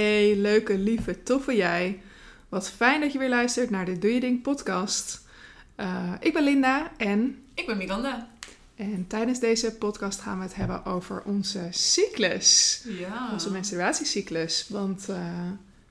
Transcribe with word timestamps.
Hey, 0.00 0.36
leuke, 0.36 0.78
lieve, 0.78 1.22
toffe 1.22 1.56
jij. 1.56 2.00
Wat 2.48 2.70
fijn 2.70 3.00
dat 3.00 3.12
je 3.12 3.18
weer 3.18 3.28
luistert 3.28 3.70
naar 3.70 3.84
de 3.84 3.98
Doe 3.98 4.14
Je 4.14 4.20
Ding 4.20 4.42
podcast. 4.42 5.20
Uh, 5.76 6.12
ik 6.20 6.32
ben 6.32 6.44
Linda 6.44 6.92
en... 6.96 7.44
Ik 7.54 7.66
ben 7.66 7.76
Miranda. 7.76 8.28
En 8.76 9.06
tijdens 9.06 9.40
deze 9.40 9.74
podcast 9.74 10.20
gaan 10.20 10.38
we 10.38 10.44
het 10.44 10.54
hebben 10.54 10.84
over 10.84 11.22
onze 11.22 11.68
cyclus. 11.70 12.80
Ja. 12.84 13.32
Onze 13.32 13.50
menstruatiecyclus. 13.50 14.66
Want 14.68 15.06
uh, 15.10 15.16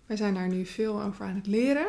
wij 0.06 0.18
zijn 0.18 0.34
daar 0.34 0.48
nu 0.48 0.66
veel 0.66 1.02
over 1.02 1.26
aan 1.26 1.36
het 1.36 1.48
leren. 1.48 1.88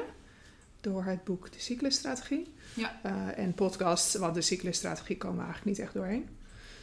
Door 0.80 1.04
het 1.04 1.24
boek 1.24 1.52
De 1.52 1.60
Cyclusstrategie. 1.60 2.52
Ja. 2.74 3.00
Uh, 3.06 3.38
en 3.38 3.54
podcasts, 3.54 4.14
want 4.14 4.34
de 4.34 4.42
cyclusstrategie 4.42 5.16
komen 5.16 5.36
we 5.36 5.44
eigenlijk 5.44 5.78
niet 5.78 5.86
echt 5.86 5.94
doorheen. 5.94 6.28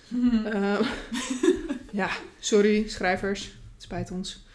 ja, 2.01 2.09
sorry 2.39 2.89
schrijvers. 2.89 3.43
Het 3.43 3.83
spijt 3.83 4.11
ons. 4.11 4.45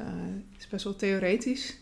Uh, 0.00 0.06
het 0.52 0.60
is 0.60 0.68
best 0.68 0.84
wel 0.84 0.96
theoretisch. 0.96 1.74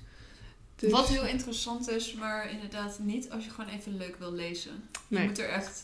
Dus... 0.76 0.90
Wat 0.90 1.08
heel 1.08 1.26
interessant 1.26 1.88
is, 1.88 2.14
maar 2.14 2.50
inderdaad 2.50 2.98
niet 2.98 3.30
als 3.30 3.44
je 3.44 3.50
gewoon 3.50 3.70
even 3.70 3.96
leuk 3.96 4.16
wil 4.18 4.32
lezen. 4.32 4.72
Je 5.08 5.16
nee. 5.16 5.26
moet 5.26 5.38
er 5.38 5.48
echt, 5.48 5.82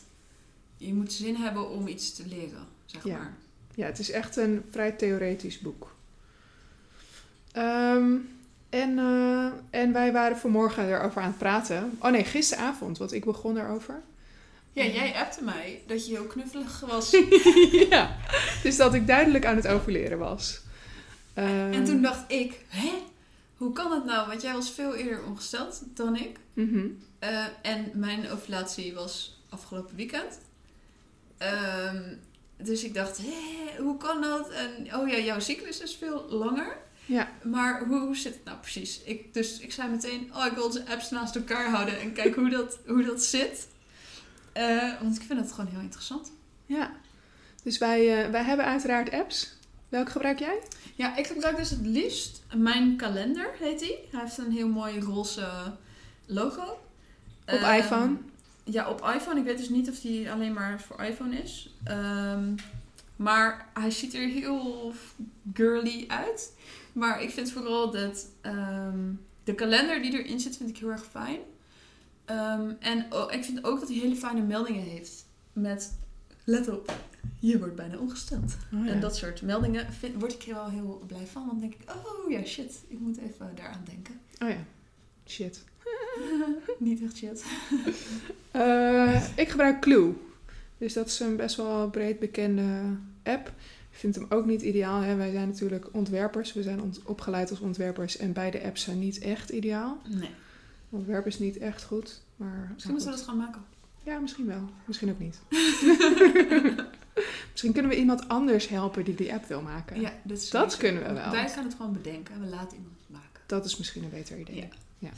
je 0.77 0.93
moet 0.93 1.13
zin 1.13 1.35
hebben 1.35 1.69
om 1.69 1.87
iets 1.87 2.15
te 2.15 2.27
leren, 2.27 2.67
zeg 2.85 3.03
ja. 3.03 3.17
maar. 3.17 3.33
Ja, 3.75 3.85
het 3.85 3.99
is 3.99 4.11
echt 4.11 4.35
een 4.35 4.63
vrij 4.69 4.91
theoretisch 4.91 5.59
boek. 5.59 5.95
Um, 7.57 8.29
en, 8.69 8.97
uh, 8.97 9.51
en 9.69 9.93
wij 9.93 10.11
waren 10.11 10.37
vanmorgen 10.37 10.89
erover 10.89 11.21
aan 11.21 11.27
het 11.27 11.37
praten. 11.37 11.97
Oh 11.99 12.11
nee, 12.11 12.23
gisteravond, 12.23 12.97
want 12.97 13.13
ik 13.13 13.25
begon 13.25 13.57
erover. 13.57 14.01
Ja, 14.71 14.85
jij 14.85 15.15
appte 15.15 15.43
mij 15.43 15.81
dat 15.87 16.07
je 16.07 16.13
heel 16.13 16.25
knuffelig 16.25 16.79
was. 16.79 17.17
ja, 17.89 18.17
dus 18.63 18.77
dat 18.77 18.93
ik 18.93 19.07
duidelijk 19.07 19.45
aan 19.45 19.55
het 19.55 19.67
overleren 19.67 20.17
was. 20.17 20.61
En 21.43 21.83
toen 21.83 22.01
dacht 22.01 22.31
ik, 22.31 22.65
hè? 22.67 22.91
Hoe 23.57 23.73
kan 23.73 23.91
het 23.91 24.05
nou? 24.05 24.27
Want 24.27 24.41
jij 24.41 24.53
was 24.53 24.71
veel 24.71 24.95
eerder 24.95 25.23
ongesteld 25.23 25.81
dan 25.93 26.15
ik. 26.15 26.37
Mm 26.53 26.69
-hmm. 26.69 26.97
uh, 27.23 27.45
en 27.61 27.91
mijn 27.93 28.29
ovulatie 28.29 28.93
was 28.93 29.41
afgelopen 29.49 29.95
weekend. 29.95 30.39
Um, 31.93 32.19
dus 32.57 32.83
ik 32.83 32.93
dacht, 32.93 33.17
hé, 33.17 33.81
hoe 33.83 33.97
kan 33.97 34.21
dat? 34.21 34.49
En 34.49 34.95
oh 34.95 35.09
ja, 35.09 35.17
jouw 35.17 35.39
cyclus 35.39 35.79
is 35.79 35.95
veel 35.95 36.25
langer. 36.29 36.77
Ja. 37.05 37.31
Maar 37.43 37.85
hoe, 37.85 37.99
hoe 37.99 38.15
zit 38.15 38.33
het 38.33 38.43
nou 38.43 38.57
precies? 38.57 39.01
Ik, 39.01 39.33
dus 39.33 39.59
ik 39.59 39.71
zei 39.71 39.89
meteen, 39.89 40.31
oh, 40.35 40.45
ik 40.45 40.51
wil 40.51 40.65
onze 40.65 40.85
apps 40.87 41.09
naast 41.09 41.35
elkaar 41.35 41.69
houden 41.69 41.99
en 41.99 42.13
kijken 42.13 42.41
hoe 42.41 42.51
dat, 42.51 42.79
hoe 42.87 43.03
dat 43.03 43.23
zit. 43.23 43.67
Uh, 44.57 45.01
want 45.01 45.15
ik 45.15 45.21
vind 45.21 45.39
het 45.39 45.51
gewoon 45.51 45.71
heel 45.71 45.79
interessant. 45.79 46.31
Ja. 46.65 46.95
Dus 47.63 47.77
wij, 47.77 48.25
uh, 48.25 48.31
wij 48.31 48.43
hebben 48.43 48.65
uiteraard 48.65 49.11
apps. 49.11 49.54
Welke 49.89 50.11
gebruik 50.11 50.39
jij? 50.39 50.59
Ja, 50.95 51.17
ik 51.17 51.27
gebruik 51.27 51.57
dus 51.57 51.69
het 51.69 51.85
liefst 51.85 52.43
mijn 52.55 52.95
kalender, 52.95 53.51
heet 53.59 53.79
hij. 53.79 53.99
Hij 54.11 54.21
heeft 54.21 54.37
een 54.37 54.51
heel 54.51 54.67
mooi 54.67 54.99
roze 54.99 55.47
logo. 56.25 56.79
Op 57.45 57.59
uh, 57.59 57.77
iPhone? 57.77 58.17
Ja, 58.63 58.89
op 58.89 59.11
iPhone. 59.15 59.39
Ik 59.39 59.45
weet 59.45 59.57
dus 59.57 59.69
niet 59.69 59.89
of 59.89 59.99
die 59.99 60.31
alleen 60.31 60.53
maar 60.53 60.81
voor 60.81 61.03
iPhone 61.03 61.35
is. 61.35 61.75
Um, 61.89 62.55
maar 63.15 63.69
hij 63.73 63.91
ziet 63.91 64.13
er 64.13 64.27
heel 64.27 64.93
girly 65.53 66.05
uit. 66.07 66.53
Maar 66.93 67.21
ik 67.21 67.29
vind 67.29 67.51
vooral 67.51 67.91
dat 67.91 68.27
um, 68.41 69.25
de 69.43 69.55
kalender 69.55 70.01
die 70.01 70.23
erin 70.23 70.39
zit, 70.39 70.57
vind 70.57 70.69
ik 70.69 70.77
heel 70.77 70.91
erg 70.91 71.05
fijn. 71.05 71.39
En 72.79 73.05
oh, 73.13 73.33
ik 73.33 73.43
vind 73.43 73.63
ook 73.63 73.79
dat 73.79 73.89
hij 73.89 73.97
hele 73.97 74.15
fijne 74.15 74.41
meldingen 74.41 74.83
heeft. 74.83 75.25
Met, 75.53 75.97
let 76.45 76.69
op, 76.69 76.93
je 77.39 77.59
wordt 77.59 77.75
bijna 77.75 77.97
ongesteld. 77.97 78.55
Oh, 78.73 78.85
ja. 78.85 78.91
En 78.91 78.99
dat 78.99 79.15
soort 79.15 79.41
meldingen 79.41 79.93
vind, 79.93 80.19
word 80.19 80.33
ik 80.33 80.43
er 80.43 80.53
wel 80.53 80.69
heel 80.69 81.03
blij 81.07 81.25
van. 81.25 81.45
Want 81.45 81.61
dan 81.61 81.69
denk 81.69 81.81
ik, 81.81 81.95
oh 81.95 82.31
ja, 82.31 82.43
shit, 82.43 82.83
ik 82.87 82.99
moet 82.99 83.17
even 83.17 83.51
daaraan 83.55 83.83
denken. 83.85 84.19
Oh 84.39 84.49
ja, 84.49 84.65
shit. 85.25 85.63
Niet 86.77 87.03
echt 87.03 87.17
shit. 87.17 87.45
uh, 88.55 89.23
ik 89.43 89.49
gebruik 89.49 89.81
Clue. 89.81 90.13
Dus 90.77 90.93
dat 90.93 91.07
is 91.07 91.19
een 91.19 91.35
best 91.35 91.55
wel 91.55 91.89
breed 91.89 92.19
bekende 92.19 92.97
app. 93.23 93.47
Ik 93.91 94.01
vind 94.01 94.15
hem 94.15 94.25
ook 94.29 94.45
niet 94.45 94.61
ideaal. 94.61 95.01
Hè? 95.01 95.15
Wij 95.15 95.31
zijn 95.31 95.47
natuurlijk 95.47 95.87
ontwerpers. 95.91 96.53
We 96.53 96.63
zijn 96.63 96.93
opgeleid 97.03 97.49
als 97.49 97.59
ontwerpers. 97.59 98.17
En 98.17 98.33
beide 98.33 98.63
apps 98.63 98.81
zijn 98.81 98.99
niet 98.99 99.19
echt 99.19 99.49
ideaal. 99.49 100.01
Nee. 100.07 100.29
Ontwerp 100.89 101.27
is 101.27 101.39
niet 101.39 101.57
echt 101.57 101.83
goed. 101.83 102.21
Maar, 102.35 102.69
misschien 102.73 102.93
moeten 102.93 103.11
we 103.11 103.17
dat 103.17 103.25
gaan 103.25 103.37
maken. 103.37 103.61
Ja, 104.05 104.19
misschien 104.19 104.45
wel. 104.45 104.69
Misschien 104.85 105.09
ook 105.09 105.19
niet. 105.19 105.39
misschien 107.51 107.73
kunnen 107.73 107.91
we 107.91 107.97
iemand 107.97 108.27
anders 108.27 108.67
helpen 108.67 109.03
die 109.03 109.15
die 109.15 109.33
app 109.33 109.45
wil 109.45 109.61
maken. 109.61 110.01
Ja, 110.01 110.13
dat, 110.23 110.37
is 110.37 110.49
dat 110.49 110.77
kunnen 110.77 111.03
we 111.03 111.13
wel. 111.13 111.31
Wij 111.31 111.49
gaan 111.49 111.63
het 111.63 111.73
gewoon 111.73 111.93
bedenken. 111.93 112.39
We 112.39 112.47
laten 112.47 112.77
iemand 112.77 112.95
het 112.99 113.09
maken. 113.09 113.41
Dat 113.45 113.65
is 113.65 113.77
misschien 113.77 114.03
een 114.03 114.09
beter 114.09 114.39
idee. 114.39 114.55
Ja. 114.55 114.67
ja. 114.99 115.09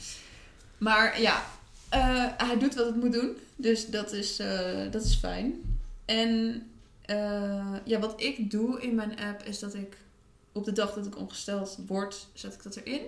Maar 0.78 1.22
ja, 1.22 1.46
uh, 1.94 2.26
hij 2.38 2.58
doet 2.60 2.76
wat 2.76 2.86
het 2.86 2.96
moet 2.96 3.14
doen. 3.14 3.38
Dus 3.56 3.88
dat 3.88 4.12
is, 4.12 4.40
uh, 4.40 4.92
dat 4.92 5.04
is 5.04 5.16
fijn. 5.16 5.80
En 6.06 6.64
uh, 7.06 7.76
ja, 7.84 8.00
wat 8.00 8.22
ik 8.22 8.52
doe 8.52 8.82
in 8.82 8.96
mijn 8.96 9.20
app 9.20 9.44
is 9.44 9.60
dat 9.60 9.74
ik 9.74 9.98
op 10.52 10.66
de 10.66 10.72
dag 10.72 10.94
dat 10.94 11.06
ik 11.06 11.18
ongesteld 11.18 11.78
word, 11.88 12.28
zet 12.34 12.54
ik 12.54 12.64
dat 12.64 12.76
erin. 12.76 13.02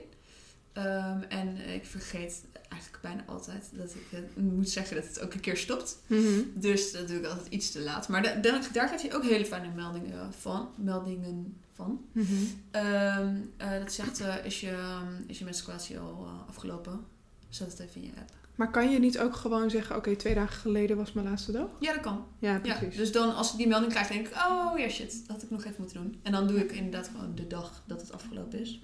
Um, 0.73 1.23
en 1.23 1.57
ik 1.73 1.85
vergeet 1.85 2.43
eigenlijk 2.69 3.01
bijna 3.01 3.23
altijd 3.25 3.69
dat 3.71 3.95
ik 3.95 4.19
uh, 4.19 4.43
moet 4.43 4.69
zeggen 4.69 4.95
dat 4.95 5.07
het 5.07 5.19
ook 5.19 5.33
een 5.33 5.39
keer 5.39 5.57
stopt. 5.57 5.99
Mm 6.07 6.25
-hmm. 6.25 6.51
Dus 6.55 6.91
dat 6.91 7.07
doe 7.07 7.17
ik 7.17 7.25
altijd 7.25 7.47
iets 7.47 7.71
te 7.71 7.81
laat. 7.81 8.07
Maar 8.07 8.23
da 8.23 8.35
da 8.35 8.61
daar 8.73 8.87
geeft 8.89 9.01
hij 9.01 9.15
ook 9.15 9.23
hele 9.23 9.45
fijne 9.45 9.69
meldingen 9.75 10.33
van. 10.33 10.69
Meldingen 10.75 11.57
van. 11.73 12.05
Mm 12.11 12.25
-hmm. 12.25 12.81
um, 12.81 13.53
uh, 13.61 13.79
dat 13.79 13.93
zegt, 13.93 14.21
uh, 14.21 14.45
is, 14.45 14.59
je, 14.59 14.71
um, 14.71 15.23
is 15.27 15.37
je 15.37 15.43
menstruatie 15.43 15.99
al 15.99 16.27
afgelopen? 16.47 17.05
Zet 17.49 17.71
het 17.71 17.79
even 17.79 18.01
in 18.01 18.07
je 18.07 18.13
app. 18.19 18.31
Maar 18.55 18.71
kan 18.71 18.91
je 18.91 18.99
niet 18.99 19.19
ook 19.19 19.35
gewoon 19.35 19.69
zeggen, 19.69 19.95
oké, 19.95 20.07
okay, 20.07 20.19
twee 20.19 20.33
dagen 20.33 20.61
geleden 20.61 20.97
was 20.97 21.13
mijn 21.13 21.27
laatste 21.27 21.51
dag? 21.51 21.67
Ja, 21.79 21.93
dat 21.93 22.01
kan. 22.01 22.25
Ja, 22.39 22.59
precies. 22.59 22.93
Ja, 22.93 22.99
dus 22.99 23.11
dan 23.11 23.35
als 23.35 23.51
ik 23.51 23.57
die 23.57 23.67
melding 23.67 23.91
krijg, 23.91 24.07
denk 24.07 24.27
ik, 24.27 24.33
oh 24.33 24.77
ja, 24.77 24.89
shit, 24.89 25.11
dat 25.11 25.35
had 25.35 25.43
ik 25.43 25.49
nog 25.49 25.63
even 25.63 25.75
moeten 25.77 26.01
doen. 26.01 26.19
En 26.23 26.31
dan 26.31 26.47
doe 26.47 26.59
ik 26.59 26.71
inderdaad 26.71 27.07
gewoon 27.07 27.35
de 27.35 27.47
dag 27.47 27.83
dat 27.85 28.01
het 28.01 28.11
afgelopen 28.11 28.59
is. 28.59 28.79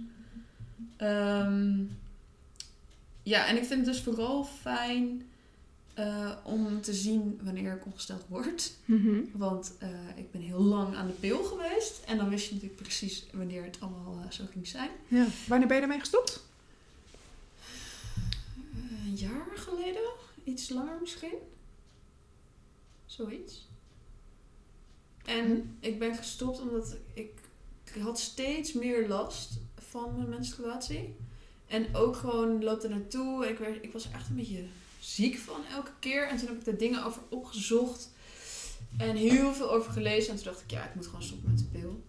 Um, 1.01 1.97
ja, 3.25 3.47
en 3.47 3.57
ik 3.57 3.65
vind 3.65 3.85
het 3.85 3.95
dus 3.95 4.03
vooral 4.03 4.43
fijn 4.43 5.25
uh, 5.99 6.31
om 6.43 6.81
te 6.81 6.93
zien 6.93 7.39
wanneer 7.43 7.75
ik 7.75 7.85
ongesteld 7.85 8.25
word. 8.27 8.73
Mm 8.85 9.01
-hmm. 9.01 9.29
Want 9.33 9.73
uh, 9.83 9.89
ik 10.15 10.31
ben 10.31 10.41
heel 10.41 10.61
lang 10.61 10.95
aan 10.95 11.07
de 11.07 11.13
pil 11.13 11.43
geweest. 11.43 12.03
En 12.05 12.17
dan 12.17 12.29
wist 12.29 12.47
je 12.47 12.53
natuurlijk 12.53 12.81
precies 12.81 13.25
wanneer 13.33 13.63
het 13.63 13.77
allemaal 13.79 14.19
uh, 14.25 14.31
zo 14.31 14.43
ging 14.51 14.67
zijn. 14.67 14.89
Ja. 15.07 15.27
Wanneer 15.47 15.67
ben 15.67 15.77
je 15.77 15.83
ermee 15.83 15.99
gestopt? 15.99 16.43
Een 19.05 19.15
jaar 19.15 19.47
geleden. 19.55 20.11
Iets 20.43 20.69
langer 20.69 20.97
misschien. 21.01 21.37
Zoiets. 23.05 23.67
En 25.25 25.45
hm? 25.45 25.61
ik 25.79 25.99
ben 25.99 26.15
gestopt 26.15 26.61
omdat 26.61 26.97
ik, 27.13 27.31
ik 27.83 28.01
had 28.01 28.19
steeds 28.19 28.73
meer 28.73 29.07
last 29.07 29.59
van 29.75 30.15
mijn 30.15 30.29
menstruatie. 30.29 31.15
En 31.75 31.95
ook 31.95 32.15
gewoon 32.15 32.63
loopt 32.63 32.83
er 32.83 32.89
naartoe. 32.89 33.47
Ik, 33.47 33.57
werd, 33.57 33.83
ik 33.83 33.93
was 33.93 34.05
er 34.05 34.11
echt 34.13 34.29
een 34.29 34.35
beetje 34.35 34.63
ziek 34.99 35.37
van 35.37 35.61
elke 35.71 35.91
keer. 35.99 36.27
En 36.27 36.37
toen 36.37 36.47
heb 36.47 36.59
ik 36.59 36.67
er 36.67 36.77
dingen 36.77 37.05
over 37.05 37.21
opgezocht. 37.29 38.09
En 38.97 39.15
heel 39.15 39.53
veel 39.53 39.71
over 39.71 39.91
gelezen. 39.91 40.29
En 40.29 40.35
toen 40.35 40.45
dacht 40.45 40.61
ik, 40.61 40.71
ja, 40.71 40.83
ik 40.87 40.95
moet 40.95 41.05
gewoon 41.05 41.23
stoppen 41.23 41.49
met 41.49 41.59
de 41.59 41.79
pil. 41.79 42.03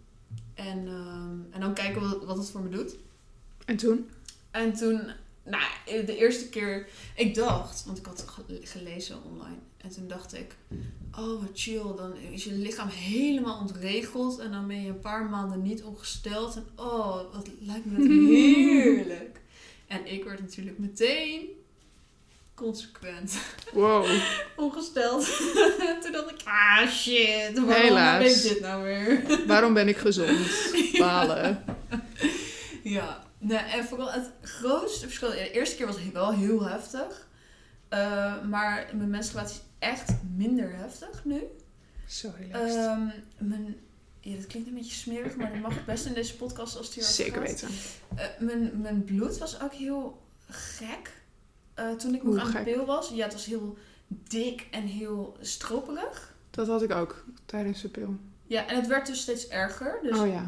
En, 0.55 0.88
um, 0.88 1.47
en 1.50 1.60
dan 1.60 1.75
kijken 1.75 2.00
wat, 2.00 2.25
wat 2.25 2.37
het 2.37 2.50
voor 2.50 2.60
me 2.60 2.69
doet. 2.69 2.97
En 3.65 3.76
toen? 3.76 4.09
En 4.50 4.72
toen, 4.72 5.00
nou, 5.44 5.65
de 5.84 6.16
eerste 6.16 6.49
keer, 6.49 6.88
ik 7.15 7.34
dacht, 7.34 7.84
want 7.84 7.99
ik 7.99 8.06
had 8.06 8.25
gelezen 8.62 9.22
online. 9.25 9.59
En 9.76 9.91
toen 9.91 10.09
dacht 10.09 10.34
ik, 10.34 10.56
oh 11.12 11.41
wat 11.41 11.50
chill, 11.55 11.94
dan 11.97 12.16
is 12.16 12.44
je 12.44 12.53
lichaam 12.53 12.88
helemaal 12.88 13.60
ontregeld. 13.60 14.38
En 14.38 14.50
dan 14.50 14.66
ben 14.66 14.82
je 14.82 14.88
een 14.88 15.00
paar 15.00 15.31
maanden 15.31 15.62
niet 15.62 15.82
ongesteld. 15.82 16.56
En 16.56 16.66
oh, 16.76 17.16
wat 17.32 17.49
lijkt 17.60 17.87
me 17.87 17.99
dat 17.99 18.06
heerlijk. 18.37 19.44
En 19.87 20.06
ik 20.06 20.25
werd 20.25 20.41
natuurlijk 20.41 20.79
meteen 20.79 21.49
consequent 22.55 23.38
wow. 23.73 24.06
ongesteld. 24.56 25.25
Toen 26.03 26.12
dacht 26.12 26.31
ik, 26.31 26.41
ah 26.44 26.88
shit, 26.88 27.59
waarom 27.59 27.83
Helaas. 27.83 28.23
ben 28.23 28.35
ik 28.37 28.43
dit 28.43 28.61
nou 28.61 28.83
weer? 28.83 29.23
waarom 29.47 29.75
ben 29.75 29.88
ik 29.88 29.97
gezond? 29.97 30.38
Balen. 30.99 31.65
ja, 32.83 33.25
nee, 33.38 33.59
en 33.59 33.85
vooral 33.85 34.11
het 34.11 34.31
grootste 34.43 35.06
verschil, 35.06 35.29
de 35.29 35.50
eerste 35.50 35.77
keer 35.77 35.87
was 35.87 35.99
het 36.00 36.12
wel 36.12 36.32
heel 36.32 36.62
heftig. 36.65 37.27
Uh, 37.91 38.43
maar 38.43 38.91
mijn 38.93 39.11
menstruatie 39.11 39.56
is 39.56 39.62
echt 39.79 40.12
minder 40.37 40.77
heftig 40.77 41.25
nu. 41.25 41.43
Zo 42.06 42.32
relaxed. 42.39 42.85
Um, 42.85 43.12
mijn 43.39 43.77
ja, 44.31 44.37
dat 44.37 44.46
klinkt 44.46 44.69
een 44.69 44.75
beetje 44.75 44.94
smerig, 44.94 45.37
maar 45.37 45.52
dat 45.52 45.61
mag 45.61 45.84
best 45.84 46.06
in 46.06 46.14
deze 46.14 46.37
podcast 46.37 46.76
als 46.76 46.94
hier 46.94 47.05
Zeker 47.05 47.32
gaat. 47.32 47.43
weten. 47.43 47.69
Uh, 48.14 48.25
mijn, 48.38 48.81
mijn 48.81 49.05
bloed 49.05 49.38
was 49.38 49.61
ook 49.61 49.73
heel 49.73 50.23
gek 50.49 51.12
uh, 51.78 51.90
toen 51.90 52.14
ik 52.14 52.23
nog 52.23 52.56
aan 52.56 52.64
de 52.64 52.70
pil 52.70 52.84
was. 52.84 53.08
Ja, 53.08 53.25
het 53.25 53.32
was 53.32 53.44
heel 53.44 53.76
dik 54.08 54.67
en 54.70 54.82
heel 54.82 55.37
stroperig. 55.40 56.34
Dat 56.50 56.67
had 56.67 56.82
ik 56.82 56.93
ook 56.93 57.25
tijdens 57.44 57.82
de 57.82 57.88
pil. 57.88 58.17
Ja, 58.46 58.67
en 58.67 58.76
het 58.76 58.87
werd 58.87 59.06
dus 59.06 59.20
steeds 59.20 59.49
erger. 59.49 59.99
Dus 60.02 60.19
oh 60.19 60.26
ja. 60.26 60.43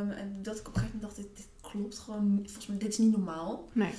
um, 0.00 0.10
en 0.10 0.38
dat 0.42 0.58
ik 0.58 0.68
op 0.68 0.74
een 0.74 0.80
gegeven 0.80 0.98
moment 1.00 1.16
dacht, 1.16 1.16
dit, 1.16 1.36
dit 1.36 1.46
klopt 1.60 1.98
gewoon. 1.98 2.38
Volgens 2.44 2.66
mij, 2.66 2.78
dit 2.78 2.88
is 2.88 2.98
niet 2.98 3.10
normaal. 3.10 3.68
Nee. 3.72 3.92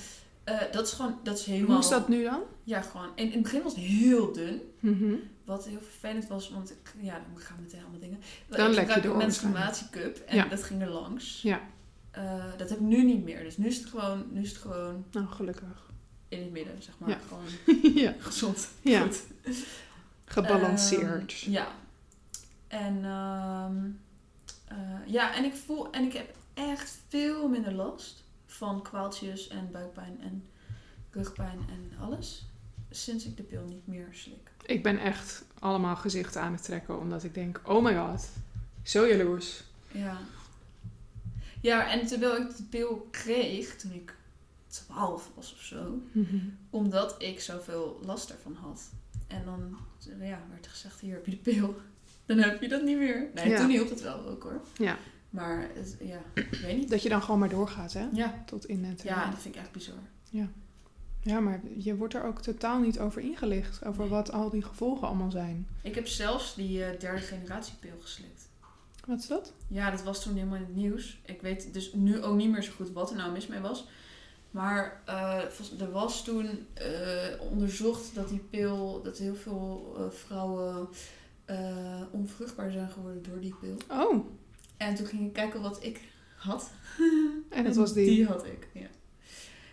Eh, 0.44 0.60
dat 0.72 0.86
is 0.86 0.92
gewoon, 0.92 1.18
dat 1.22 1.38
is 1.38 1.44
helemaal... 1.44 1.76
Hoe 1.76 1.84
is 1.84 1.90
dat 1.90 2.08
nu 2.08 2.22
dan? 2.22 2.40
Ja, 2.64 2.80
gewoon. 2.80 3.08
In, 3.14 3.26
in 3.26 3.32
het 3.32 3.42
begin 3.42 3.62
was 3.62 3.74
het 3.74 3.84
heel 3.84 4.32
dun. 4.32 4.60
Mhm. 4.80 5.14
Wat 5.44 5.64
heel 5.66 5.80
vervelend 5.80 6.26
was, 6.28 6.50
want 6.50 6.70
ik, 6.70 6.94
ja, 7.00 7.12
dan 7.32 7.42
gaan 7.42 7.56
meteen 7.60 7.80
allemaal 7.82 8.00
dingen. 8.00 8.20
Dan 8.48 8.70
ik 8.70 8.78
gebruik 8.78 9.02
door 9.02 9.12
een 9.12 9.18
menstruatiecup 9.18 10.16
en 10.18 10.36
Ja. 10.36 10.44
dat 10.44 10.62
ging 10.62 10.82
er 10.82 10.88
langs. 10.90 11.42
Ja. 11.42 11.60
Eh, 12.10 12.44
dat 12.56 12.68
heb 12.68 12.78
ik 12.78 12.84
nu 12.84 13.04
niet 13.04 13.24
meer. 13.24 13.42
Dus 13.44 13.56
nu 13.56 13.66
is 13.66 13.76
het 13.78 13.86
gewoon, 13.88 14.26
nu 14.30 14.40
is 14.42 14.48
het 14.48 14.58
gewoon 14.58 15.04
Nou, 15.12 15.26
gelukkig. 15.26 15.90
in 16.28 16.40
het 16.40 16.50
midden, 16.50 16.82
zeg 16.82 16.98
maar. 16.98 17.08
Ja. 17.08 17.18
Gewoon 17.28 17.94
ja. 18.04 18.14
gezond. 18.18 18.68
Ja. 18.80 19.00
Goed. 19.00 19.22
Gebalanceerd. 20.24 21.42
Ehm, 21.42 21.50
ja. 21.50 21.68
En 22.68 23.04
ehm, 23.04 23.76
eh, 24.68 25.06
ja, 25.06 25.34
en 25.34 25.44
ik 25.44 25.54
voel 25.54 25.90
en 25.92 26.04
ik 26.04 26.12
heb 26.12 26.34
echt 26.54 26.98
veel 27.08 27.48
minder 27.48 27.72
last 27.72 28.24
van 28.46 28.82
kwaaltjes 28.82 29.48
en 29.48 29.68
buikpijn 29.72 30.20
en 30.20 30.44
rugpijn 31.10 31.58
en 31.68 31.92
alles. 32.00 32.46
Sinds 32.96 33.24
ik 33.26 33.36
de 33.36 33.42
pil 33.42 33.64
niet 33.68 33.86
meer 33.86 34.08
slik. 34.10 34.50
Ik 34.66 34.82
ben 34.82 34.98
echt 34.98 35.44
allemaal 35.58 35.96
gezichten 35.96 36.40
aan 36.40 36.52
het 36.52 36.62
trekken, 36.62 36.98
omdat 37.00 37.24
ik 37.24 37.34
denk, 37.34 37.60
oh 37.64 37.84
my 37.84 37.96
god, 37.96 38.28
zo 38.82 39.06
jaloers. 39.06 39.62
Ja. 39.92 40.18
Ja, 41.60 41.90
en 41.90 42.06
terwijl 42.06 42.36
ik 42.36 42.56
de 42.56 42.62
pil 42.62 43.08
kreeg 43.10 43.76
toen 43.76 43.92
ik 43.92 44.14
12 44.66 45.30
was 45.34 45.52
of 45.52 45.60
zo, 45.60 45.98
omdat 46.70 47.14
ik 47.22 47.40
zoveel 47.40 48.00
last 48.04 48.30
ervan 48.30 48.54
had. 48.54 48.90
En 49.26 49.44
dan 49.44 49.76
ja, 50.20 50.40
werd 50.50 50.66
gezegd, 50.66 51.00
hier 51.00 51.14
heb 51.14 51.24
je 51.24 51.30
de 51.30 51.36
pil. 51.36 51.76
Dan 52.26 52.38
heb 52.38 52.62
je 52.62 52.68
dat 52.68 52.82
niet 52.82 52.98
meer. 52.98 53.30
Nee, 53.34 53.48
Ja. 53.48 53.58
toen 53.58 53.70
hielp 53.70 53.88
het 53.90 54.00
wel 54.02 54.26
ook 54.26 54.42
hoor. 54.42 54.60
Ja. 54.76 54.98
Maar 55.30 55.70
ja, 56.00 56.20
ik 56.34 56.58
weet 56.62 56.76
niet. 56.76 56.90
Dat 56.90 57.02
je 57.02 57.08
dan 57.08 57.22
gewoon 57.22 57.40
maar 57.40 57.48
doorgaat, 57.48 57.92
hè? 57.92 58.08
Ja. 58.12 58.42
Tot 58.46 58.64
in 58.66 58.84
het... 58.84 59.02
ja, 59.02 59.30
dat 59.30 59.40
vind 59.40 59.54
ik 59.54 59.60
echt 59.60 59.72
bizar. 59.72 59.94
Ja, 60.30 60.48
maar 61.24 61.60
je 61.78 61.96
wordt 61.96 62.14
er 62.14 62.24
ook 62.24 62.40
totaal 62.40 62.80
niet 62.80 62.98
over 62.98 63.22
ingelicht. 63.22 63.84
Over 63.84 64.08
wat 64.08 64.32
al 64.32 64.50
die 64.50 64.62
gevolgen 64.62 65.06
allemaal 65.06 65.30
zijn. 65.30 65.66
Ik 65.82 65.94
heb 65.94 66.06
zelfs 66.06 66.54
die 66.54 66.84
eh, 66.84 67.00
derde 67.00 67.20
generatie 67.20 67.74
pil 67.80 67.96
geslikt. 68.00 68.48
Wat 69.06 69.18
is 69.18 69.26
dat? 69.26 69.52
Ja, 69.68 69.90
dat 69.90 70.02
was 70.02 70.22
toen 70.22 70.34
helemaal 70.34 70.56
in 70.56 70.62
het 70.62 70.74
nieuws. 70.74 71.20
Ik 71.26 71.40
weet 71.42 71.72
dus 71.74 71.92
nu 71.92 72.22
ook 72.22 72.36
niet 72.36 72.50
meer 72.50 72.62
zo 72.62 72.72
goed 72.76 72.92
wat 72.92 73.10
er 73.10 73.16
nou 73.16 73.32
mis 73.32 73.46
mee 73.46 73.60
was. 73.60 73.86
Maar 74.50 75.02
eh, 75.04 75.40
er 75.80 75.90
was 75.90 76.24
toen 76.24 76.66
eh, 76.74 77.40
onderzocht 77.50 78.14
dat 78.14 78.28
die 78.28 78.42
pil, 78.50 79.02
dat 79.02 79.18
heel 79.18 79.34
veel 79.34 79.96
vrouwen 80.10 80.88
onvruchtbaar 82.10 82.70
zijn 82.70 82.90
geworden 82.90 83.22
door 83.22 83.40
die 83.40 83.54
pil. 83.60 83.76
Oh, 83.90 84.26
En 84.76 84.94
toen 84.94 85.06
ging 85.06 85.26
ik 85.26 85.32
kijken 85.32 85.60
wat 85.62 85.84
ik 85.84 86.00
had. 86.36 86.70
en 87.48 87.64
dat 87.64 87.76
was 87.76 87.92
die. 87.94 88.06
Die 88.06 88.26
had 88.26 88.46
ik, 88.46 88.68
ja. 88.72 88.86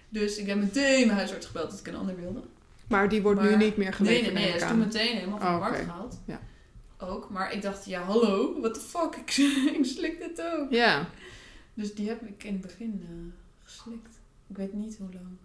Dus 0.09 0.37
ik 0.37 0.47
heb 0.47 0.57
meteen 0.57 1.05
mijn 1.05 1.17
huisarts 1.17 1.45
gebeld 1.45 1.69
dat 1.69 1.79
ik 1.79 1.87
een 1.87 1.95
ander 1.95 2.15
wilde. 2.15 2.41
Maar 2.87 3.09
die 3.09 3.21
wordt 3.21 3.41
nu 3.41 3.55
niet 3.55 3.77
meer 3.77 3.85
Nee, 3.87 3.93
geleverd, 3.93 4.33
nee, 4.33 4.43
nee. 4.43 4.45
Dat 4.45 4.55
ik 4.55 4.61
is 4.61 4.67
toen 4.69 4.79
meteen 4.79 5.15
helemaal 5.17 5.39
van 5.39 5.47
de 5.47 5.53
Oh, 5.53 5.59
markt 5.59 5.75
oké. 5.75 5.85
gehaald. 5.85 6.19
Ja. 6.25 6.39
Ook. 6.97 7.29
Maar 7.29 7.53
ik 7.53 7.61
dacht, 7.61 7.85
ja, 7.85 8.01
hallo, 8.01 8.59
what 8.59 8.73
the 8.73 8.79
fuck, 8.79 9.15
ik, 9.15 9.31
ik 9.77 9.85
slik 9.85 10.19
dit 10.19 10.41
ook. 10.41 10.71
Ja, 10.71 11.07
Dus 11.73 11.95
die 11.95 12.07
heb 12.07 12.21
ik 12.27 12.43
in 12.43 12.53
het 12.53 12.61
begin 12.61 13.05
eh, 13.09 13.43
geslikt. 13.63 14.19
Ik 14.47 14.57
weet 14.57 14.73
niet 14.73 14.97
hoe 14.97 15.09
lang. 15.13 15.37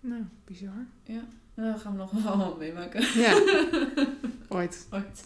nou, 0.00 0.22
bizar. 0.44 0.86
Ja, 1.04 1.24
nou, 1.54 1.78
gaan 1.78 1.92
we 1.92 1.98
nog 1.98 2.10
wel 2.22 2.56
meemaken. 2.58 3.20
Ja, 3.20 3.32
ooit. 4.48 4.86
Ooit. 4.90 5.24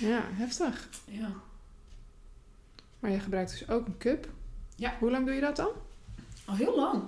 Ja, 0.00 0.22
heftig. 0.24 0.88
Ja. 1.04 1.32
Maar 3.00 3.10
je 3.10 3.18
gebruikt 3.20 3.50
dus 3.50 3.68
ook 3.68 3.86
een 3.86 3.98
cup. 3.98 4.28
Ja. 4.76 4.96
Hoe 4.98 5.10
lang 5.10 5.26
doe 5.26 5.34
je 5.34 5.40
dat 5.40 5.56
dan? 5.56 5.70
Al 6.46 6.54
heel 6.54 6.76
lang. 6.76 7.02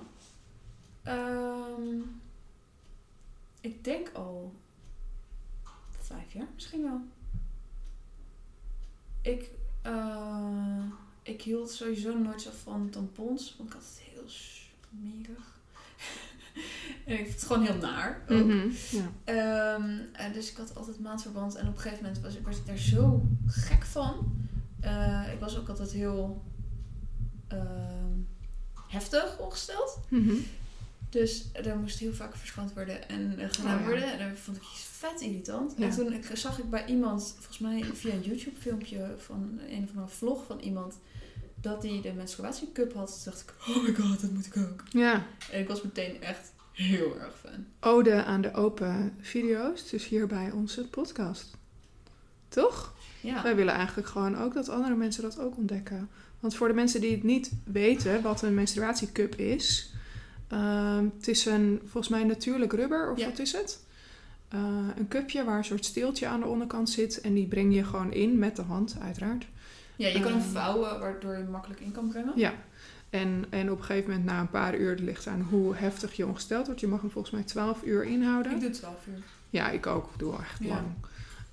Ehm, 1.02 2.00
ik 3.60 3.84
denk 3.84 4.10
al 4.14 4.54
vijf 6.00 6.32
jaar 6.32 6.46
misschien 6.54 6.82
wel. 6.82 7.00
Ik, 9.22 9.50
eh, 9.82 10.84
ik 11.22 11.42
hield 11.42 11.70
sowieso 11.70 12.18
nooit 12.18 12.42
zo 12.42 12.50
van 12.62 12.90
tampons, 12.90 13.54
want 13.58 13.68
ik 13.68 13.74
had 13.76 13.84
het 13.84 14.00
heel 14.12 14.28
smerig. 14.28 15.56
en 17.06 17.18
ik 17.18 17.24
vond 17.26 17.32
het 17.34 17.44
gewoon 17.44 17.62
heel 17.66 17.76
naar 17.76 18.22
ook. 18.28 18.44
Mhm, 18.44 18.68
Ja. 18.90 19.10
Ehm, 19.24 20.32
dus 20.32 20.50
ik 20.50 20.56
had 20.56 20.74
altijd 20.76 21.00
maandverband. 21.00 21.54
En 21.54 21.68
op 21.68 21.74
een 21.74 21.80
gegeven 21.80 22.04
moment 22.04 22.22
was, 22.22 22.34
ik- 22.36 22.42
ik 22.56 22.66
daar 22.66 22.76
zo 22.76 23.26
gek 23.46 23.84
van. 23.84 24.36
Eh, 24.80 25.32
ik 25.32 25.40
was 25.40 25.58
ook 25.58 25.68
altijd 25.68 25.90
heel 25.92 26.42
ehm, 27.48 28.12
heftig 28.88 29.38
ongesteld. 29.38 29.98
Mhm. 30.08 30.34
Dus 31.10 31.44
er 31.52 31.76
moest 31.76 31.98
heel 31.98 32.12
vaak 32.14 32.36
verschoond 32.36 32.72
worden 32.74 33.08
en 33.08 33.38
eh, 33.38 33.46
gedaan 33.50 33.74
Oh, 33.74 33.80
ja. 33.80 33.86
worden. 33.86 34.12
En 34.18 34.28
dat 34.30 34.38
vond 34.38 34.56
ik 34.56 34.62
vet 34.74 35.20
irritant. 35.20 35.74
Ja. 35.76 35.84
En 35.84 35.90
toen 35.90 36.12
ik, 36.12 36.30
zag 36.34 36.58
ik 36.58 36.70
bij 36.70 36.86
iemand, 36.86 37.34
volgens 37.36 37.58
mij 37.58 37.84
via 37.94 38.12
een 38.12 38.22
YouTube 38.22 38.60
filmpje 38.60 39.14
van 39.18 39.60
een 39.68 39.82
of 39.82 39.88
andere 39.88 40.08
vlog 40.08 40.44
van 40.46 40.58
iemand, 40.60 40.94
dat 41.60 41.82
die 41.82 42.00
de 42.02 42.12
menstruatiecup 42.12 42.94
had. 42.94 43.22
Toen 43.22 43.32
dacht 43.32 43.40
ik, 43.40 43.54
oh 43.76 43.82
my 43.82 43.94
god, 43.94 44.20
dat 44.20 44.30
moet 44.30 44.46
ik 44.46 44.56
ook. 44.56 44.82
Ja, 44.90 45.26
En 45.50 45.60
ik 45.60 45.68
was 45.68 45.82
meteen 45.82 46.22
echt 46.22 46.52
heel 46.72 47.18
erg 47.20 47.34
fan. 47.40 47.66
ode 47.80 48.24
aan 48.24 48.40
de 48.40 48.54
open 48.54 49.14
video's. 49.20 49.90
Dus 49.90 50.06
hier 50.08 50.26
bij 50.26 50.50
onze 50.50 50.88
podcast. 50.88 51.56
Toch? 52.48 52.94
Ja. 53.20 53.42
Wij 53.42 53.56
willen 53.56 53.74
eigenlijk 53.74 54.08
gewoon 54.08 54.36
ook 54.38 54.54
dat 54.54 54.68
andere 54.68 54.94
mensen 54.94 55.22
dat 55.22 55.38
ook 55.38 55.56
ontdekken. 55.56 56.08
Want 56.40 56.54
voor 56.56 56.68
de 56.68 56.74
mensen 56.74 57.00
die 57.00 57.10
het 57.10 57.22
niet 57.22 57.50
weten 57.64 58.22
wat 58.22 58.42
een 58.42 58.54
menstruatiecup 58.54 59.34
is. 59.34 59.92
ehm, 60.48 61.04
het 61.18 61.28
is 61.28 61.44
een 61.46 61.80
volgens 61.82 62.08
mij 62.08 62.24
natuurlijk 62.24 62.72
rubber, 62.72 63.10
of 63.12 63.18
Ja. 63.18 63.26
wat 63.28 63.38
is 63.38 63.52
het? 63.52 63.80
Eh, 64.48 64.60
een 64.96 65.08
cupje 65.08 65.44
waar 65.44 65.58
een 65.58 65.64
soort 65.64 65.84
steeltje 65.84 66.26
aan 66.26 66.40
de 66.40 66.46
onderkant 66.46 66.90
zit. 66.90 67.20
En 67.20 67.34
die 67.34 67.46
breng 67.46 67.74
je 67.74 67.84
gewoon 67.84 68.12
in 68.12 68.38
met 68.38 68.56
de 68.56 68.62
hand, 68.62 68.96
uiteraard. 69.02 69.46
Ja, 69.96 70.06
je 70.08 70.20
kan 70.20 70.32
hem 70.32 70.40
Ehm, 70.40 70.50
vouwen 70.50 71.00
waardoor 71.00 71.32
je 71.32 71.38
hem 71.42 71.50
makkelijk 71.50 71.80
in 71.80 71.92
kan 71.92 72.08
brengen. 72.08 72.32
Ja. 72.36 72.52
En, 73.10 73.44
en 73.50 73.70
op 73.70 73.78
een 73.78 73.84
gegeven 73.84 74.10
moment, 74.10 74.26
na 74.28 74.40
een 74.40 74.50
paar 74.50 74.76
uur, 74.78 74.90
het 74.90 75.00
ligt 75.00 75.26
aan 75.26 75.40
hoe 75.50 75.74
heftig 75.76 76.12
je 76.16 76.26
ongesteld 76.26 76.66
wordt. 76.66 76.80
Je 76.80 76.86
mag 76.86 77.00
hem 77.00 77.10
volgens 77.10 77.34
mij 77.34 77.42
12 77.42 77.82
uur 77.82 78.04
inhouden. 78.04 78.52
Ik 78.52 78.60
doe 78.60 78.70
12 78.70 79.06
uur. 79.06 79.22
Ja, 79.50 79.70
ik 79.70 79.86
ook. 79.86 80.04
Ik 80.12 80.18
doe 80.18 80.34
echt 80.38 80.58
Ja. 80.62 80.68
lang. 80.68 80.86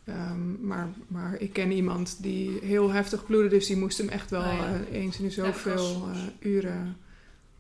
Ehm, 0.06 0.68
maar, 0.68 0.90
maar 1.08 1.36
ik 1.40 1.54
ken 1.54 1.72
iemand 1.72 2.24
die 2.24 2.60
heel 2.62 2.92
heftig 2.92 3.26
bloedde, 3.26 3.50
dus 3.50 3.68
die 3.68 3.78
moest 3.78 3.98
hem 3.98 4.10
echt 4.10 4.30
wel 4.30 4.42
ja. 4.42 4.74
eh, 4.90 5.02
eens 5.02 5.20
in 5.20 5.32
zoveel 5.32 6.08
eh, 6.14 6.52
uren 6.52 6.98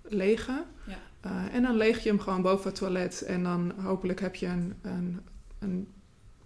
legen. 0.01 0.63
Ja. 0.87 0.97
Eh, 1.21 1.55
en 1.55 1.61
dan 1.61 1.75
leeg 1.77 2.03
je 2.03 2.09
hem 2.09 2.19
gewoon 2.19 2.41
boven 2.41 2.69
het 2.69 2.75
toilet 2.75 3.21
en 3.21 3.43
dan 3.43 3.73
hopelijk 3.77 4.19
heb 4.19 4.35
je 4.35 4.47
een, 4.47 4.73
een, 4.81 5.19
een 5.59 5.87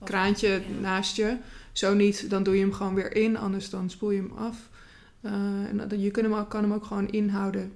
kraantje 0.04 0.48
ja. 0.48 0.80
naast 0.82 1.16
je. 1.16 1.38
Zo 1.72 1.94
niet, 1.94 2.30
dan 2.30 2.44
doe 2.44 2.56
je 2.56 2.62
hem 2.62 2.74
gewoon 2.74 2.96
weer 2.96 3.16
in, 3.16 3.38
anders 3.38 3.70
dan 3.70 3.90
spoel 3.90 4.12
je 4.12 4.22
hem 4.22 4.32
af. 4.38 4.70
En 5.22 6.00
je 6.00 6.12
kunt 6.12 6.26
hem 6.26 6.36
ook, 6.36 6.50
kan 6.50 6.64
hem 6.64 6.74
ook 6.74 6.86
gewoon 6.86 7.10
inhouden. 7.10 7.72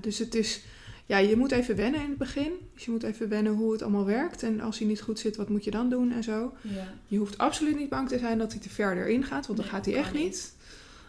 Dus 0.00 0.18
het 0.18 0.34
is, 0.34 0.64
ja, 1.12 1.18
je 1.28 1.36
moet 1.36 1.52
even 1.52 1.76
wennen 1.76 2.00
in 2.00 2.08
het 2.08 2.18
begin. 2.18 2.52
Dus 2.74 2.84
je 2.84 2.90
moet 2.90 3.02
even 3.02 3.28
wennen 3.28 3.52
hoe 3.52 3.72
het 3.72 3.82
allemaal 3.82 4.04
werkt. 4.04 4.42
En 4.42 4.60
als 4.60 4.78
hij 4.78 4.86
niet 4.88 5.00
goed 5.00 5.18
zit, 5.18 5.36
wat 5.36 5.48
moet 5.48 5.64
je 5.64 5.70
dan 5.70 5.88
doen 5.90 6.12
en 6.12 6.22
zo. 6.22 6.52
Ja. 6.60 6.84
Je 7.06 7.18
hoeft 7.18 7.38
absoluut 7.38 7.76
niet 7.76 7.88
bang 7.88 8.08
te 8.08 8.18
zijn 8.18 8.38
dat 8.38 8.52
hij 8.52 8.60
te 8.60 8.68
ver 8.68 8.96
erin 8.96 9.24
gaat, 9.24 9.46
want 9.46 9.58
dan 9.58 9.66
Nee, 9.66 9.74
gaat 9.76 9.84
hij 9.86 9.94
echt 9.94 10.12
niet. 10.12 10.22
niet. 10.22 10.54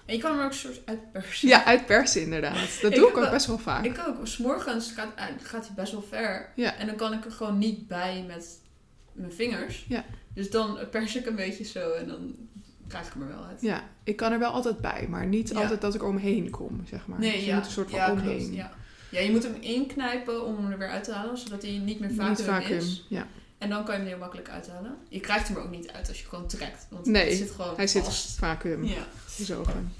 En 0.05 0.15
je 0.15 0.21
kan 0.21 0.29
hem 0.31 0.39
er 0.39 0.45
ook 0.45 0.51
een 0.51 0.57
soort 0.57 0.81
uitpersen. 0.85 1.47
Ja, 1.47 1.65
uitpersen 1.65 2.21
inderdaad. 2.21 2.81
Dat 2.81 2.91
Ik 2.91 2.97
doe 2.97 3.09
ik 3.09 3.17
ook 3.17 3.29
best 3.31 3.45
wel 3.45 3.57
vaak. 3.57 3.85
Ik 3.85 4.03
ook. 4.07 4.27
S'morgens 4.27 4.91
gaat, 4.91 5.09
gaat 5.43 5.65
hij 5.65 5.75
best 5.75 5.91
wel 5.91 6.01
ver. 6.09 6.51
Ja. 6.55 6.75
En 6.75 6.87
dan 6.87 6.95
kan 6.95 7.13
ik 7.13 7.25
er 7.25 7.31
gewoon 7.31 7.57
niet 7.57 7.87
bij 7.87 8.23
met 8.27 8.59
mijn 9.13 9.31
vingers. 9.33 9.85
Ja. 9.87 10.05
Dus 10.33 10.49
dan 10.49 10.77
pers 10.91 11.15
ik 11.15 11.25
een 11.25 11.35
beetje 11.35 11.63
zo 11.63 11.91
en 11.91 12.07
dan 12.07 12.35
krijg 12.87 13.07
ik 13.07 13.13
hem 13.13 13.21
er 13.21 13.27
wel 13.27 13.43
uit. 13.43 13.61
Ja, 13.61 13.83
ik 14.03 14.15
kan 14.15 14.31
er 14.31 14.39
wel 14.39 14.51
altijd 14.51 14.77
bij, 14.79 15.07
maar 15.09 15.25
niet 15.25 15.49
Ja. 15.49 15.59
altijd 15.61 15.81
dat 15.81 15.95
ik 15.95 16.01
er 16.01 16.07
omheen 16.07 16.49
kom, 16.49 16.81
zeg 16.89 17.07
maar. 17.07 17.19
Nee, 17.19 17.31
Dus 17.35 17.45
je 17.45 17.53
moet 17.53 17.65
een 17.65 17.71
soort 17.71 17.89
van 17.91 18.11
omheen. 18.11 18.37
klopt, 18.37 18.55
ja. 19.13 19.19
je 19.19 19.31
moet 19.31 19.43
hem 19.43 19.55
inknijpen 19.59 20.45
om 20.45 20.55
hem 20.55 20.71
er 20.71 20.77
weer 20.77 20.89
uit 20.89 21.03
te 21.03 21.11
halen, 21.11 21.37
zodat 21.37 21.61
hij 21.61 21.71
niet 21.71 21.99
meer 21.99 22.09
vacuüm, 22.13 22.29
Niet 22.29 22.41
vacuüm, 22.41 22.77
is. 22.77 23.05
ja. 23.09 23.27
En 23.57 23.69
dan 23.69 23.83
kan 23.83 23.93
je 23.93 23.99
hem 23.99 24.09
heel 24.09 24.17
makkelijk 24.17 24.49
uithalen. 24.49 24.97
Je 25.09 25.19
krijgt 25.19 25.47
hem 25.47 25.57
er 25.57 25.63
ook 25.63 25.69
niet 25.71 25.91
uit 25.91 26.07
als 26.07 26.21
je 26.21 26.27
gewoon 26.27 26.47
trekt. 26.47 26.87
Want 26.89 27.05
Nee, 27.05 27.23
hij 27.25 27.35
zit 27.35 27.51
gewoon 27.51 27.75
Hij 27.75 27.87
zit 27.87 28.07
vacuüm. 28.37 28.83
Ja. 28.83 29.07
gezogen. 29.25 29.93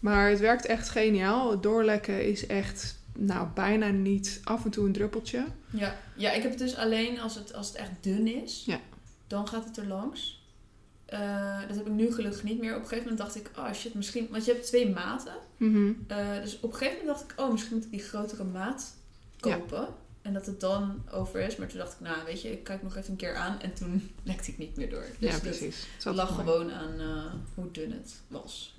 Maar 0.00 0.28
het 0.30 0.40
werkt 0.40 0.66
echt 0.66 0.88
geniaal. 0.88 1.50
Het 1.50 1.62
doorlekken 1.62 2.24
is 2.26 2.46
echt, 2.46 2.98
nou, 3.16 3.48
bijna 3.54 3.88
niet 3.88 4.40
af 4.44 4.64
en 4.64 4.70
toe 4.70 4.86
een 4.86 4.92
druppeltje. 4.92 5.44
Ja. 5.70 5.96
ja, 6.16 6.32
ik 6.32 6.42
heb 6.42 6.50
het 6.50 6.60
dus 6.60 6.76
alleen 6.76 7.20
als 7.20 7.34
het, 7.34 7.54
als 7.54 7.66
het 7.68 7.76
echt 7.76 7.90
dun 8.00 8.42
is. 8.42 8.62
Ja. 8.66 8.80
Dan 9.26 9.48
gaat 9.48 9.64
het 9.64 9.76
er 9.76 9.86
langs. 9.86 10.37
Eh, 11.08 11.60
dat 11.68 11.76
heb 11.76 11.86
ik 11.86 11.92
nu 11.92 12.12
gelukkig 12.12 12.42
niet 12.42 12.58
meer. 12.58 12.74
Op 12.74 12.82
een 12.82 12.88
gegeven 12.88 13.10
moment 13.10 13.18
dacht 13.18 13.36
ik, 13.36 13.50
oh 13.58 13.72
shit, 13.72 13.94
misschien... 13.94 14.28
Want 14.30 14.44
je 14.44 14.52
hebt 14.52 14.66
twee 14.66 14.90
maten. 14.90 15.34
Mhm. 15.56 15.92
Eh, 16.06 16.40
dus 16.42 16.60
op 16.60 16.72
een 16.72 16.78
gegeven 16.78 16.98
moment 16.98 17.18
dacht 17.18 17.32
ik, 17.32 17.40
oh, 17.40 17.52
misschien 17.52 17.74
moet 17.74 17.84
ik 17.84 17.90
die 17.90 18.00
grotere 18.00 18.44
maat 18.44 18.94
kopen. 19.40 19.88
En 20.22 20.32
dat 20.32 20.46
het 20.46 20.60
dan 20.60 21.02
over 21.10 21.40
is. 21.40 21.56
Maar 21.56 21.68
toen 21.68 21.78
dacht 21.78 21.92
ik, 21.92 22.00
nou, 22.00 22.24
weet 22.24 22.42
je, 22.42 22.52
ik 22.52 22.64
kijk 22.64 22.82
nog 22.82 22.96
even 22.96 23.10
een 23.10 23.16
keer 23.16 23.34
aan. 23.34 23.60
En 23.60 23.74
toen 23.74 24.10
lekte 24.22 24.50
ik 24.50 24.58
niet 24.58 24.76
meer 24.76 24.90
door. 24.90 25.06
Dus 25.18 25.34
ja, 25.34 25.38
precies. 25.38 25.86
Het 26.04 26.14
lag 26.14 26.30
mooi. 26.30 26.40
gewoon 26.40 26.72
aan 26.72 27.00
eh, 27.00 27.32
hoe 27.54 27.70
dun 27.70 27.92
het 27.92 28.20
was. 28.28 28.74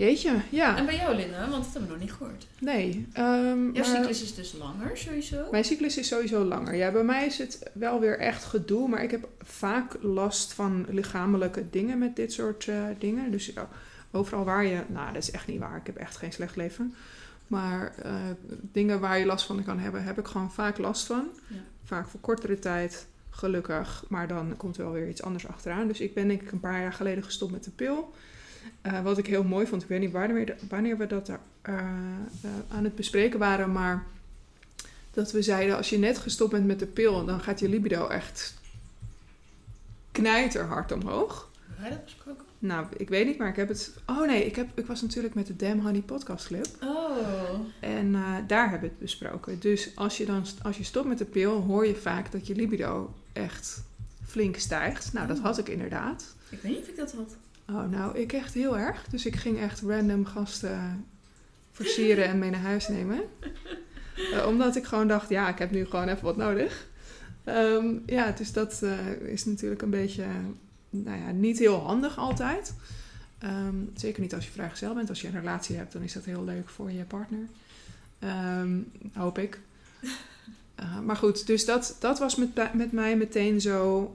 Jeetje, 0.00 0.40
ja. 0.50 0.76
En 0.76 0.86
bij 0.86 0.96
jou, 0.96 1.16
Linda, 1.16 1.48
want 1.48 1.64
dat 1.64 1.72
hebben 1.72 1.82
we 1.82 1.88
nog 1.88 1.98
niet 1.98 2.12
gehoord. 2.12 2.46
Nee. 2.58 3.06
ehm, 3.12 3.26
Jouw 3.72 3.72
maar- 3.72 3.84
cyclus 3.84 4.22
is 4.22 4.34
dus 4.34 4.52
langer, 4.52 4.98
sowieso. 4.98 5.50
Mijn 5.50 5.64
cyclus 5.64 5.98
is 5.98 6.08
sowieso 6.08 6.44
langer. 6.44 6.74
Ja, 6.74 6.90
bij 6.90 7.02
mij 7.02 7.26
is 7.26 7.38
het 7.38 7.70
wel 7.72 8.00
weer 8.00 8.18
echt 8.18 8.44
gedoe, 8.44 8.88
maar 8.88 9.02
ik 9.02 9.10
heb 9.10 9.28
vaak 9.42 9.96
last 10.02 10.52
van 10.52 10.86
lichamelijke 10.88 11.70
dingen 11.70 11.98
met 11.98 12.16
dit 12.16 12.32
soort 12.32 12.68
eh, 12.68 12.84
dingen. 12.98 13.30
Dus 13.30 13.46
ja, 13.46 13.68
overal 14.10 14.44
waar 14.44 14.64
je, 14.64 14.80
nou 14.86 15.12
dat 15.12 15.22
is 15.22 15.30
echt 15.30 15.46
niet 15.46 15.58
waar, 15.58 15.76
ik 15.76 15.86
heb 15.86 15.96
echt 15.96 16.16
geen 16.16 16.32
slecht 16.32 16.56
leven. 16.56 16.94
Maar 17.46 17.92
eh, 18.02 18.12
dingen 18.72 19.00
waar 19.00 19.18
je 19.18 19.26
last 19.26 19.46
van 19.46 19.64
kan 19.64 19.78
hebben, 19.78 20.04
heb 20.04 20.18
ik 20.18 20.26
gewoon 20.26 20.52
vaak 20.52 20.78
last 20.78 21.06
van. 21.06 21.28
Ja. 21.46 21.56
Vaak 21.84 22.08
voor 22.08 22.20
kortere 22.20 22.58
tijd, 22.58 23.06
gelukkig. 23.30 24.04
Maar 24.08 24.28
dan 24.28 24.56
komt 24.56 24.76
er 24.76 24.84
wel 24.84 24.92
weer 24.92 25.08
iets 25.08 25.22
anders 25.22 25.46
achteraan. 25.48 25.86
Dus 25.86 26.00
ik 26.00 26.14
ben 26.14 26.28
denk 26.28 26.42
ik 26.42 26.52
een 26.52 26.60
paar 26.60 26.80
jaar 26.80 26.92
geleden 26.92 27.24
gestopt 27.24 27.52
met 27.52 27.64
de 27.64 27.70
pil. 27.70 28.14
Eh, 28.80 29.02
wat 29.02 29.18
ik 29.18 29.26
heel 29.26 29.44
mooi 29.44 29.66
vond, 29.66 29.82
ik 29.82 29.88
weet 29.88 30.00
niet 30.00 30.12
wanneer, 30.12 30.56
wanneer 30.68 30.96
we 30.96 31.06
dat 31.06 31.26
daar, 31.26 31.40
eh, 31.62 31.74
eh, 31.74 32.50
aan 32.68 32.84
het 32.84 32.94
bespreken 32.94 33.38
waren, 33.38 33.72
maar 33.72 34.06
dat 35.10 35.32
we 35.32 35.42
zeiden 35.42 35.76
als 35.76 35.90
je 35.90 35.98
net 35.98 36.18
gestopt 36.18 36.50
bent 36.50 36.66
met 36.66 36.78
de 36.78 36.86
pil, 36.86 37.24
dan 37.24 37.40
gaat 37.40 37.60
je 37.60 37.68
libido 37.68 38.08
echt 38.08 38.54
knijterhard 40.12 40.92
omhoog. 40.92 41.50
Hebben 41.66 41.82
wij 41.82 41.90
dat 41.90 42.04
besproken? 42.04 42.44
Nou, 42.58 42.86
ik 42.96 43.08
weet 43.08 43.26
niet, 43.26 43.38
maar 43.38 43.48
ik 43.48 43.56
heb 43.56 43.68
het. 43.68 43.94
Oh 44.06 44.26
nee, 44.26 44.44
ik, 44.46 44.56
heb, 44.56 44.68
ik 44.78 44.86
was 44.86 45.02
natuurlijk 45.02 45.34
met 45.34 45.46
de 45.46 45.56
Damn 45.56 45.80
Honey 45.80 46.00
Podcast 46.00 46.46
Club. 46.46 46.66
Oh. 46.82 47.16
En 47.80 48.12
daar 48.46 48.70
hebben 48.70 48.80
we 48.80 48.94
het 48.94 48.98
besproken. 48.98 49.60
Dus 49.60 49.90
als 49.94 50.16
je 50.16 50.26
dan 50.26 50.44
als 50.62 50.76
je 50.76 50.84
stopt 50.84 51.08
met 51.08 51.18
de 51.18 51.24
pil, 51.24 51.60
hoor 51.60 51.86
je 51.86 51.94
vaak 51.94 52.32
dat 52.32 52.46
je 52.46 52.54
libido 52.54 53.14
echt 53.32 53.82
flink 54.24 54.56
stijgt. 54.56 55.12
Nou, 55.12 55.26
dat 55.26 55.38
had 55.38 55.58
ik 55.58 55.68
inderdaad. 55.68 56.34
Ik 56.48 56.60
weet 56.62 56.72
niet 56.72 56.80
of 56.80 56.88
ik 56.88 56.96
dat 56.96 57.12
had. 57.12 57.36
Oh, 57.70 57.90
nou, 57.90 58.18
ik 58.18 58.32
echt 58.32 58.54
heel 58.54 58.78
erg. 58.78 59.04
Dus 59.10 59.26
ik 59.26 59.36
ging 59.36 59.58
echt 59.58 59.80
random 59.80 60.24
gasten 60.24 61.06
versieren 61.72 62.24
en 62.24 62.38
mee 62.38 62.50
naar 62.50 62.60
huis 62.60 62.88
nemen. 62.88 63.20
Eh, 64.32 64.46
omdat 64.46 64.76
ik 64.76 64.84
gewoon 64.84 65.08
dacht, 65.08 65.28
ja, 65.28 65.48
ik 65.48 65.58
heb 65.58 65.70
nu 65.70 65.84
gewoon 65.84 66.08
even 66.08 66.24
wat 66.24 66.36
nodig. 66.36 66.86
Ehm, 67.44 67.86
ja, 68.06 68.30
dus 68.30 68.52
dat 68.52 68.82
eh, 68.82 69.10
is 69.10 69.44
natuurlijk 69.44 69.82
een 69.82 69.90
beetje, 69.90 70.24
nou 70.90 71.18
ja, 71.18 71.30
niet 71.30 71.58
heel 71.58 71.78
handig 71.78 72.18
altijd. 72.18 72.74
Ehm, 73.38 73.74
zeker 73.94 74.20
niet 74.20 74.34
als 74.34 74.44
je 74.44 74.50
vrijgezel 74.50 74.94
bent. 74.94 75.08
Als 75.08 75.20
je 75.20 75.26
een 75.26 75.38
relatie 75.38 75.76
hebt, 75.76 75.92
dan 75.92 76.02
is 76.02 76.12
dat 76.12 76.24
heel 76.24 76.44
leuk 76.44 76.68
voor 76.68 76.90
je 76.90 77.04
partner. 77.04 77.46
Ehm, 78.18 78.78
hoop 79.12 79.38
ik. 79.38 79.60
Eh, 80.74 81.00
maar 81.00 81.16
goed, 81.16 81.46
dus 81.46 81.64
dat, 81.64 81.96
dat 81.98 82.18
was 82.18 82.36
met, 82.36 82.74
met 82.74 82.92
mij 82.92 83.16
meteen 83.16 83.60
zo. 83.60 84.14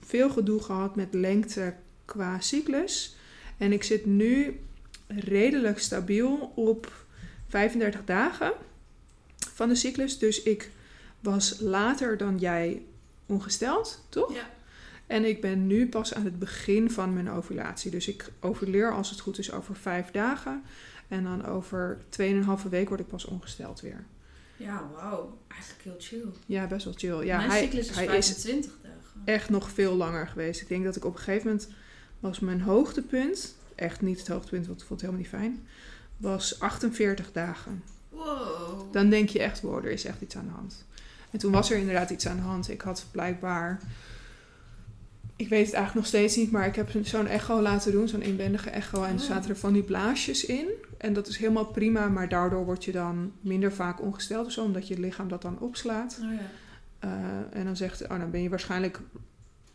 veel 0.00 0.30
gedoe 0.30 0.62
gehad 0.62 0.96
met 0.96 1.14
lengte 1.14 1.74
qua 2.12 2.40
cyclus. 2.40 3.16
En 3.58 3.72
ik 3.72 3.82
zit 3.82 4.06
nu 4.06 4.60
redelijk 5.06 5.78
stabiel 5.78 6.52
op 6.54 6.92
35 7.48 8.04
dagen 8.04 8.52
van 9.36 9.68
de 9.68 9.74
cyclus. 9.74 10.18
Dus 10.18 10.42
ik 10.42 10.70
was 11.20 11.60
later 11.60 12.16
dan 12.16 12.38
jij 12.38 12.82
ongesteld, 13.26 14.04
toch? 14.08 14.34
Ja. 14.34 14.50
En 15.06 15.24
ik 15.24 15.40
ben 15.40 15.66
nu 15.66 15.88
pas 15.88 16.14
aan 16.14 16.24
het 16.24 16.38
begin 16.38 16.90
van 16.90 17.12
mijn 17.12 17.30
ovulatie. 17.30 17.90
Dus 17.90 18.08
ik 18.08 18.30
ovuleer 18.40 18.92
als 18.92 19.10
het 19.10 19.20
goed 19.20 19.38
is 19.38 19.52
over 19.52 19.76
vijf 19.76 20.10
dagen. 20.10 20.62
En 21.08 21.24
dan 21.24 21.46
over 21.46 21.98
2,5 22.20 22.68
week 22.70 22.88
word 22.88 23.00
ik 23.00 23.08
pas 23.08 23.24
ongesteld 23.24 23.80
weer. 23.80 24.04
Ja, 24.56 24.90
wauw. 24.94 25.38
Eigenlijk 25.48 25.82
heel 25.82 25.96
chill. 25.98 26.32
Ja, 26.46 26.66
best 26.66 26.84
wel 26.84 26.94
chill. 26.96 27.24
Ja, 27.24 27.36
Mijn 27.36 27.50
hij, 27.50 27.62
cyclus 27.62 27.88
is 27.88 27.94
hij 27.94 28.04
is 28.04 28.26
25 28.26 28.72
dagen. 28.82 29.22
echt 29.24 29.50
nog 29.50 29.70
veel 29.70 29.94
langer 29.94 30.28
geweest. 30.28 30.60
Ik 30.60 30.68
denk 30.68 30.84
dat 30.84 30.96
ik 30.96 31.04
op 31.04 31.12
een 31.12 31.18
gegeven 31.18 31.46
moment 31.46 31.68
was 32.22 32.40
mijn 32.40 32.60
hoogtepunt, 32.60 33.54
echt 33.74 34.00
niet 34.00 34.18
het 34.18 34.28
hoogtepunt, 34.28 34.66
want 34.66 34.80
ik 34.80 34.86
vond 34.86 35.00
het 35.00 35.10
helemaal 35.10 35.30
niet 35.30 35.40
fijn, 35.40 35.66
was 36.16 36.60
48 36.60 37.32
dagen. 37.32 37.82
Wow. 38.08 38.92
Dan 38.92 39.10
denk 39.10 39.28
je 39.28 39.42
echt, 39.42 39.60
wow, 39.60 39.84
er 39.84 39.90
is 39.90 40.04
echt 40.04 40.20
iets 40.20 40.36
aan 40.36 40.44
de 40.46 40.50
hand. 40.52 40.84
En 41.30 41.38
toen 41.38 41.52
was 41.52 41.70
er 41.70 41.78
inderdaad 41.78 42.10
iets 42.10 42.26
aan 42.26 42.36
de 42.36 42.42
hand. 42.42 42.68
Ik 42.70 42.80
had 42.80 43.04
blijkbaar, 43.10 43.80
ik 45.36 45.48
weet 45.48 45.64
het 45.66 45.74
eigenlijk 45.74 45.94
nog 45.94 46.06
steeds 46.06 46.36
niet, 46.36 46.50
maar 46.50 46.66
ik 46.66 46.74
heb 46.76 46.90
zo'n 47.02 47.26
echo 47.26 47.60
laten 47.62 47.92
doen, 47.92 48.08
zo'n 48.08 48.22
inwendige 48.22 48.70
echo. 48.70 49.02
En 49.02 49.14
er 49.14 49.20
Oh. 49.20 49.26
zaten 49.26 49.50
er 49.50 49.56
van 49.56 49.72
die 49.72 49.82
blaasjes 49.82 50.44
in. 50.44 50.66
En 50.98 51.12
dat 51.12 51.26
is 51.28 51.36
helemaal 51.36 51.64
prima, 51.66 52.08
maar 52.08 52.28
daardoor 52.28 52.64
word 52.64 52.84
je 52.84 52.92
dan 52.92 53.32
minder 53.40 53.72
vaak 53.72 54.00
ongesteld 54.02 54.46
of 54.46 54.52
zo, 54.52 54.64
omdat 54.64 54.88
je 54.88 54.98
lichaam 55.00 55.28
dat 55.28 55.42
dan 55.42 55.58
opslaat. 55.58 56.18
Oh 56.22 56.32
ja. 56.32 56.40
Uh, 57.04 57.58
en 57.58 57.64
dan 57.64 57.76
zegt, 57.76 58.02
oh, 58.02 58.18
dan 58.18 58.30
ben 58.30 58.42
je 58.42 58.48
waarschijnlijk 58.48 59.00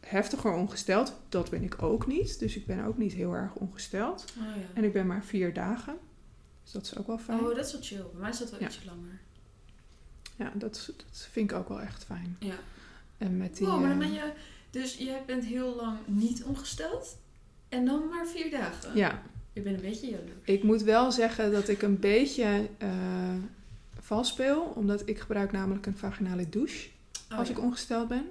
heftiger 0.10 0.52
ongesteld. 0.54 1.14
Dat 1.30 1.50
ben 1.50 1.64
ik 1.64 1.82
ook 1.84 2.08
niet. 2.08 2.40
Dus 2.40 2.56
ik 2.56 2.66
ben 2.66 2.86
ook 2.86 2.98
niet 2.98 3.14
heel 3.14 3.34
erg 3.34 3.54
ongesteld. 3.54 4.26
Oh 4.38 4.44
ja. 4.56 4.62
En 4.74 4.84
ik 4.84 4.94
ben 4.94 5.08
maar 5.08 5.24
vier 5.24 5.54
dagen. 5.54 5.98
Dus 6.64 6.72
dat 6.72 6.84
is 6.84 6.98
ook 6.98 7.08
wel 7.08 7.18
fijn. 7.18 7.40
Oh, 7.40 7.56
dat 7.56 7.66
is 7.66 7.72
wel 7.72 7.82
chill. 7.82 7.98
Bij 8.12 8.22
mij 8.22 8.30
is 8.30 8.38
dat 8.38 8.50
wel 8.50 8.60
Ja. 8.60 8.66
ietsje 8.68 8.86
langer. 8.86 9.20
Ja, 10.36 10.52
dat, 10.54 10.92
dat 10.98 11.28
vind 11.32 11.52
ik 11.52 11.58
ook 11.58 11.68
wel 11.70 11.82
echt 11.82 12.04
fijn. 12.04 12.36
Ja. 12.40 12.56
En 13.18 13.38
met 13.38 13.58
die... 13.58 13.68
Wow, 13.68 13.80
maar 13.82 13.90
dan 13.90 14.02
eh, 14.02 14.08
ben 14.08 14.14
je... 14.14 14.32
Dus 14.70 14.96
je 14.98 15.18
bent 15.26 15.46
heel 15.46 15.76
lang 15.76 15.98
niet 16.06 16.44
ongesteld. 16.44 17.18
En 17.70 17.86
dan 17.86 18.08
maar 18.10 18.28
vier 18.28 18.52
dagen. 18.52 18.96
Ja, 18.96 19.22
Ik 19.54 19.64
ben 19.64 19.74
een 19.74 19.82
beetje 19.82 20.10
jaloers. 20.10 20.30
ik 20.44 20.64
moet 20.64 20.82
wel 20.82 21.12
zeggen 21.12 21.52
dat 21.52 21.68
ik 21.68 21.82
een 21.82 22.00
beetje 22.00 22.70
eh 22.78 22.90
vals 24.00 24.28
speel. 24.28 24.62
Omdat 24.76 25.02
ik 25.10 25.20
gebruik 25.20 25.52
namelijk 25.52 25.86
een 25.86 25.98
vaginale 25.98 26.50
douche 26.50 26.90
Oh, 27.32 27.38
als 27.38 27.48
ja. 27.48 27.54
ik 27.54 27.60
ongesteld 27.62 28.08
ben. 28.08 28.26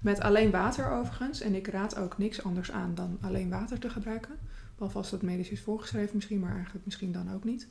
Met 0.00 0.20
alleen 0.20 0.50
water 0.50 0.90
overigens. 0.90 1.40
En 1.40 1.54
ik 1.54 1.66
raad 1.66 1.96
ook 1.96 2.18
niks 2.18 2.42
anders 2.42 2.70
aan 2.70 2.94
dan 2.94 3.18
alleen 3.20 3.50
water 3.50 3.78
te 3.78 3.90
gebruiken. 3.90 4.38
Behalve 4.74 4.98
als 4.98 5.10
dat 5.10 5.22
medisch 5.22 5.48
is 5.48 5.60
voorgeschreven 5.60 6.10
misschien, 6.14 6.40
maar 6.40 6.54
eigenlijk 6.54 6.84
misschien 6.84 7.12
dan 7.12 7.34
ook 7.34 7.44
niet. 7.44 7.66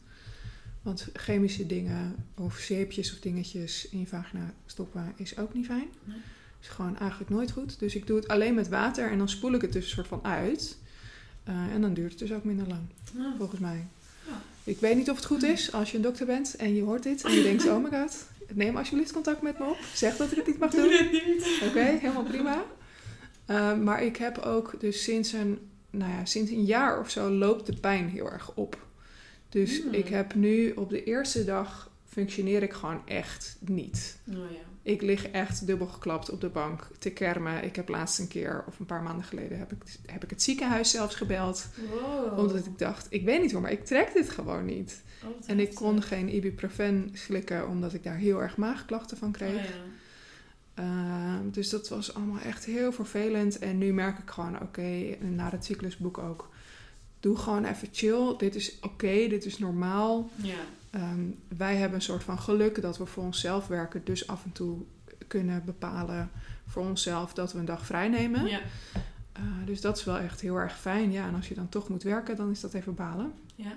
Want 0.82 1.10
chemische 1.14 1.66
dingen 1.66 2.16
of 2.36 2.58
zeepjes 2.58 3.14
of 3.14 3.20
dingetjes 3.20 3.90
in 3.90 4.00
je 4.00 4.08
vagina 4.08 4.54
stoppen 4.66 5.14
is 5.16 5.38
ook 5.38 5.54
niet 5.54 5.66
fijn. 5.66 5.88
Nee. 6.04 6.18
Is 6.62 6.68
gewoon 6.68 6.98
eigenlijk 6.98 7.30
nooit 7.30 7.52
goed. 7.52 7.80
Dus 7.80 7.96
ik 7.96 8.08
doe 8.08 8.16
het 8.18 8.28
alleen 8.28 8.54
met 8.54 8.70
water 8.70 9.12
en 9.12 9.18
dan 9.18 9.30
spoel 9.30 9.54
ik 9.54 9.62
het 9.62 9.74
dus 9.74 9.84
een 9.84 9.90
soort 9.90 10.08
van 10.08 10.24
uit. 10.24 10.78
Eh, 11.44 11.74
en 11.74 11.82
dan 11.82 11.94
duurt 11.94 12.10
het 12.10 12.20
dus 12.20 12.32
ook 12.32 12.44
minder 12.44 12.68
lang, 12.68 12.82
volgens 13.38 13.60
mij. 13.60 13.88
Ja. 14.28 14.42
Ik 14.64 14.80
weet 14.80 14.96
niet 14.96 15.10
of 15.10 15.16
het 15.16 15.26
goed 15.26 15.44
is 15.44 15.72
als 15.72 15.92
je 15.92 15.98
een 15.98 16.04
dokter 16.04 16.26
bent 16.26 16.56
en 16.56 16.76
je 16.76 16.82
hoort 16.82 17.04
dit 17.04 17.24
en 17.24 17.32
je 17.32 17.44
denkt, 17.44 17.68
oh 17.68 17.84
my 17.84 17.90
god, 18.00 18.28
neem 18.54 18.78
alsjeblieft 18.78 19.12
contact 19.12 19.42
met 19.42 19.60
me 19.60 19.66
op. 19.66 19.78
Zeg 19.94 20.18
dat 20.18 20.32
ik 20.32 20.38
het 20.38 20.48
niet 20.48 20.60
mag 20.60 20.72
doen. 20.72 20.82
Doe 20.82 21.10
dit 21.12 21.26
niet. 21.26 21.62
Oké, 21.68 21.80
helemaal 21.80 22.24
prima. 22.24 22.64
Eh, 23.46 23.78
maar 23.78 24.04
ik 24.04 24.18
heb 24.18 24.38
ook 24.38 24.76
dus 24.80 25.04
sinds 25.04 25.34
een, 25.34 25.60
nou 25.90 26.12
ja, 26.12 26.26
sinds 26.26 26.52
een 26.52 26.66
jaar 26.66 27.00
of 27.00 27.10
zo 27.10 27.30
loopt 27.30 27.66
de 27.66 27.76
pijn 27.76 28.10
heel 28.10 28.32
erg 28.32 28.52
op. 28.56 28.88
Dus 29.50 29.82
Hmm. 29.82 29.94
ik 29.94 30.08
heb 30.08 30.36
nu 30.36 30.72
op 30.72 30.90
de 30.90 31.04
eerste 31.04 31.46
dag 31.46 31.92
functioneer 32.08 32.64
ik 32.64 32.74
gewoon 32.74 33.02
echt 33.06 33.58
niet. 33.60 34.18
Oh 34.30 34.36
ja. 34.36 34.68
Ik 34.82 35.02
lig 35.02 35.28
echt 35.28 35.68
dubbel 35.68 35.88
geklapt 35.88 36.30
op 36.30 36.42
de 36.42 36.50
bank 36.50 36.88
te 37.00 37.10
kermen. 37.10 37.64
Ik 37.64 37.76
heb 37.76 37.90
laatst 37.90 38.20
een 38.20 38.28
keer, 38.28 38.64
of 38.68 38.80
een 38.80 38.86
paar 38.86 39.02
maanden 39.02 39.26
geleden, 39.26 39.58
heb 39.58 39.72
ik, 39.72 39.82
heb 40.06 40.24
ik 40.24 40.30
het 40.30 40.44
ziekenhuis 40.44 40.92
zelfs 40.92 41.16
gebeld. 41.16 41.68
Wow. 41.90 42.40
Omdat 42.40 42.66
ik 42.66 42.78
dacht, 42.78 43.08
ik 43.10 43.26
weet 43.26 43.42
niet 43.42 43.52
hoor, 43.52 43.62
maar 43.62 43.72
ik 43.72 43.86
trek 43.86 44.14
dit 44.14 44.30
gewoon 44.30 44.66
niet. 44.66 45.02
Oh, 45.24 45.30
En 45.46 45.60
ik 45.60 45.76
kon 45.76 46.02
geen 46.02 46.36
ibuprofen 46.36 47.10
slikken, 47.14 47.68
omdat 47.68 47.94
ik 47.94 48.04
daar 48.04 48.16
heel 48.16 48.42
erg 48.42 48.58
maagklachten 48.58 49.18
van 49.18 49.32
kreeg. 49.32 49.56
Oh 49.56 49.64
ja. 49.64 49.70
Ehm, 50.74 51.50
dus 51.52 51.70
dat 51.70 51.90
was 51.90 52.14
allemaal 52.14 52.40
echt 52.40 52.66
heel 52.66 52.92
vervelend. 52.92 53.60
En 53.60 53.78
nu 53.78 53.94
merk 53.94 54.18
ik 54.18 54.30
gewoon, 54.30 54.62
oké, 54.62 55.16
na 55.20 55.50
het 55.50 55.66
cyclusboek 55.66 56.18
ook. 56.18 56.50
Doe 57.20 57.38
gewoon 57.38 57.66
even 57.66 57.88
chill. 57.92 58.36
Dit 58.38 58.56
is 58.56 58.80
oké, 58.82 59.28
dit 59.28 59.46
is 59.46 59.58
normaal. 59.58 60.30
Ja. 60.36 60.56
Ehm, 60.90 61.20
wij 61.58 61.76
hebben 61.76 61.96
een 61.98 62.04
soort 62.04 62.24
van 62.24 62.40
geluk 62.40 62.82
dat 62.82 62.98
we 62.98 63.06
voor 63.06 63.24
onszelf 63.24 63.68
werken. 63.68 64.02
Dus 64.04 64.28
af 64.28 64.44
en 64.44 64.52
toe 64.52 64.78
kunnen 65.28 65.62
bepalen 65.66 66.32
voor 66.68 66.84
onszelf 66.84 67.34
dat 67.34 67.54
we 67.54 67.60
een 67.60 67.66
dag 67.66 67.86
vrij 67.86 68.08
nemen. 68.08 68.46
Ja. 68.46 68.60
Eh, 69.32 69.44
dus 69.66 69.82
dat 69.82 69.98
is 69.98 70.04
wel 70.04 70.18
echt 70.18 70.42
heel 70.42 70.56
erg 70.56 70.80
fijn. 70.80 71.12
Ja, 71.12 71.28
en 71.28 71.36
als 71.36 71.48
je 71.48 71.56
dan 71.56 71.70
toch 71.70 71.90
moet 71.90 72.04
werken, 72.04 72.36
dan 72.36 72.52
is 72.52 72.60
dat 72.60 72.74
even 72.74 72.96
balen. 72.96 73.34
Ja. 73.56 73.74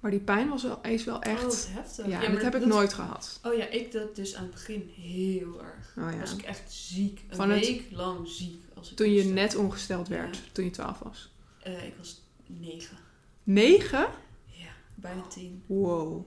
Maar 0.00 0.10
die 0.10 0.20
pijn 0.20 0.48
was 0.48 0.62
wel, 0.62 0.80
is 0.82 1.04
wel 1.04 1.22
echt... 1.22 1.38
Oh, 1.42 1.44
wat 1.48 1.68
heftig. 1.70 2.06
ja, 2.06 2.12
en 2.22 2.32
maar 2.32 2.42
dat 2.42 2.52
heb 2.52 2.62
ik 2.62 2.68
nooit 2.68 2.92
gehad. 2.94 3.40
Oh 3.44 3.54
ja, 3.54 3.66
ik 3.68 3.92
dat 3.92 4.16
dus 4.16 4.34
aan 4.34 4.42
het 4.42 4.50
begin 4.52 4.90
heel 4.94 5.62
erg. 5.64 5.94
Oh 5.98 6.12
ja. 6.12 6.18
Was 6.18 6.32
ik 6.34 6.42
echt 6.42 6.72
ziek. 6.72 7.22
Een 7.28 7.36
Van 7.36 7.50
het- 7.50 7.66
week 7.66 7.84
lang 7.90 8.28
ziek. 8.28 8.62
Als 8.74 8.90
ik 8.90 8.96
Toen 8.96 9.10
je 9.12 9.24
net 9.24 9.56
ongesteld 9.56 10.08
werd, 10.08 10.36
Ja. 10.36 10.42
toen 10.52 10.64
je 10.64 10.70
12 10.70 10.98
was. 10.98 11.32
Eh, 11.62 11.86
ik 11.86 11.94
was 11.98 12.22
negen. 12.46 12.96
9? 13.42 13.98
Ja, 14.46 14.68
bijna 14.94 15.22
tien. 15.26 15.62
Wow. 15.66 16.26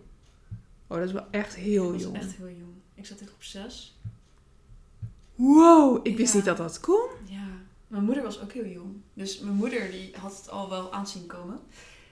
Oh, 0.87 0.97
dat 0.97 1.07
is 1.07 1.11
wel 1.13 1.27
echt 1.31 1.55
heel 1.55 1.85
ik 1.85 1.91
was 1.93 2.01
jong. 2.01 2.15
echt 2.15 2.35
heel 2.35 2.47
jong. 2.47 2.73
Ik 2.93 3.05
zat 3.05 3.19
in 3.19 3.27
groep 3.27 3.43
zes. 3.43 3.95
Wow, 5.35 5.99
ik 6.07 6.17
wist 6.17 6.31
Ja. 6.31 6.37
niet 6.37 6.45
dat 6.45 6.57
dat 6.57 6.79
kon. 6.79 7.09
Ja. 7.25 7.47
Mijn 7.87 8.03
moeder 8.03 8.23
was 8.23 8.41
ook 8.41 8.51
heel 8.51 8.65
jong. 8.65 8.95
Dus 9.13 9.39
mijn 9.39 9.55
moeder 9.55 9.91
die 9.91 10.11
had 10.17 10.37
het 10.37 10.49
al 10.49 10.69
wel 10.69 10.93
aanzien 10.93 11.25
komen. 11.25 11.59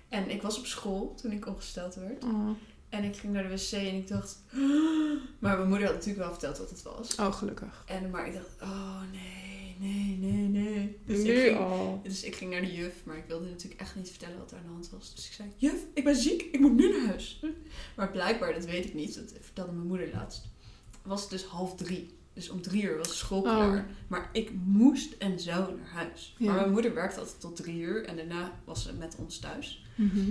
En 0.10 0.30
ik 0.30 0.42
was 0.42 0.58
op 0.58 0.66
school 0.66 1.16
toen 1.16 1.32
ik 1.32 1.48
ongesteld 1.48 1.96
werd. 1.96 2.24
Oh, 2.24 2.50
En 2.90 3.04
ik 3.04 3.16
ging 3.16 3.34
naar 3.34 3.44
de 3.44 3.50
wc 3.50 3.72
en 3.72 3.96
ik 3.96 4.08
dacht... 4.08 4.44
Maar 5.40 5.58
mijn 5.58 5.70
moeder 5.70 5.88
had 5.88 5.96
natuurlijk 5.96 6.24
wel 6.24 6.32
verteld 6.32 6.58
wat 6.58 6.70
het 6.70 6.82
was. 6.82 7.16
oh 7.16 7.34
gelukkig. 7.34 7.84
En, 7.88 8.10
maar 8.10 8.28
ik 8.28 8.34
dacht, 8.34 8.62
oh 8.62 9.02
nee, 9.12 9.76
nee, 9.80 10.18
nee, 10.18 10.48
nee. 10.48 10.98
Dus 11.06 11.20
ik, 11.20 11.38
ging, 11.38 11.58
al. 11.58 12.00
dus 12.04 12.24
ik 12.24 12.36
ging 12.36 12.52
naar 12.52 12.62
de 12.62 12.74
juf, 12.76 12.94
maar 13.04 13.18
ik 13.18 13.26
wilde 13.28 13.50
natuurlijk 13.50 13.82
echt 13.82 13.96
niet 13.96 14.10
vertellen 14.10 14.38
wat 14.38 14.52
er 14.52 14.58
aan 14.58 14.64
de 14.64 14.70
hand 14.70 14.90
was. 14.90 15.16
Dus 15.16 15.28
ik 15.28 15.34
zei, 15.34 15.50
juf, 15.56 15.86
ik 15.94 16.04
ben 16.04 16.16
ziek, 16.16 16.42
ik 16.42 16.60
moet 16.60 16.76
nu 16.76 16.92
naar 16.92 17.08
huis. 17.08 17.44
Maar 17.96 18.12
blijkbaar, 18.12 18.54
dat 18.54 18.66
weet 18.66 18.86
ik 18.86 18.94
niet, 18.94 19.16
dat 19.16 19.34
vertelde 19.42 19.72
mijn 19.72 19.88
moeder 19.88 20.10
laatst, 20.14 20.48
was 21.02 21.22
het 21.22 21.30
dus 21.30 21.44
half 21.44 21.76
drie. 21.76 22.18
Dus 22.40 22.50
om 22.50 22.62
drie 22.62 22.84
uur 22.84 22.98
was 22.98 23.18
school 23.18 23.38
Oh. 23.42 23.44
klaar. 23.44 23.86
Maar 24.08 24.30
ik 24.34 24.52
moest 24.66 25.14
en 25.14 25.40
zou 25.40 25.76
naar 25.78 25.90
huis. 25.94 26.36
Ja. 26.38 26.46
Maar 26.46 26.56
mijn 26.56 26.72
moeder 26.72 26.94
werkte 26.94 27.20
altijd 27.20 27.40
tot 27.40 27.56
drie 27.56 27.80
uur 27.80 28.06
en 28.06 28.16
daarna 28.16 28.52
was 28.66 28.84
ze 28.84 28.94
met 28.94 29.16
ons 29.18 29.40
thuis. 29.40 29.86
Mhm. 29.96 30.30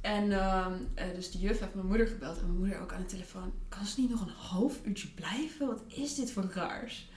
En 0.00 0.32
ehm, 0.32 0.72
eh, 0.94 1.04
dus 1.14 1.30
de 1.30 1.38
juf 1.38 1.58
heeft 1.60 1.74
mijn 1.74 1.86
moeder 1.86 2.06
gebeld 2.06 2.38
en 2.38 2.46
mijn 2.46 2.58
moeder 2.58 2.80
ook 2.80 2.92
aan 2.92 3.00
de 3.00 3.06
telefoon. 3.06 3.52
Kan 3.68 3.86
ze 3.86 4.00
niet 4.00 4.10
nog 4.10 4.20
een 4.20 4.32
half 4.36 4.80
uurtje 4.84 5.08
blijven? 5.14 5.66
Wat 5.66 5.82
is 5.88 6.14
dit 6.14 6.32
voor 6.32 6.50
raars? 6.54 7.08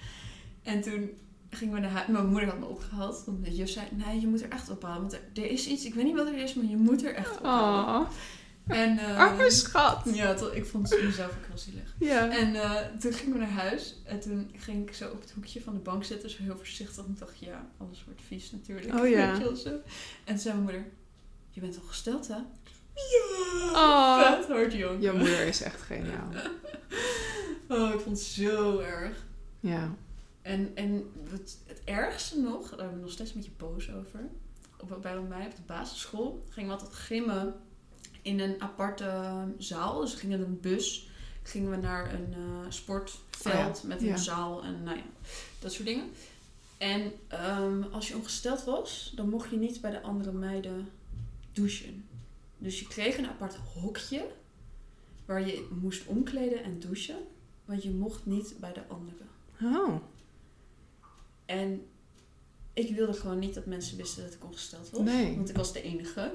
En 0.64 0.82
toen 0.82 1.10
gingen 1.50 1.74
we 1.74 1.80
naar 1.80 1.90
huis. 1.92 2.08
Mijn 2.08 2.28
moeder 2.28 2.50
had 2.50 2.60
me 2.60 2.66
opgehaald. 2.66 3.24
Want 3.26 3.46
de 3.46 3.56
juf 3.56 3.70
zei, 3.70 3.88
nee, 3.92 4.20
je 4.20 4.28
moet 4.28 4.42
er 4.44 4.50
echt 4.50 4.70
ophalen. 4.70 5.02
Want 5.02 5.14
er, 5.14 5.22
er 5.34 5.50
is 5.50 5.68
iets, 5.68 5.86
ik 5.86 5.94
weet 5.94 6.06
niet 6.06 6.16
wat 6.16 6.28
er 6.28 6.38
is, 6.38 6.54
maar 6.54 6.66
je 6.66 6.78
moet 6.78 7.04
er 7.04 7.14
echt 7.14 7.40
ophalen. 7.40 8.02
Oh, 8.02 8.10
En, 8.68 9.00
arme 9.00 9.52
schat. 9.52 10.02
ja, 10.14 10.36
ik 10.54 10.66
vond 10.66 10.90
het 10.90 11.04
mezelf 11.04 11.30
ook 11.30 11.46
heel 11.48 11.58
zielig. 11.58 11.96
Ja. 12.00 12.30
En 12.30 12.56
eh, 12.56 12.72
toen 13.00 13.14
gingen 13.14 13.34
we 13.34 13.40
naar 13.40 13.50
huis. 13.50 13.96
En 14.04 14.20
toen 14.20 14.52
ging 14.56 14.90
ik 14.90 14.96
zo 14.96 15.10
op 15.10 15.22
het 15.22 15.32
hoekje 15.32 15.62
van 15.62 15.74
de 15.74 15.80
bank 15.80 16.04
zitten. 16.04 16.30
Zo 16.30 16.44
heel 16.44 16.58
voorzichtig. 16.58 17.06
En 17.06 17.12
ik 17.12 17.20
dacht, 17.20 17.40
ja, 17.40 17.68
alles 17.78 18.04
wordt 18.06 18.22
vies 18.28 18.52
natuurlijk. 18.52 19.00
Oh 19.00 19.10
ja. 19.10 19.34
En 19.34 19.42
toen 19.42 19.58
zei 20.38 20.54
mijn 20.54 20.62
moeder, 20.62 20.86
je 21.50 21.62
bent 21.62 21.76
al 21.76 21.88
gesteld 21.88 22.28
hè? 22.28 22.38
Ja! 22.94 23.72
Oh. 23.72 24.38
Vet 24.38 24.48
hard 24.48 24.74
jong. 24.74 25.02
Je 25.02 25.12
moeder 25.12 25.48
is 25.48 25.62
echt 25.62 25.82
geniaal. 25.82 26.30
Oh, 27.68 27.94
ik 27.94 28.00
vond 28.00 28.18
het 28.18 28.26
zo 28.26 28.80
erg. 28.80 29.26
Ja. 29.60 29.96
En, 30.42 30.72
en 30.76 31.12
het, 31.30 31.58
het 31.66 31.82
ergste 31.84 32.40
nog, 32.40 32.70
daar 32.70 32.88
ben 32.88 32.96
ik 32.96 33.02
nog 33.02 33.12
steeds 33.12 33.30
een 33.30 33.36
beetje 33.36 33.52
boos 33.58 33.92
over. 33.92 34.20
Op, 34.80 35.02
bij 35.02 35.20
mij 35.20 35.46
op 35.46 35.56
de 35.56 35.62
basisschool 35.66 36.44
gingen 36.50 36.70
we 36.70 36.76
altijd 36.76 36.94
gimmen 36.94 37.56
in 38.24 38.40
een 38.40 38.62
aparte 38.62 39.34
zaal. 39.58 40.00
Dus 40.00 40.12
we 40.14 40.20
gingen 40.20 40.40
in 40.40 40.46
een 40.46 40.60
bus, 40.60 41.10
gingen 41.44 41.70
we 41.70 41.78
naar 41.78 42.14
een 42.14 42.34
eh, 42.34 42.66
sportveld 42.70 43.78
Oh 43.78 43.82
ja, 43.82 43.88
met 43.88 44.02
ja. 44.02 44.12
een 44.12 44.18
zaal 44.18 44.64
en 44.64 44.84
nou 44.84 44.98
ja, 44.98 45.04
dat 45.60 45.74
soort 45.74 45.88
dingen. 45.88 46.10
En 46.78 47.12
ehm, 47.28 47.84
als 47.92 48.08
je 48.08 48.16
ongesteld 48.16 48.64
was, 48.64 49.14
dan 49.16 49.30
mocht 49.30 49.50
je 49.50 49.58
niet 49.58 49.82
bij 49.82 49.92
de 49.92 50.02
andere 50.02 50.32
meiden 50.32 50.90
douchen. 51.52 52.06
Dus 52.58 52.80
je 52.80 52.88
kreeg 52.88 53.18
een 53.18 53.28
apart 53.28 53.56
hokje 53.56 54.26
waar 55.26 55.48
je 55.48 55.68
moest 55.82 56.06
omkleden 56.06 56.64
en 56.64 56.80
douchen. 56.80 57.18
Want 57.66 57.84
je 57.84 57.92
mocht 57.92 58.26
niet 58.26 58.56
bij 58.60 58.74
de 58.74 58.88
anderen. 58.88 59.28
Oh. 59.62 59.96
En 61.46 61.86
ik 62.74 62.96
wilde 62.96 63.14
gewoon 63.14 63.40
niet 63.40 63.54
dat 63.54 63.66
mensen 63.66 63.98
wisten 63.98 64.24
dat 64.24 64.34
ik 64.34 64.44
ongesteld 64.44 64.90
was. 64.90 65.02
Nee. 65.02 65.36
Want 65.36 65.50
ik 65.50 65.56
was 65.56 65.74
de 65.74 65.82
enige. 65.82 66.34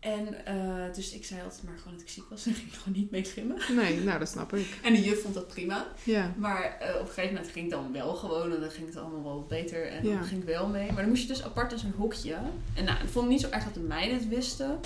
En 0.00 0.46
eh, 0.46 0.94
dus 0.94 1.12
ik 1.12 1.24
zei 1.24 1.42
altijd 1.42 1.62
maar 1.62 1.78
gewoon 1.78 1.92
dat 1.92 2.02
ik 2.02 2.08
ziek 2.08 2.24
was 2.28 2.46
en 2.46 2.54
ging 2.60 2.76
gewoon 2.78 2.98
niet 2.98 3.10
mee 3.10 3.24
gimmen. 3.24 3.56
Nee, 3.76 4.00
nou 4.00 4.18
dat 4.18 4.28
snap 4.28 4.54
ik. 4.54 4.78
En 4.82 4.92
de 4.92 5.02
juf 5.02 5.22
vond 5.22 5.34
dat 5.34 5.46
prima. 5.48 5.86
Ja. 6.04 6.34
Maar 6.36 6.76
eh, 6.80 6.94
op 6.94 7.00
een 7.00 7.06
gegeven 7.06 7.34
moment 7.34 7.52
ging 7.52 7.70
het 7.70 7.80
dan 7.80 7.92
wel 7.92 8.14
gewoon 8.14 8.52
en 8.52 8.60
dan 8.60 8.70
ging 8.70 8.86
het 8.86 8.96
allemaal 8.96 9.22
wel 9.22 9.46
beter 9.48 9.86
en 9.88 10.04
Ja. 10.08 10.14
dan 10.14 10.24
ging 10.24 10.40
ik 10.40 10.46
wel 10.46 10.66
mee. 10.68 10.86
Maar 10.92 11.00
dan 11.00 11.08
moest 11.08 11.22
je 11.22 11.28
dus 11.28 11.42
apart 11.44 11.72
in 11.72 11.78
zo'n 11.78 11.94
hokje. 11.96 12.38
En 12.74 12.84
nou, 12.84 13.02
ik 13.02 13.08
vond 13.08 13.24
het 13.24 13.28
niet 13.34 13.40
zo 13.40 13.48
erg 13.48 13.64
dat 13.64 13.74
de 13.74 13.80
meiden 13.80 14.18
het 14.18 14.28
wisten. 14.28 14.80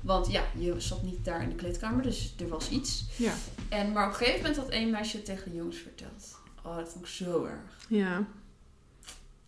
Want 0.00 0.30
ja, 0.30 0.44
je 0.58 0.80
zat 0.80 1.02
niet 1.02 1.24
daar 1.24 1.42
in 1.42 1.48
de 1.48 1.54
kleedkamer, 1.54 2.02
dus 2.02 2.34
er 2.38 2.48
was 2.48 2.68
iets. 2.70 3.04
Ja. 3.16 3.34
En, 3.68 3.92
maar 3.92 4.04
op 4.06 4.10
een 4.12 4.16
gegeven 4.18 4.40
moment 4.40 4.56
had 4.56 4.68
één 4.68 4.90
meisje 4.90 5.22
tegen 5.22 5.50
de 5.50 5.56
jongens 5.56 5.76
verteld. 5.78 6.38
Oh, 6.62 6.76
dat 6.76 6.88
vond 6.88 7.04
ik 7.04 7.10
zo 7.10 7.44
erg. 7.44 7.86
Ja. 7.88 8.26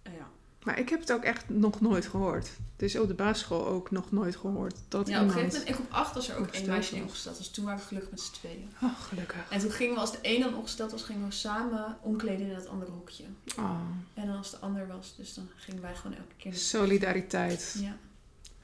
Eh, 0.03 0.13
ja. 0.17 0.29
Maar 0.65 0.79
ik 0.79 0.89
heb 0.89 1.01
het 1.01 1.13
ook 1.13 1.23
echt 1.23 1.49
nog 1.49 1.81
nooit 1.81 2.07
gehoord. 2.07 2.51
Dus 2.77 2.97
op 2.97 3.09
de 3.09 3.15
basisschool 3.15 3.67
ook 3.67 3.91
nog 3.91 4.11
nooit 4.13 4.37
gehoord 4.37 4.75
dat 4.89 5.09
Ja, 5.09 5.21
op 5.21 5.27
een 5.27 5.33
gegeven 5.33 5.53
moment, 5.53 5.69
in 5.69 5.75
groep 5.75 5.93
8 5.93 6.15
was 6.15 6.29
er 6.29 6.37
ook 6.37 6.47
één 6.47 6.67
meisje 6.67 6.95
die 6.95 7.03
ongesteld 7.03 7.39
was. 7.39 7.51
Toen 7.51 7.65
waren 7.65 7.81
we 7.81 7.87
gelukkig 7.87 8.11
met 8.11 8.21
z'n 8.21 8.33
tweeën. 8.33 8.69
Oh, 8.83 9.01
gelukkig. 9.01 9.51
En 9.51 9.61
toen 9.61 9.71
gingen 9.71 9.95
we, 9.95 10.01
als 10.01 10.13
de 10.13 10.19
een 10.23 10.41
dan 10.41 10.55
ongesteld 10.55 10.91
was, 10.91 11.03
gingen 11.03 11.27
we 11.27 11.33
samen 11.33 11.99
omkleden 12.01 12.47
in 12.47 12.55
het 12.55 12.67
andere 12.67 12.91
hokje. 12.91 13.25
Oh, 13.59 13.81
En 14.15 14.27
dan 14.27 14.37
als 14.37 14.51
de 14.51 14.59
ander 14.59 14.87
was, 14.87 15.15
dus 15.17 15.35
dan 15.35 15.49
gingen 15.57 15.83
wij 15.83 15.95
gewoon 15.95 16.17
elke 16.17 16.35
keer... 16.37 16.55
solidariteit. 16.55 17.77
Ja. 17.81 17.97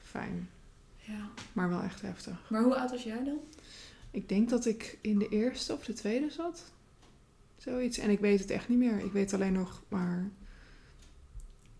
Fijn. 0.03 0.49
ja. 0.95 1.29
Maar 1.53 1.69
wel 1.69 1.81
echt 1.81 2.01
heftig. 2.01 2.49
Maar 2.49 2.63
hoe 2.63 2.75
oud 2.75 2.91
was 2.91 3.03
jij 3.03 3.23
dan? 3.23 3.39
Ik 4.11 4.29
denk 4.29 4.49
dat 4.49 4.65
ik 4.65 4.97
in 5.01 5.19
de 5.19 5.29
eerste 5.29 5.73
of 5.73 5.83
de 5.85 5.93
tweede 5.93 6.29
zat. 6.29 6.63
Zoiets. 7.57 7.97
En 7.97 8.09
ik 8.09 8.19
weet 8.19 8.39
het 8.39 8.49
echt 8.49 8.69
niet 8.69 8.77
meer. 8.77 8.99
Ik 8.99 9.11
weet 9.11 9.33
alleen 9.33 9.53
nog 9.53 9.81
maar 9.87 10.29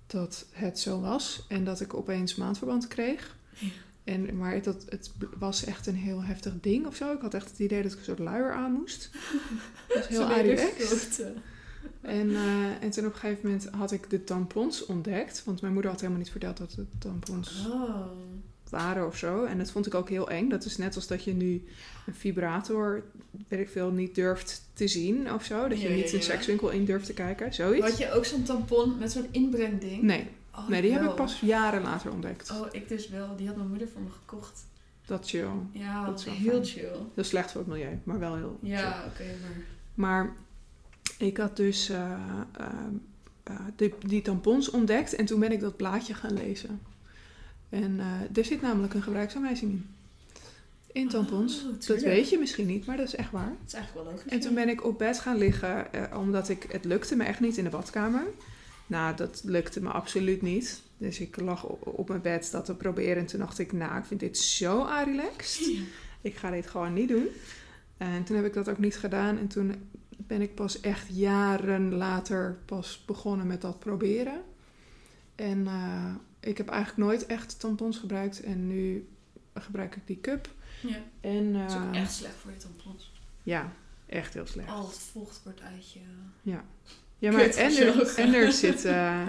dat 0.08 0.46
het 0.52 0.80
zo 0.80 1.00
was. 1.02 1.46
En 1.48 1.64
dat 1.64 1.80
ik 1.82 1.94
opeens 1.94 2.36
maandverband 2.36 2.88
kreeg. 2.88 3.36
Ja. 3.54 3.68
En, 4.04 4.38
maar 4.38 4.62
dat, 4.62 4.86
het 4.90 5.12
was 5.38 5.64
echt 5.64 5.88
een 5.88 5.96
heel 5.96 6.24
heftig 6.24 6.54
ding 6.62 6.86
of 6.86 6.96
zo. 6.96 7.14
Ik 7.14 7.22
had 7.22 7.34
echt 7.34 7.50
het 7.50 7.60
idee 7.60 7.84
dat 7.84 7.92
ik 7.92 7.98
een 7.98 8.04
soort 8.04 8.20
luier 8.20 8.54
aan 8.54 8.72
moest. 8.72 9.10
Dat 9.88 9.98
was 9.98 10.08
heel 10.08 10.26
grote. 10.26 11.34
En, 12.02 12.36
eh, 12.36 12.84
en 12.84 12.90
toen 12.90 13.06
op 13.06 13.14
een 13.14 13.20
gegeven 13.20 13.50
moment 13.50 13.70
had 13.70 13.92
ik 13.92 14.10
de 14.10 14.24
tampons 14.24 14.86
ontdekt. 14.86 15.44
Want 15.44 15.62
mijn 15.62 15.74
moeder 15.74 15.92
had 15.92 16.00
helemaal 16.00 16.22
niet 16.22 16.32
verteld 16.32 16.58
dat 16.58 16.72
het 16.72 16.88
tampons 16.98 17.66
Oh. 17.68 18.06
Waren 18.70 19.08
of 19.08 19.18
zo. 19.18 19.44
En 19.44 19.58
dat 19.58 19.72
vond 19.72 19.86
ik 19.86 19.94
ook 19.96 20.10
heel 20.10 20.30
eng. 20.30 20.50
Dat 20.50 20.66
is 20.66 20.78
net 20.78 20.96
als 20.96 21.08
dat 21.08 21.24
je 21.24 21.34
nu 21.34 21.64
een 22.06 22.16
vibrator, 22.16 23.04
weet 23.48 23.60
ik 23.60 23.70
veel, 23.70 23.92
niet 23.92 24.16
durft 24.16 24.62
te 24.74 24.88
zien 24.88 25.34
of 25.34 25.44
zo. 25.46 25.68
Dat 25.68 25.82
je 25.82 25.90
Ja, 25.90 25.96
niet 25.96 26.14
een 26.14 26.24
sekswinkel 26.24 26.70
in 26.70 26.86
durft 26.86 27.06
te 27.06 27.14
kijken. 27.14 27.54
Zoiets. 27.54 27.86
Had 27.88 27.98
je 27.98 28.12
ook 28.12 28.26
zo'n 28.26 28.44
tampon 28.44 28.98
met 28.98 29.12
zo'n 29.12 29.28
inbrengding? 29.32 30.02
Nee, 30.02 30.28
Oh, 30.56 30.68
nee, 30.68 30.82
die 30.82 30.92
heb 30.92 31.04
ik 31.04 31.16
pas 31.16 31.40
jaren 31.40 31.82
later 31.82 32.12
ontdekt. 32.12 32.52
Oh, 32.52 32.68
ik 32.72 32.88
dus 32.88 33.10
wel. 33.10 33.36
Die 33.36 33.48
had 33.48 33.56
mijn 33.56 33.68
moeder 33.70 33.88
voor 33.88 34.02
me 34.02 34.10
gekocht. 34.10 34.66
Dat 35.06 35.28
chill. 35.30 35.48
Ja, 35.72 36.06
Dat 36.06 36.20
is 36.20 36.26
heel 36.26 36.52
fijn. 36.52 36.66
chill. 36.66 36.96
Is 37.16 37.28
slecht 37.28 37.52
voor 37.52 37.62
het 37.62 37.70
milieu, 37.70 38.00
maar 38.04 38.20
wel 38.20 38.36
heel 38.36 38.58
chill. 38.62 38.70
Ja, 38.72 39.04
oké, 39.08 39.24
maar... 39.24 39.66
Maar 39.94 40.36
ik 41.18 41.38
had 41.38 41.58
dus 41.58 41.90
eh, 41.90 42.12
eh, 42.58 42.66
eh, 43.44 43.56
die, 43.76 43.94
die 44.08 44.22
tampons 44.22 44.70
ontdekt 44.70 45.14
en 45.16 45.26
toen 45.26 45.40
ben 45.40 45.52
ik 45.52 45.60
dat 45.60 45.78
blaadje 45.78 46.14
gaan 46.14 46.34
lezen. 46.34 46.80
En 47.70 48.00
eh, 48.00 48.38
er 48.38 48.46
zit 48.46 48.62
namelijk 48.62 48.94
een 48.94 49.04
gebruiksaanwijzing 49.04 49.72
in. 49.72 49.86
In 50.92 51.08
tampons. 51.08 51.64
Oh, 51.64 51.72
dat 51.72 51.82
tuurlijk. 51.82 52.08
weet 52.08 52.30
je 52.30 52.38
misschien 52.38 52.68
niet, 52.68 52.86
maar 52.86 52.98
dat 52.98 53.08
is 53.08 53.16
echt 53.16 53.32
waar. 53.32 53.50
Het 53.60 53.68
is 53.68 53.74
eigenlijk 53.74 54.06
wel 54.06 54.14
logisch. 54.14 54.32
En 54.32 54.40
toen 54.40 54.54
ben 54.54 54.70
ik 54.70 54.86
op 54.86 54.98
bed 54.98 55.20
gaan 55.20 55.38
liggen, 55.38 55.94
eh, 55.94 56.18
omdat 56.18 56.50
ik, 56.50 56.66
het 56.72 56.86
lukte 56.86 57.16
me 57.16 57.24
echt 57.24 57.40
niet 57.40 57.58
in 57.58 57.64
de 57.64 57.70
badkamer. 57.70 58.24
Nou, 58.88 59.16
dat 59.16 59.42
lukte 59.46 59.82
me 59.82 59.90
absoluut 59.90 60.42
niet. 60.42 60.82
Dus 60.98 61.20
ik 61.20 61.40
lag 61.40 61.64
op, 61.64 61.88
op 61.88 62.08
mijn 62.08 62.22
bed 62.22 62.52
dat 62.52 62.66
te 62.66 62.76
proberen. 62.76 63.18
En 63.18 63.26
toen 63.26 63.40
dacht 63.40 63.60
ik, 63.60 63.72
nou, 63.72 63.98
ik 63.98 64.06
vind 64.06 64.20
dit 64.20 64.38
zo 64.38 64.88
relaxed. 65.06 65.66
Ja. 65.66 65.82
Ik 66.22 66.36
ga 66.36 66.52
dit 66.52 66.68
gewoon 66.68 66.94
niet 66.94 67.08
doen. 67.08 67.28
En 67.98 68.24
toen 68.24 68.36
heb 68.36 68.46
ik 68.46 68.54
dat 68.54 68.70
ook 68.70 68.78
niet 68.78 68.98
gedaan. 68.98 69.38
En 69.38 69.48
toen 69.48 69.76
ben 70.10 70.42
ik 70.42 70.56
pas 70.56 70.80
echt 70.80 71.08
jaren 71.12 71.94
later 71.94 72.58
pas 72.66 73.04
begonnen 73.06 73.48
met 73.48 73.62
dat 73.62 73.80
proberen. 73.80 74.42
En 75.36 75.68
eh, 75.68 76.16
ik 76.48 76.58
heb 76.58 76.68
eigenlijk 76.68 77.10
nooit 77.10 77.26
echt 77.26 77.60
tampons 77.60 77.98
gebruikt. 77.98 78.42
En 78.42 78.68
nu 78.68 79.08
gebruik 79.54 79.96
ik 79.96 80.08
die 80.08 80.22
cup. 80.22 80.50
Ja. 80.82 80.98
En 81.22 81.54
Dat 81.54 81.70
is 81.70 81.76
ook 81.76 81.94
eh, 81.94 82.02
echt 82.02 82.14
slecht 82.14 82.36
voor 82.36 82.52
je 82.52 82.58
tampons. 82.58 83.12
ja, 83.44 83.74
echt 84.06 84.34
heel 84.34 84.46
slecht. 84.46 84.70
Al 84.70 84.88
het 84.88 84.98
vocht 85.00 85.42
wordt 85.44 85.62
uit 85.62 85.92
je... 85.92 86.00
Ja, 87.20 87.32
maar 87.32 87.44
Kut 87.44 87.56
en 87.56 87.66
er, 87.66 87.94
gezogen. 87.94 88.24
en, 88.24 88.34
er 88.34 88.52
zit, 88.64 88.86
eh, 88.86 89.28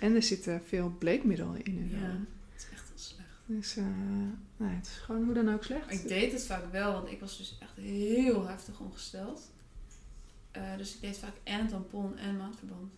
en 0.00 0.14
er 0.14 0.22
zit 0.22 0.46
eh, 0.46 0.56
veel 0.66 0.94
bleekmiddel 0.98 1.54
in. 1.54 1.88
Ja, 1.90 2.18
het 2.52 2.62
is 2.62 2.68
echt 2.72 2.88
heel 2.88 2.98
slecht. 2.98 3.28
Dus 3.46 3.74
nee, 4.56 4.74
het 4.74 4.86
is 4.86 4.96
gewoon 4.96 5.24
hoe 5.24 5.34
dan 5.34 5.54
ook 5.54 5.64
slecht. 5.64 5.92
Ik 5.92 6.08
deed 6.08 6.32
het 6.32 6.44
vaak 6.44 6.72
wel, 6.72 6.92
want 6.92 7.10
ik 7.10 7.20
was 7.20 7.38
dus 7.38 7.58
echt 7.60 7.76
heel 7.76 8.46
heftig 8.46 8.80
ongesteld. 8.80 9.50
Dus 10.76 10.94
ik 10.94 11.00
deed 11.00 11.18
vaak 11.18 11.34
en 11.42 11.68
tampon 11.68 12.18
en 12.18 12.36
maandverband. 12.36 12.92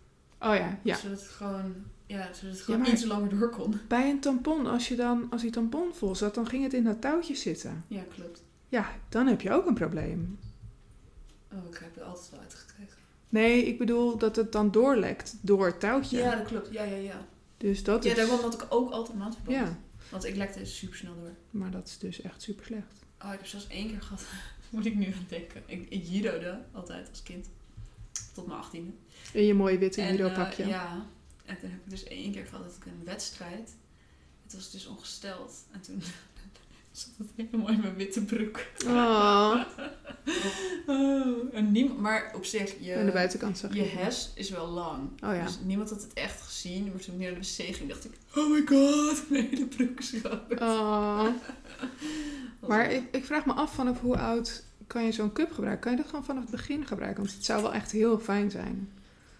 Oh 0.45 0.55
ja, 0.57 0.79
ja. 0.83 0.97
Zodat 0.97 1.21
het 1.21 1.29
gewoon, 1.29 1.75
ja, 2.07 2.33
zodat 2.33 2.55
het 2.55 2.61
gewoon 2.65 2.87
iets 2.87 3.05
langer 3.05 3.39
door 3.39 3.51
kon. 3.51 3.81
Bij 3.89 4.11
een 4.11 4.21
tampon, 4.21 4.67
als, 4.67 4.89
je 4.89 4.97
dan, 4.97 5.27
als 5.31 5.43
die 5.43 5.51
tampon 5.51 5.95
vol 5.95 6.15
zat, 6.15 6.35
dan 6.35 6.47
ging 6.49 6.63
het 6.63 6.73
in 6.75 6.85
dat 6.85 7.01
touwtje 7.01 7.35
zitten. 7.35 7.85
Ja, 7.89 8.03
klopt. 8.15 8.43
Ja, 8.69 8.89
dan 9.09 9.27
heb 9.27 9.41
je 9.41 9.51
ook 9.53 9.67
een 9.67 9.75
probleem. 9.75 10.39
Oh, 11.53 11.59
ik 11.71 11.79
heb 11.83 11.97
er 11.97 12.03
altijd 12.03 12.31
wel 12.31 12.41
uitgekregen. 12.41 12.97
Nee, 13.29 13.65
ik 13.65 13.79
bedoel 13.79 14.19
dat 14.19 14.37
het 14.37 14.53
dan 14.53 14.71
doorlekt 14.71 15.35
door 15.41 15.67
het 15.67 15.81
touwtje. 15.81 16.17
Ja, 16.19 16.35
dat 16.37 16.47
klopt. 16.47 16.73
Ja, 16.73 16.83
ja, 16.83 16.97
ja. 16.97 17.27
Dus 17.57 17.83
dat 17.85 18.05
Ja, 18.05 18.11
is... 18.11 18.17
daarom 18.17 18.41
had 18.41 18.55
ik 18.55 18.67
ook 18.69 18.91
altijd 18.91 19.19
maandverband. 19.19 19.57
Ja, 19.57 19.79
Want 20.11 20.25
ik 20.25 20.37
lekte 20.37 20.65
super 20.65 20.97
snel 20.97 21.15
door. 21.21 21.33
maar 21.51 21.71
dat 21.71 21.87
is 21.89 21.99
dus 21.99 22.21
echt 22.21 22.43
super 22.43 22.65
slecht. 22.65 23.03
Oh, 23.23 23.33
ik 23.33 23.39
heb 23.39 23.47
zelfs 23.47 23.67
één 23.69 23.89
keer 23.89 24.03
gehad, 24.03 24.25
moet 24.71 24.87
ik 24.87 24.95
nu 24.95 25.07
aan 25.07 25.27
denken. 25.29 25.63
Ik, 25.67 25.87
ik 25.89 26.05
judode 26.07 26.59
altijd 26.73 27.09
als 27.11 27.23
kind. 27.23 27.49
Tot 28.35 28.47
mijn 28.47 28.59
achttiende. 28.59 28.92
In 29.33 29.44
je 29.44 29.55
mooie 29.55 29.79
witte 29.79 30.03
En, 30.03 30.11
judo 30.16 30.27
eh, 30.29 30.35
pakje. 30.35 30.66
ja, 30.66 31.07
en 31.44 31.59
toen 31.61 31.70
heb 31.70 31.79
ik 31.85 31.90
dus 31.90 32.05
één 32.05 32.33
keer 32.33 32.47
gehad 32.47 32.64
dat 32.64 32.77
ik 32.77 32.85
een 32.87 33.05
wedstrijd. 33.05 33.70
Het 34.42 34.55
was 34.55 34.70
dus 34.70 34.87
ongesteld. 34.87 35.53
En 35.70 35.81
toen 35.81 36.03
zat 36.92 37.09
het 37.18 37.29
helemaal 37.37 37.68
in 37.68 37.81
mijn 37.81 37.94
witte 37.97 38.25
broek. 38.25 38.66
Oh, 38.87 39.61
Oh, 40.87 41.55
en 41.55 41.73
niemand, 41.73 42.01
maar 42.01 42.33
op 42.35 42.44
zich, 42.44 42.75
je, 42.81 42.97
Aan 42.97 43.07
de 43.07 43.12
buitenkant 43.12 43.59
zag 43.59 43.75
je 43.75 43.83
je. 43.83 43.88
hes 43.88 44.31
is 44.35 44.51
wel 44.51 44.66
lang. 44.68 45.09
Oh 45.25 45.35
ja. 45.35 45.44
Dus 45.44 45.59
niemand 45.62 45.90
had 45.90 46.03
het 46.03 46.12
echt 46.12 46.42
gezien. 46.42 46.85
Maar 46.85 47.01
toen 47.01 47.14
ik 47.14 47.20
naar 47.20 47.31
de 47.31 47.37
wc 47.37 47.75
ging, 47.77 47.88
dacht 47.88 48.05
ik, 48.05 48.12
oh 48.35 48.51
my 48.51 48.62
god, 48.66 49.25
mijn 49.31 49.49
hele 49.51 49.66
broek 49.66 50.01
is. 50.01 50.12
Oh. 50.59 51.27
Maar 52.61 52.92
ik, 52.92 53.03
ik 53.11 53.25
vraag 53.25 53.47
me 53.47 53.53
af 53.53 53.75
vanaf 53.75 54.01
hoe 54.01 54.18
oud 54.18 54.64
kan 54.95 55.05
je 55.05 55.13
zo'n 55.13 55.33
cup 55.33 55.53
gebruiken? 55.53 55.83
Kan 55.83 55.91
je 55.93 55.99
dat 55.99 56.07
gewoon 56.07 56.25
vanaf 56.25 56.43
het 56.43 56.51
begin 56.51 56.87
gebruiken? 56.87 57.23
Want 57.23 57.35
het 57.35 57.45
zou 57.45 57.63
wel 57.63 57.75
echt 57.75 57.93
heel 57.93 58.19
fijn 58.19 58.51
zijn. 58.51 58.89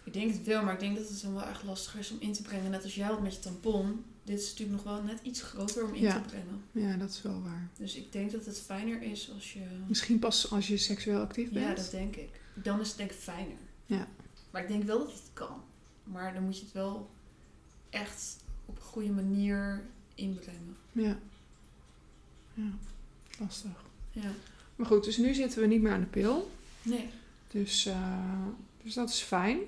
Ik 0.05 0.13
denk 0.13 0.33
het 0.33 0.45
wel, 0.45 0.63
maar 0.65 0.73
ik 0.73 0.81
denk 0.81 0.97
dat 0.97 1.09
het 1.09 1.23
dan 1.23 1.35
wel 1.35 1.43
echt 1.45 1.63
lastig 1.63 1.97
is 1.99 2.11
om 2.11 2.17
in 2.21 2.33
te 2.33 2.43
brengen. 2.43 2.71
Net 2.71 2.83
als 2.83 2.95
jij 2.95 3.07
had 3.07 3.23
met 3.23 3.35
je 3.35 3.41
tampon. 3.41 4.05
Dit 4.25 4.41
is 4.41 4.49
natuurlijk 4.51 4.85
nog 4.85 4.95
wel 4.95 5.03
net 5.03 5.21
iets 5.23 5.43
groter 5.43 5.85
om 5.85 5.95
in 5.95 6.03
Ja. 6.03 6.21
te 6.21 6.29
brengen. 6.29 6.63
Ja, 6.73 6.97
dat 6.97 7.11
is 7.11 7.23
wel 7.23 7.43
waar. 7.43 7.69
Dus 7.77 7.95
ik 7.97 8.13
denk 8.13 8.31
dat 8.33 8.45
het 8.45 8.61
fijner 8.61 9.03
is 9.03 9.31
als 9.35 9.53
je... 9.53 9.61
Misschien 9.87 10.19
pas 10.19 10.51
als 10.51 10.69
je 10.69 10.77
seksueel 10.77 11.21
actief 11.21 11.51
bent. 11.51 11.67
Ja, 11.67 11.75
dat 11.75 11.91
denk 11.91 12.17
ik. 12.17 12.41
Dan 12.55 12.81
is 12.81 12.89
het 12.89 12.97
denk 12.97 13.11
ik 13.11 13.17
fijner. 13.17 13.57
Ja. 13.87 14.09
Maar 14.51 14.63
ik 14.63 14.69
denk 14.69 14.83
wel 14.83 14.99
dat 14.99 15.13
het 15.13 15.31
kan. 15.33 15.63
Maar 16.05 16.35
dan 16.35 16.43
moet 16.43 16.59
je 16.59 16.65
het 16.65 16.73
wel 16.73 17.11
echt 17.91 18.37
op 18.67 18.77
een 18.77 18.83
goede 18.83 19.11
manier 19.11 19.83
inbrengen. 20.15 20.77
Ja. 20.93 21.19
Ja, 22.55 22.71
lastig. 23.39 23.85
Ja. 24.11 24.31
Maar 24.77 24.87
goed, 24.87 25.05
dus 25.05 25.17
nu 25.17 25.35
zitten 25.35 25.61
we 25.61 25.67
niet 25.67 25.83
meer 25.83 25.93
aan 25.93 26.01
de 26.01 26.07
pil. 26.07 26.51
Nee, 26.83 27.09
Dus, 27.51 27.87
eh, 27.87 27.97
dus 28.83 28.95
dat 28.95 29.09
is 29.09 29.21
fijn. 29.21 29.59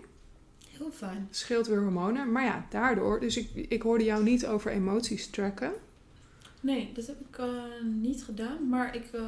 heel 0.71 0.91
fijn. 0.91 1.29
Scheelt 1.31 1.67
weer 1.67 1.81
hormonen. 1.81 2.33
Maar 2.33 2.45
ja, 2.45 2.67
daardoor. 2.71 3.21
Dus 3.21 3.37
ik, 3.37 3.49
ik 3.69 3.83
hoorde 3.83 4.05
jou 4.05 4.23
niet 4.23 4.47
over 4.47 4.71
emoties 4.71 5.27
tracken. 5.31 5.73
Nee, 6.61 6.91
dat 6.95 7.07
heb 7.07 7.21
ik 7.31 7.39
eh, 7.39 7.53
niet 7.85 8.25
gedaan. 8.25 8.69
Maar 8.69 8.95
ik 8.97 9.05
eh, 9.13 9.23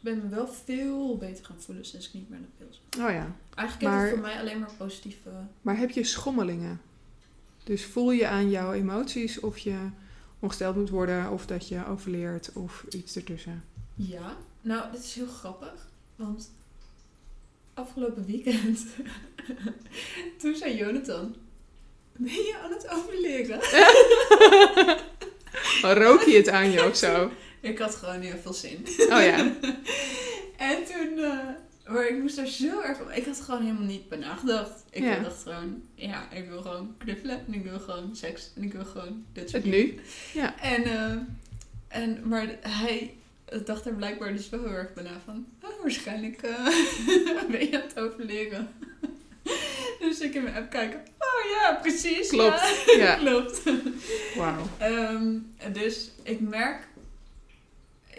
ben 0.00 0.16
me 0.18 0.28
wel 0.28 0.48
veel 0.48 1.16
beter 1.16 1.44
gaan 1.44 1.56
voelen 1.62 1.84
sinds 1.84 2.06
ik 2.08 2.14
niet 2.14 2.28
meer 2.28 2.38
aan 2.38 2.44
de 2.58 2.64
pil 2.64 2.74
zit. 2.74 3.04
Oh 3.04 3.10
ja. 3.10 3.34
Eigenlijk 3.54 3.92
Maar- 3.92 4.00
heeft 4.02 4.14
het 4.16 4.24
voor 4.24 4.32
mij 4.32 4.40
alleen 4.40 4.58
maar 4.58 4.72
positieve... 4.78 5.30
Maar 5.62 5.76
heb 5.78 5.90
je 5.90 6.04
schommelingen? 6.04 6.80
Dus 7.64 7.84
voel 7.84 8.10
je 8.10 8.26
aan 8.28 8.50
jouw 8.50 8.72
emoties 8.72 9.40
of 9.40 9.58
je 9.58 9.76
ongesteld 10.38 10.76
moet 10.76 10.90
worden, 10.90 11.30
of 11.30 11.46
dat 11.46 11.68
je 11.68 11.86
overleert, 11.86 12.50
of 12.54 12.84
iets 12.90 13.16
ertussen? 13.16 13.64
Ja, 13.94 14.36
nou, 14.66 14.92
dit 14.92 15.02
is 15.04 15.14
heel 15.14 15.26
grappig. 15.26 15.88
Want 16.16 16.50
afgelopen 17.74 18.26
weekend, 18.26 18.86
toen 20.40 20.54
zei 20.54 20.76
Jonathan, 20.76 21.36
ben 22.16 22.32
je 22.32 22.58
aan 22.64 22.70
het 22.72 22.88
overleren? 22.90 23.60
Oh, 25.82 25.92
rook 25.92 26.22
je 26.22 26.36
het 26.36 26.48
aan 26.48 26.70
je 26.70 26.84
of 26.88 26.96
zo? 26.96 27.30
Ik 27.60 27.78
had 27.78 27.94
gewoon 27.94 28.20
heel 28.20 28.36
veel 28.42 28.52
zin. 28.52 28.86
Oh 28.98 29.06
ja. 29.22 29.52
En 30.56 30.84
toen, 30.84 31.14
maar 31.86 32.06
ik 32.08 32.18
moest 32.20 32.36
daar 32.36 32.46
zo 32.46 32.80
erg 32.80 33.00
op. 33.00 33.10
Ik 33.10 33.24
had 33.24 33.40
gewoon 33.40 33.60
helemaal 33.62 33.86
niet 33.86 34.08
bij 34.08 34.18
nagedacht. 34.18 34.84
Ik 34.90 35.02
Ja. 35.02 35.18
dacht 35.18 35.42
gewoon, 35.42 35.82
ja, 35.94 36.30
ik 36.30 36.48
wil 36.48 36.62
gewoon 36.62 36.94
knuffelen 36.98 37.44
en 37.46 37.54
ik 37.54 37.62
wil 37.64 37.78
gewoon 37.78 38.16
seks 38.16 38.50
en 38.56 38.62
ik 38.62 38.72
wil 38.72 38.84
gewoon 38.84 39.24
dit 39.32 39.50
soort 39.50 39.62
Het 39.62 39.72
nu? 39.72 39.98
Ja. 40.32 40.60
En, 40.60 40.84
eh, 40.84 41.16
en, 41.88 42.28
maar 42.28 42.56
hij 42.60 43.15
dacht 43.64 43.86
er 43.86 43.92
blijkbaar 43.94 44.32
dus 44.32 44.48
wel 44.48 44.60
heel 44.60 44.70
erg 44.72 44.92
bij 44.94 45.04
na 45.04 45.20
van, 45.24 45.46
oh, 45.62 45.80
waarschijnlijk 45.82 46.42
eh, 46.42 46.64
ben 47.50 47.60
je 47.70 47.70
aan 47.82 47.88
het 47.88 47.98
overleren. 47.98 48.68
dus 50.00 50.20
ik 50.20 50.34
in 50.34 50.42
mijn 50.42 50.54
app 50.54 50.70
kijken, 50.70 50.98
oh 51.18 51.50
ja, 51.50 51.78
precies. 51.82 52.28
Klopt. 52.28 52.84
Ja, 52.86 53.02
Ja. 53.04 53.14
klopt. 53.16 53.62
Wauw. 54.36 54.66
Ehm, 54.78 55.38
dus 55.72 56.10
ik 56.22 56.40
merk, 56.40 56.88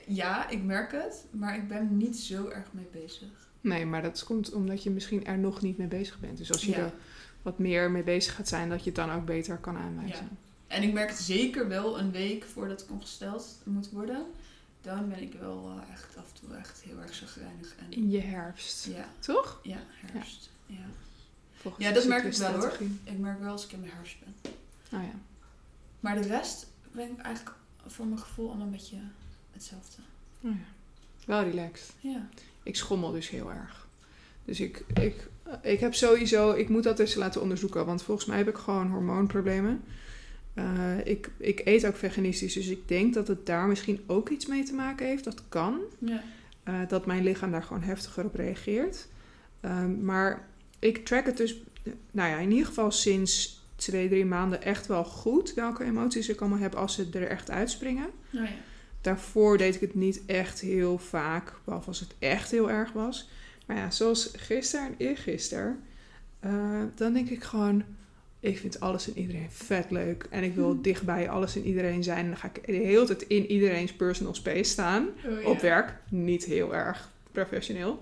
ja, 0.05 0.49
ik 0.49 0.63
merk 0.63 0.91
het, 0.91 1.25
maar 1.31 1.55
ik 1.55 1.67
ben 1.67 1.77
er 1.77 1.83
niet 1.85 2.17
zo 2.17 2.47
erg 2.49 2.67
mee 2.71 2.87
bezig. 2.91 3.27
Nee, 3.61 3.85
maar 3.85 4.01
dat 4.01 4.23
komt 4.23 4.53
omdat 4.53 4.83
je 4.83 4.89
misschien 4.89 5.25
er 5.25 5.37
nog 5.37 5.61
niet 5.61 5.77
mee 5.77 5.87
bezig 5.87 6.19
bent. 6.19 6.37
Dus 6.37 6.51
als 6.51 6.65
je 6.65 6.71
Ja. 6.71 6.77
er 6.77 6.91
wat 7.41 7.59
meer 7.59 7.91
mee 7.91 8.03
bezig 8.03 8.35
gaat 8.35 8.47
zijn, 8.47 8.69
dat 8.69 8.79
je 8.79 8.85
het 8.85 8.95
dan 8.95 9.11
ook 9.11 9.25
beter 9.25 9.57
kan 9.57 9.77
aanwijzen. 9.77 10.37
En 10.67 10.83
ik 10.83 10.93
merk 10.93 11.09
het 11.09 11.19
zeker 11.19 11.67
wel 11.67 11.99
een 11.99 12.11
week 12.11 12.43
voordat 12.43 12.81
ik 12.81 12.91
ongesteld 12.91 13.57
moet 13.63 13.89
worden. 13.89 14.25
Dan 14.87 15.09
ben 15.09 15.21
ik 15.21 15.33
wel 15.39 15.71
eh, 15.75 15.93
echt 15.93 16.17
af 16.17 16.23
en 16.33 16.47
toe 16.47 16.57
echt 16.57 16.81
heel 16.81 16.99
erg 17.01 17.13
zagrijnig. 17.13 17.75
En, 17.79 17.91
In 17.91 18.09
je 18.09 18.19
herfst. 18.19 18.85
ja, 18.85 19.05
Toch? 19.19 19.59
ja, 19.63 19.77
herfst. 19.89 20.49
Ja. 20.65 20.85
Volgens 21.55 21.83
Ja, 21.85 21.89
de 21.91 21.99
dat 21.99 22.07
merk 22.07 22.23
ik 22.23 22.33
wel, 22.33 22.51
hoor. 22.53 22.77
Ik 23.03 23.17
merk 23.17 23.39
wel 23.39 23.51
als 23.51 23.65
ik 23.65 23.71
in 23.71 23.79
mijn 23.79 23.91
herfst 23.91 24.17
ben. 24.19 24.53
Oh 24.99 25.05
ja. 25.05 25.19
Maar 25.99 26.21
de 26.21 26.27
rest 26.27 26.67
ben 26.91 27.11
ik 27.11 27.17
eigenlijk 27.19 27.55
voor 27.87 28.05
mijn 28.05 28.19
gevoel 28.19 28.47
allemaal 28.47 28.65
een 28.65 28.71
beetje 28.71 28.97
hetzelfde. 29.53 30.01
Oh 30.41 30.51
ja. 30.51 30.65
Wel 31.25 31.43
relaxed. 31.43 31.93
Ja. 31.99 32.29
Ik 32.63 32.75
schommel 32.75 33.11
dus 33.11 33.29
heel 33.29 33.51
erg. 33.51 33.87
Dus 34.45 34.59
ik, 34.59 34.83
ik, 34.93 35.27
ik 35.61 35.79
heb 35.79 35.93
sowieso, 35.93 36.51
ik 36.51 36.69
moet 36.69 36.83
dat 36.83 36.97
dus 36.97 37.15
laten 37.15 37.41
onderzoeken, 37.41 37.85
want 37.85 38.03
volgens 38.03 38.27
mij 38.27 38.37
heb 38.37 38.47
ik 38.47 38.57
gewoon 38.57 38.91
hormoonproblemen. 38.91 39.83
Eh, 40.57 41.05
ik, 41.05 41.29
ik 41.37 41.61
eet 41.63 41.85
ook 41.85 41.95
veganistisch, 41.95 42.53
dus 42.53 42.67
ik 42.67 42.87
denk 42.87 43.13
dat 43.13 43.27
het 43.27 43.45
daar 43.45 43.67
misschien 43.67 43.99
ook 44.07 44.29
iets 44.29 44.45
mee 44.45 44.63
te 44.63 44.73
maken 44.73 45.05
heeft. 45.05 45.23
Dat 45.23 45.43
kan. 45.49 45.79
Ja. 45.99 46.23
Eh, 46.63 46.75
dat 46.87 47.05
mijn 47.05 47.23
lichaam 47.23 47.51
daar 47.51 47.63
gewoon 47.63 47.83
heftiger 47.83 48.25
op 48.25 48.35
reageert. 48.35 49.07
Ehm, 49.61 50.05
maar 50.05 50.47
ik 50.79 51.05
track 51.05 51.25
het 51.25 51.37
dus, 51.37 51.61
nou 52.11 52.29
ja, 52.29 52.37
in 52.37 52.51
ieder 52.51 52.65
geval 52.65 52.91
sinds 52.91 53.61
twee, 53.75 54.09
drie 54.09 54.25
maanden 54.25 54.63
echt 54.63 54.87
wel 54.87 55.03
goed. 55.03 55.53
Welke 55.53 55.83
emoties 55.83 56.29
ik 56.29 56.39
allemaal 56.39 56.59
heb 56.59 56.75
als 56.75 56.93
ze 56.93 57.07
er 57.11 57.27
echt 57.27 57.51
uitspringen. 57.51 58.07
Nou 58.29 58.45
ja. 58.45 58.51
Daarvoor 59.01 59.57
deed 59.57 59.75
ik 59.75 59.81
het 59.81 59.95
niet 59.95 60.21
echt 60.25 60.59
heel 60.59 60.97
vaak, 60.97 61.53
behalve 61.63 61.87
als 61.87 61.99
het 61.99 62.15
echt 62.19 62.51
heel 62.51 62.69
erg 62.69 62.91
was. 62.91 63.29
Maar 63.65 63.77
ja, 63.77 63.91
zoals 63.91 64.31
gisteren 64.35 64.85
en 64.85 64.95
eergisteren, 64.97 65.79
eh, 66.39 66.81
dan 66.95 67.13
denk 67.13 67.29
ik 67.29 67.43
gewoon, 67.43 67.83
ik 68.39 68.57
vind 68.57 68.79
alles 68.79 69.07
en 69.07 69.17
iedereen 69.21 69.47
vet 69.51 69.91
leuk. 69.91 70.27
En 70.29 70.43
ik 70.43 70.55
wil 70.55 70.71
Hmm. 70.71 70.81
dichtbij 70.81 71.29
alles 71.29 71.55
en 71.55 71.63
iedereen 71.63 72.03
zijn. 72.03 72.17
En 72.17 72.27
dan 72.27 72.37
ga 72.37 72.47
ik 72.53 72.65
de 72.65 72.71
hele 72.73 73.05
tijd 73.05 73.21
in 73.21 73.45
iedereen's 73.51 73.93
personal 73.93 74.33
space 74.35 74.63
staan. 74.71 75.07
Oh, 75.25 75.41
ja. 75.41 75.47
Op 75.49 75.59
werk, 75.59 75.93
niet 76.09 76.45
heel 76.45 76.75
erg 76.75 77.09
professioneel. 77.31 78.01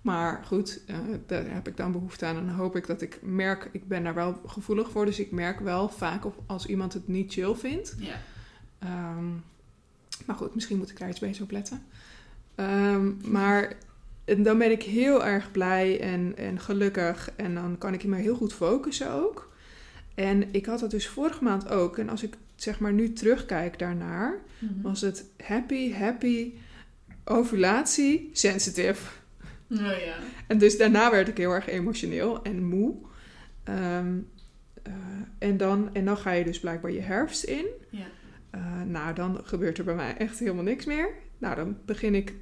Maar 0.00 0.42
goed, 0.46 0.80
eh, 0.86 0.96
daar 1.26 1.44
heb 1.54 1.68
ik 1.68 1.76
dan 1.76 1.92
behoefte 1.92 2.24
aan. 2.26 2.36
En 2.36 2.46
dan 2.46 2.54
hoop 2.54 2.76
ik 2.76 2.86
dat 2.86 3.00
ik 3.02 3.18
merk, 3.22 3.68
ik 3.72 3.88
ben 3.88 4.04
daar 4.04 4.14
wel 4.14 4.40
gevoelig 4.46 4.90
voor. 4.90 5.04
Dus 5.04 5.18
ik 5.18 5.30
merk 5.30 5.60
wel 5.60 5.88
vaak 5.88 6.24
of 6.24 6.34
als 6.46 6.66
iemand 6.66 6.92
het 6.92 7.08
niet 7.08 7.32
chill 7.32 7.54
vindt. 7.54 7.94
Ja. 7.98 8.14
Ehm, 8.78 9.28
maar 10.26 10.36
goed, 10.36 10.54
misschien 10.54 10.78
moet 10.78 10.90
ik 10.90 10.98
daar 10.98 11.08
iets 11.08 11.20
beter 11.20 11.42
op 11.42 11.50
letten. 11.50 11.82
Ehm, 12.54 13.10
maar 13.30 13.72
dan 14.24 14.58
ben 14.58 14.70
ik 14.70 14.82
heel 14.82 15.24
erg 15.24 15.50
blij 15.50 16.00
en, 16.00 16.32
en 16.36 16.60
gelukkig. 16.60 17.30
En 17.36 17.54
dan 17.54 17.78
kan 17.78 17.94
ik 17.94 18.04
me 18.04 18.16
heel 18.16 18.36
goed 18.36 18.52
focussen 18.52 19.10
ook. 19.12 19.52
En 20.14 20.52
ik 20.52 20.66
had 20.66 20.80
dat 20.80 20.90
dus 20.90 21.08
vorige 21.08 21.44
maand 21.44 21.68
ook. 21.68 21.98
En 21.98 22.08
als 22.08 22.22
ik 22.22 22.34
zeg 22.56 22.78
maar 22.80 22.92
nu 22.92 23.12
terugkijk 23.12 23.78
daarnaar, 23.78 24.40
Mhm. 24.58 24.82
was 24.82 25.00
het 25.00 25.24
happy, 25.44 25.92
happy, 25.92 26.52
ovulatie, 27.24 28.30
sensitive. 28.32 29.10
Oh 29.70 29.78
ja. 29.80 30.16
En 30.46 30.58
dus 30.58 30.76
daarna 30.78 31.10
werd 31.10 31.28
ik 31.28 31.36
heel 31.36 31.50
erg 31.52 31.68
emotioneel 31.68 32.42
en 32.42 32.64
moe. 32.64 32.94
Ehm, 33.64 34.16
eh, 34.82 34.92
en, 35.38 35.56
dan, 35.56 35.90
en 35.94 36.04
dan 36.04 36.16
ga 36.16 36.30
je 36.32 36.44
dus 36.44 36.60
blijkbaar 36.60 36.90
je 36.92 37.00
herfst 37.00 37.42
in. 37.44 37.66
Ja. 37.90 38.06
Eh, 38.50 38.82
nou, 38.86 39.14
dan 39.14 39.40
gebeurt 39.44 39.78
er 39.78 39.84
bij 39.84 39.94
mij 39.94 40.16
echt 40.16 40.38
helemaal 40.38 40.62
niks 40.64 40.84
meer. 40.84 41.08
Nou, 41.38 41.56
dan 41.56 41.76
begin 41.84 42.14
ik 42.14 42.34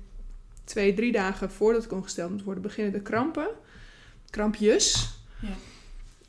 twee, 0.64 0.94
drie 0.94 1.12
dagen 1.12 1.50
voordat 1.50 1.84
ik 1.84 1.92
ongesteld 1.92 2.30
moet 2.30 2.42
worden, 2.42 2.62
beginnen 2.62 2.92
de 2.92 3.00
krampen. 3.02 3.48
Krampjes. 4.30 5.14
Ja. 5.40 5.48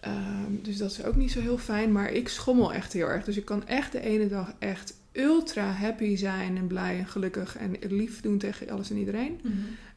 Ehm, 0.04 0.62
dus 0.62 0.78
dat 0.78 0.92
is 0.92 1.04
ook 1.04 1.16
niet 1.16 1.32
zo 1.32 1.40
heel 1.40 1.58
fijn, 1.58 1.92
maar 1.92 2.12
ik 2.12 2.28
schommel 2.30 2.74
echt 2.74 2.94
heel 2.94 3.08
erg. 3.08 3.24
Dus 3.26 3.38
ik 3.38 3.46
kan 3.46 3.68
echt 3.68 3.92
de 3.92 4.00
ene 4.02 4.28
dag 4.28 4.54
echt 4.60 4.94
ultra 5.12 5.66
happy 5.66 6.16
zijn 6.16 6.58
en 6.58 6.68
blij 6.68 6.98
en 6.98 7.08
gelukkig 7.08 7.58
en 7.58 7.76
lief 7.90 8.22
doen 8.22 8.38
tegen 8.38 8.70
alles 8.70 8.90
en 8.90 8.98
iedereen. 8.98 9.40
Mhm. 9.44 9.54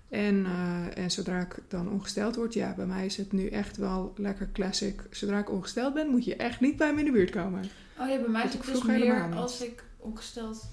En, 0.08 0.46
eh, 0.46 1.02
en 1.04 1.10
zodra 1.10 1.40
ik 1.40 1.58
dan 1.68 1.90
ongesteld 1.90 2.36
word, 2.36 2.54
ja, 2.54 2.74
bij 2.74 2.86
mij 2.86 3.04
is 3.06 3.16
het 3.16 3.32
nu 3.32 3.46
echt 3.48 3.76
wel 3.76 4.12
lekker 4.16 4.48
classic. 4.52 5.02
Zodra 5.10 5.38
ik 5.38 5.50
ongesteld 5.50 5.94
ben, 5.94 6.08
moet 6.08 6.24
je 6.24 6.36
echt 6.36 6.60
niet 6.60 6.76
bij 6.76 6.92
me 6.92 6.98
in 6.98 7.04
de 7.04 7.10
buurt 7.12 7.30
komen. 7.30 7.64
Oh 7.98 8.08
ja, 8.08 8.18
bij 8.18 8.28
mij 8.28 8.44
is 8.44 8.52
het 8.52 8.64
dus 8.64 8.82
meer 8.82 9.34
als 9.34 9.60
ik 9.62 9.84
ongesteld 9.96 10.68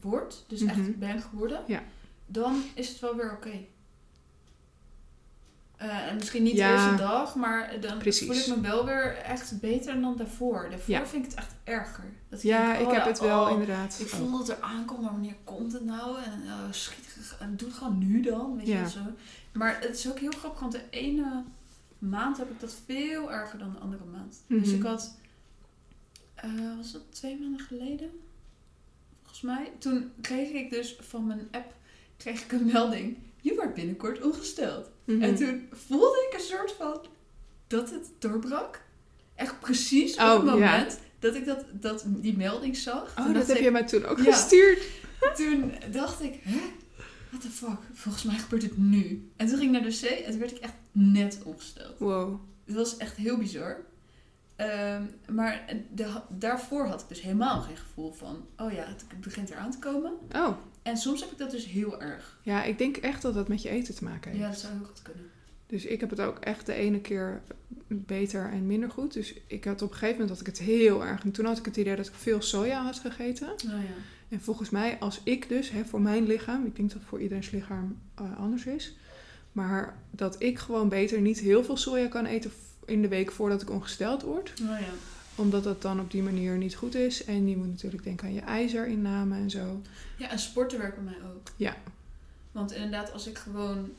word, 0.00 0.44
dus 0.48 0.60
Mhm. 0.60 0.70
echt 0.80 0.98
ben 0.98 1.20
geworden, 1.20 1.60
Ja. 1.66 1.82
dan 2.26 2.62
is 2.74 2.88
het 2.88 3.00
wel 3.00 3.16
weer 3.16 3.32
oké. 3.32 3.50
Eh, 5.82 6.06
en 6.06 6.14
misschien 6.16 6.42
niet 6.42 6.56
Ja. 6.56 6.66
de 6.76 6.82
eerste 6.82 7.02
dag, 7.02 7.34
maar 7.34 7.80
dan 7.80 7.98
Precies. 7.98 8.26
voel 8.26 8.36
ik 8.36 8.62
me 8.62 8.68
wel 8.68 8.84
weer 8.84 9.16
echt 9.16 9.60
beter 9.60 10.00
dan 10.00 10.16
daarvoor. 10.16 10.66
Daarvoor 10.70 10.94
Ja. 10.94 11.06
vind 11.06 11.24
ik 11.24 11.30
het 11.30 11.38
echt 11.38 11.54
erger. 11.64 12.04
Dat 12.28 12.42
Ja, 12.42 12.74
ik 12.76 12.86
oh 12.86 12.92
heb 12.92 13.02
ja, 13.02 13.08
het 13.08 13.18
wel 13.20 13.44
oh, 13.44 13.50
inderdaad. 13.50 13.96
Ik 14.00 14.08
voel 14.08 14.38
dat 14.38 14.48
er 14.48 14.60
aankomt, 14.60 15.00
maar 15.02 15.12
wanneer 15.12 15.36
komt 15.44 15.72
het 15.72 15.84
nou? 15.84 16.16
En 16.22 16.42
uh, 16.44 16.52
schiet, 16.70 17.34
en 17.40 17.56
doe 17.56 17.68
het 17.68 17.76
gewoon 17.76 17.98
nu 17.98 18.20
dan, 18.20 18.56
weet 18.56 18.66
je 18.66 18.72
Ja. 18.72 18.88
zo. 18.88 19.00
Maar 19.52 19.80
het 19.80 19.96
is 19.98 20.08
ook 20.10 20.18
heel 20.18 20.30
grappig, 20.30 20.60
want 20.60 20.72
de 20.72 20.84
ene 20.90 21.42
maand 21.98 22.36
heb 22.36 22.50
ik 22.50 22.60
dat 22.60 22.74
veel 22.86 23.32
erger 23.32 23.58
dan 23.58 23.72
de 23.72 23.78
andere 23.78 24.04
maand. 24.04 24.42
Dus 24.46 24.66
Mhm. 24.66 24.76
ik 24.76 24.82
had, 24.82 25.16
eh, 26.34 26.50
was 26.76 26.92
dat 26.92 27.02
twee 27.10 27.38
maanden 27.40 27.60
geleden? 27.60 28.10
Volgens 29.22 29.40
mij. 29.42 29.72
Toen 29.78 30.12
kreeg 30.20 30.50
ik 30.50 30.70
dus 30.70 30.96
van 31.00 31.26
mijn 31.26 31.48
app 31.50 31.74
kreeg 32.16 32.42
ik 32.44 32.52
een 32.52 32.66
melding. 32.72 33.16
je 33.40 33.54
wordt 33.54 33.74
binnenkort 33.74 34.22
ongesteld. 34.22 34.90
Mhm. 35.04 35.22
En 35.22 35.34
toen 35.34 35.68
voelde 35.72 36.26
ik 36.30 36.38
een 36.38 36.44
soort 36.46 36.72
van 36.72 37.00
dat 37.66 37.90
het 37.90 38.10
doorbrak. 38.18 38.80
Echt 39.34 39.60
precies 39.60 40.14
op 40.14 40.20
Oh, 40.20 40.34
het 40.34 40.44
ja. 40.44 40.50
moment 40.52 40.98
dat 41.18 41.34
ik 41.34 41.44
dat, 41.46 41.64
dat, 41.72 42.04
die 42.06 42.36
melding 42.36 42.76
zag. 42.76 43.14
Oh, 43.18 43.34
dat 43.34 43.46
heb 43.46 43.56
ik- 43.56 43.62
je 43.62 43.70
mij 43.70 43.84
toen 43.86 44.04
ook 44.04 44.18
Ja. 44.18 44.32
gestuurd. 44.32 44.82
Toen 45.36 45.72
dacht 45.92 46.22
ik, 46.22 46.38
hè? 46.42 46.60
What 47.30 47.40
the 47.40 47.48
fuck? 47.50 47.78
Volgens 47.92 48.24
mij 48.24 48.38
gebeurt 48.38 48.62
het 48.62 48.78
nu. 48.78 49.30
En 49.36 49.46
toen 49.46 49.58
ging 49.58 49.74
ik 49.76 49.80
naar 49.82 49.90
de 49.90 49.98
C 50.00 50.02
en 50.24 50.30
toen 50.30 50.40
werd 50.40 50.50
ik 50.50 50.58
echt 50.58 50.74
net 50.92 51.38
ongesteld. 51.44 51.98
Wow. 51.98 52.40
Het 52.64 52.74
was 52.74 52.96
echt 52.96 53.16
heel 53.16 53.36
bizar. 53.38 53.76
Ehm, 54.56 55.02
maar 55.30 55.64
de, 55.90 56.06
daarvoor 56.28 56.86
had 56.86 57.00
ik 57.00 57.08
dus 57.08 57.20
helemaal 57.22 57.60
geen 57.60 57.76
gevoel 57.76 58.12
van, 58.12 58.46
oh 58.56 58.72
ja, 58.72 58.84
het 58.84 59.04
begint 59.20 59.50
eraan 59.50 59.70
te 59.70 59.78
komen. 59.78 60.12
Oh, 60.32 60.48
En 60.82 60.96
soms 60.96 61.20
heb 61.20 61.30
ik 61.30 61.38
dat 61.38 61.50
dus 61.50 61.66
heel 61.66 62.00
erg. 62.00 62.38
ja, 62.42 62.64
ik 62.64 62.78
denk 62.78 62.96
echt 62.96 63.22
dat 63.22 63.34
dat 63.34 63.48
met 63.48 63.62
je 63.62 63.68
eten 63.68 63.94
te 63.94 64.04
maken 64.04 64.30
heeft. 64.30 64.42
Ja, 64.42 64.48
dat 64.50 64.58
zou 64.58 64.72
heel 64.72 64.84
goed 64.84 65.02
kunnen. 65.02 65.24
Dus 65.66 65.84
ik 65.84 66.00
heb 66.00 66.10
het 66.10 66.20
ook 66.20 66.38
echt 66.38 66.66
de 66.66 66.74
ene 66.74 67.00
keer 67.00 67.42
beter 67.86 68.50
en 68.50 68.66
minder 68.66 68.90
goed. 68.90 69.12
Dus 69.12 69.34
ik 69.46 69.64
had 69.64 69.82
op 69.82 69.90
een 69.90 69.96
gegeven 69.96 70.20
moment 70.20 70.30
had 70.30 70.40
ik 70.40 70.46
het 70.46 70.66
heel 70.66 71.04
erg. 71.04 71.24
En 71.24 71.30
toen 71.30 71.44
had 71.44 71.58
ik 71.58 71.64
het 71.64 71.76
idee 71.76 71.96
dat 71.96 72.06
ik 72.06 72.14
veel 72.14 72.42
soja 72.42 72.82
had 72.82 72.98
gegeten. 72.98 73.48
Nou 73.64 73.80
ja. 73.80 73.94
En 74.28 74.40
volgens 74.40 74.70
mij, 74.70 74.98
als 74.98 75.20
ik 75.24 75.48
dus, 75.48 75.70
hè, 75.70 75.84
voor 75.84 76.00
mijn 76.00 76.26
lichaam, 76.26 76.66
ik 76.66 76.76
denk 76.76 76.88
dat 76.88 76.98
het 76.98 77.08
voor 77.08 77.20
iedereen's 77.20 77.50
lichaam 77.50 77.98
eh, 78.14 78.38
anders 78.38 78.64
is. 78.66 78.96
Maar 79.52 79.96
dat 80.10 80.42
ik 80.42 80.58
gewoon 80.58 80.88
beter 80.88 81.20
niet 81.20 81.38
heel 81.38 81.64
veel 81.64 81.76
soja 81.76 82.06
kan 82.06 82.26
eten 82.26 82.50
in 82.84 83.02
de 83.02 83.08
week 83.08 83.32
voordat 83.32 83.62
ik 83.62 83.70
ongesteld 83.70 84.22
word. 84.22 84.52
Nou 84.60 84.80
ja. 84.80 84.92
Omdat 85.34 85.64
dat 85.64 85.82
dan 85.82 86.00
op 86.00 86.10
die 86.10 86.22
manier 86.22 86.56
niet 86.56 86.74
goed 86.74 86.94
is. 86.94 87.24
En 87.24 87.48
je 87.48 87.56
moet 87.56 87.68
natuurlijk 87.68 88.02
denken 88.04 88.26
aan 88.26 88.34
je 88.34 88.40
ijzerinname 88.40 89.36
en 89.36 89.50
zo. 89.50 89.80
Ja, 90.18 90.30
en 90.30 90.38
sporten 90.38 90.78
werkt 90.78 90.94
bij 90.94 91.04
mij 91.04 91.30
ook. 91.34 91.48
Ja. 91.56 91.76
Want 92.52 92.72
inderdaad, 92.72 93.12
als 93.12 93.26
ik 93.26 93.38
gewoon 93.38 93.90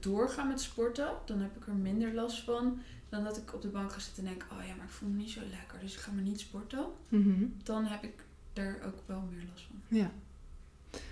doorga 0.00 0.42
met 0.42 0.60
sporten, 0.60 1.08
dan 1.24 1.40
heb 1.40 1.56
ik 1.56 1.66
er 1.66 1.74
minder 1.74 2.14
last 2.14 2.44
van 2.44 2.80
dan 3.08 3.24
dat 3.24 3.36
ik 3.36 3.54
op 3.54 3.62
de 3.62 3.68
bank 3.68 3.92
ga 3.92 3.98
zitten 4.00 4.22
en 4.26 4.28
denk, 4.30 4.44
oh 4.52 4.66
ja, 4.66 4.74
maar 4.74 4.84
ik 4.86 4.90
voel 4.92 5.08
me 5.08 5.16
niet 5.16 5.30
zo 5.30 5.40
lekker, 5.40 5.78
dus 5.80 5.94
ik 5.94 6.00
ga 6.00 6.12
maar 6.12 6.22
niet 6.22 6.40
sporten. 6.40 6.84
Mhm. 7.08 7.44
Dan 7.62 7.84
heb 7.84 8.02
ik 8.02 8.12
er 8.52 8.78
ook 8.86 8.98
wel 9.06 9.22
meer 9.30 9.44
last 9.52 9.66
van. 9.66 9.98
Ja. 9.98 10.10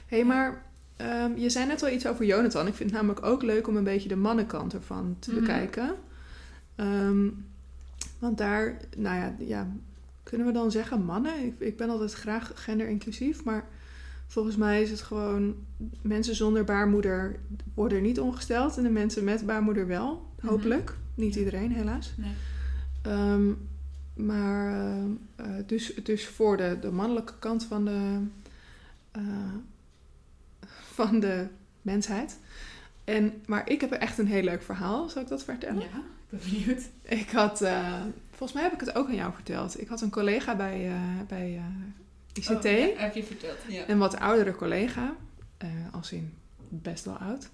Hé, 0.06 0.16
hey, 0.16 0.24
maar 0.24 0.64
ehm, 0.96 1.36
je 1.36 1.50
zei 1.50 1.66
net 1.66 1.82
al 1.82 1.88
iets 1.90 2.06
over 2.06 2.24
Jonathan. 2.24 2.66
Ik 2.66 2.74
vind 2.74 2.90
het 2.90 2.98
namelijk 3.00 3.26
ook 3.26 3.42
leuk 3.42 3.68
om 3.68 3.76
een 3.76 3.84
beetje 3.84 4.08
de 4.08 4.16
mannenkant 4.16 4.72
ervan 4.74 5.16
te 5.18 5.30
Mhm. 5.30 5.40
bekijken. 5.40 5.94
Ehm, 6.74 7.28
want 8.20 8.38
daar, 8.38 8.76
nou 8.96 9.16
ja, 9.16 9.34
ja, 9.38 9.68
kunnen 10.22 10.46
we 10.46 10.52
dan 10.52 10.70
zeggen 10.70 11.04
mannen? 11.04 11.44
Ik, 11.44 11.54
ik 11.58 11.76
ben 11.76 11.90
altijd 11.90 12.12
graag 12.12 12.52
genderinclusief, 12.54 13.44
maar 13.44 13.64
volgens 14.26 14.56
mij 14.56 14.82
is 14.82 14.90
het 14.90 15.00
gewoon... 15.00 15.54
mensen 16.02 16.34
zonder 16.34 16.64
baarmoeder 16.64 17.36
worden 17.74 18.02
niet 18.02 18.20
ongesteld 18.20 18.76
en 18.76 18.82
de 18.82 18.90
mensen 18.90 19.24
met 19.24 19.46
baarmoeder 19.46 19.86
wel, 19.86 20.28
Mhm. 20.40 20.46
hopelijk. 20.52 20.94
Niet 21.14 21.36
iedereen, 21.36 21.72
helaas. 21.72 22.12
Nee. 22.16 22.32
Ehm, 23.02 23.52
maar 24.14 24.72
ehm, 24.74 25.10
eh, 25.36 25.46
dus, 25.66 25.94
dus 26.02 26.26
voor 26.26 26.56
de, 26.56 26.76
de 26.80 26.90
mannelijke 26.90 27.32
kant 27.38 27.64
van 27.64 27.84
de, 27.84 28.18
eh, 29.10 29.22
van 30.92 31.20
de 31.20 31.46
mensheid. 31.82 32.38
En, 33.04 33.32
maar 33.46 33.70
ik 33.70 33.80
heb 33.80 33.92
echt 33.92 34.18
een 34.18 34.26
heel 34.26 34.42
leuk 34.42 34.62
verhaal. 34.62 35.08
Zal 35.08 35.22
ik 35.22 35.28
dat 35.28 35.44
vertellen? 35.44 35.80
Ja, 35.80 36.02
ben 36.30 36.40
benieuwd. 36.40 36.82
Ik 37.02 37.30
had, 37.30 37.62
eh, 37.62 37.94
volgens 38.30 38.52
mij 38.52 38.62
heb 38.62 38.72
ik 38.72 38.80
het 38.80 38.94
ook 38.94 39.08
aan 39.08 39.14
jou 39.14 39.32
verteld. 39.34 39.80
Ik 39.80 39.88
had 39.88 40.00
een 40.00 40.10
collega 40.10 40.56
bij, 40.56 40.86
eh, 40.86 40.94
bij 41.28 41.56
eh, 41.56 42.42
ICT. 42.42 42.50
Oh, 42.50 42.62
ja, 42.62 43.02
heb 43.02 43.14
je 43.14 43.24
verteld. 43.24 43.56
Ja. 43.68 43.88
Een 43.88 43.98
wat 43.98 44.16
oudere 44.16 44.54
collega, 44.54 45.16
als 45.92 46.12
in 46.12 46.32
best 46.68 47.04
wel 47.04 47.14
oud. 47.16 47.48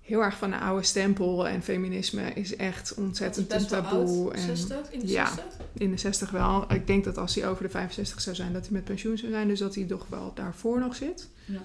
Heel 0.00 0.20
erg 0.20 0.36
van 0.36 0.50
de 0.50 0.58
oude 0.58 0.84
stempel 0.84 1.48
en 1.48 1.62
feminisme 1.62 2.32
is 2.32 2.56
echt 2.56 2.94
ontzettend 2.94 3.52
een 3.52 3.66
taboe. 3.66 4.32
En 4.32 4.40
60, 4.40 4.90
in 4.90 5.00
de 5.00 5.06
ja. 5.06 5.26
60? 5.26 5.44
in 5.72 5.90
de 5.90 5.96
60 5.96 6.30
wel. 6.30 6.72
Ik 6.72 6.86
denk 6.86 7.04
dat 7.04 7.18
als 7.18 7.34
hij 7.34 7.48
over 7.48 7.62
de 7.62 7.68
65 7.68 8.20
zou 8.20 8.36
zijn, 8.36 8.52
dat 8.52 8.62
hij 8.62 8.72
met 8.72 8.84
pensioen 8.84 9.18
zou 9.18 9.32
zijn. 9.32 9.48
Dus 9.48 9.58
dat 9.58 9.74
hij 9.74 9.84
toch 9.84 10.06
wel 10.08 10.32
daarvoor 10.34 10.78
nog 10.78 10.94
zit. 10.94 11.28
Ja. 11.44 11.62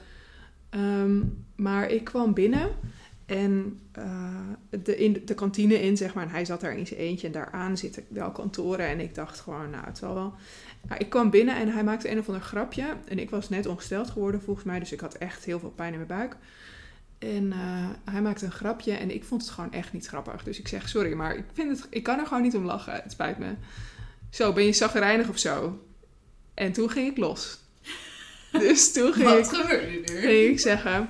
Ehm, 0.69 1.21
maar 1.55 1.89
ik 1.89 2.03
kwam 2.03 2.33
binnen 2.33 2.69
en 3.25 3.79
eh, 3.91 4.39
de, 4.69 4.97
in 4.97 5.21
de, 5.25 5.33
kantine 5.33 5.81
in, 5.81 5.97
zeg 5.97 6.13
maar. 6.13 6.23
En 6.23 6.29
hij 6.29 6.45
zat 6.45 6.61
daar 6.61 6.77
in 6.77 6.87
zijn 6.87 6.99
eentje 6.99 7.27
en 7.27 7.33
daaraan 7.33 7.77
zitten 7.77 8.05
wel 8.07 8.31
kantoren. 8.31 8.87
En 8.87 8.99
ik 8.99 9.15
dacht 9.15 9.39
gewoon, 9.39 9.69
nou, 9.69 9.85
het 9.85 9.97
zal 9.97 10.13
wel. 10.13 10.33
Nou, 10.87 10.99
ik 10.99 11.09
kwam 11.09 11.29
binnen 11.29 11.55
en 11.55 11.67
hij 11.67 11.83
maakte 11.83 12.11
een 12.11 12.19
of 12.19 12.27
ander 12.27 12.43
grapje. 12.43 12.95
En 13.07 13.19
ik 13.19 13.29
was 13.29 13.49
net 13.49 13.65
ongesteld 13.65 14.09
geworden 14.09 14.41
volgens 14.41 14.65
mij. 14.65 14.79
Dus 14.79 14.91
ik 14.91 14.99
had 14.99 15.13
echt 15.13 15.45
heel 15.45 15.59
veel 15.59 15.69
pijn 15.69 15.91
in 15.91 15.97
mijn 15.97 16.19
buik. 16.19 16.35
En 17.19 17.51
eh, 17.51 17.89
hij 18.11 18.21
maakte 18.21 18.45
een 18.45 18.51
grapje 18.51 18.91
en 18.91 19.11
ik 19.13 19.23
vond 19.23 19.41
het 19.41 19.51
gewoon 19.51 19.71
echt 19.71 19.93
niet 19.93 20.07
grappig. 20.07 20.43
Dus 20.43 20.59
ik 20.59 20.67
zeg, 20.67 20.89
sorry, 20.89 21.13
maar 21.13 21.35
ik, 21.35 21.45
vind 21.53 21.77
het, 21.77 21.87
ik 21.89 22.03
kan 22.03 22.19
er 22.19 22.27
gewoon 22.27 22.43
niet 22.43 22.55
om 22.55 22.65
lachen. 22.65 22.93
Het 22.93 23.11
spijt 23.11 23.37
me. 23.37 23.53
Zo, 24.29 24.53
ben 24.53 24.65
je 24.65 24.73
zagrijnig 24.73 25.29
of 25.29 25.37
zo? 25.37 25.83
En 26.53 26.71
toen 26.71 26.89
ging 26.89 27.11
ik 27.11 27.17
los. 27.17 27.57
Dus 28.51 28.91
toen 28.93 29.13
ging 29.13 29.29
ik 29.29 29.35
Wat 29.35 29.53
gebeurde 29.53 30.13
er? 30.13 30.21
ging 30.21 30.51
ik 30.51 30.59
zeggen... 30.59 31.09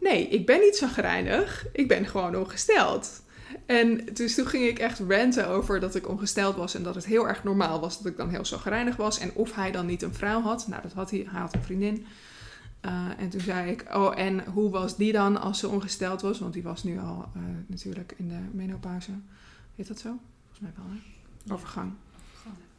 Nee, 0.00 0.28
ik 0.28 0.46
ben 0.46 0.60
niet 0.60 0.76
zagrijnig. 0.76 1.66
Ik 1.72 1.88
ben 1.88 2.06
gewoon 2.06 2.36
ongesteld. 2.36 3.22
En 3.66 4.04
dus 4.12 4.34
toen 4.34 4.46
ging 4.46 4.64
ik 4.64 4.78
echt 4.78 4.98
ranten 5.08 5.48
over 5.48 5.80
dat 5.80 5.94
ik 5.94 6.08
ongesteld 6.08 6.56
was... 6.56 6.74
en 6.74 6.82
dat 6.82 6.94
het 6.94 7.06
heel 7.06 7.28
erg 7.28 7.44
normaal 7.44 7.80
was 7.80 7.98
dat 7.98 8.12
ik 8.12 8.16
dan 8.16 8.30
heel 8.30 8.44
zagrijnig 8.44 8.96
was. 8.96 9.18
En 9.18 9.32
of 9.34 9.54
hij 9.54 9.70
dan 9.70 9.86
niet 9.86 10.02
een 10.02 10.14
vrouw 10.14 10.40
had. 10.40 10.68
Nou, 10.68 10.82
dat 10.82 10.92
had 10.92 11.10
hij. 11.10 11.26
Hij 11.30 11.40
had 11.40 11.54
een 11.54 11.62
vriendin. 11.62 12.06
Uh, 12.82 13.08
en 13.18 13.28
toen 13.28 13.40
zei 13.40 13.70
ik... 13.70 13.84
Oh, 13.92 14.18
en 14.18 14.44
hoe 14.44 14.70
was 14.70 14.96
die 14.96 15.12
dan 15.12 15.40
als 15.40 15.58
ze 15.58 15.68
ongesteld 15.68 16.20
was? 16.20 16.38
Want 16.38 16.52
die 16.52 16.62
was 16.62 16.84
nu 16.84 16.98
al 16.98 17.28
uh, 17.36 17.42
natuurlijk 17.66 18.14
in 18.16 18.28
de 18.28 18.40
menopauze. 18.52 19.10
Heet 19.76 19.88
dat 19.88 19.98
zo? 19.98 20.18
Volgens 20.42 20.60
mij 20.60 20.70
wel, 20.76 20.84
hè? 20.88 21.52
Overgang. 21.54 21.92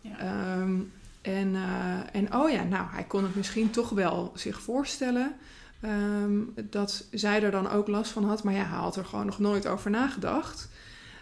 Ja. 0.02 0.58
Um, 0.58 0.92
en, 1.22 1.54
uh, 1.54 2.16
en 2.16 2.34
oh 2.34 2.50
ja, 2.50 2.64
nou, 2.64 2.88
hij 2.90 3.04
kon 3.04 3.24
het 3.24 3.36
misschien 3.36 3.70
toch 3.70 3.90
wel 3.90 4.32
zich 4.36 4.62
voorstellen 4.62 5.36
um, 5.84 6.54
dat 6.70 7.06
zij 7.12 7.44
er 7.44 7.52
dan 7.52 7.70
ook 7.70 7.88
last 7.88 8.12
van 8.12 8.26
had. 8.26 8.44
Maar 8.44 8.54
ja, 8.54 8.66
hij 8.66 8.78
had 8.78 8.96
er 8.96 9.06
gewoon 9.06 9.26
nog 9.26 9.40
nooit 9.40 9.68
over 9.68 9.92
nagedacht. 9.92 10.70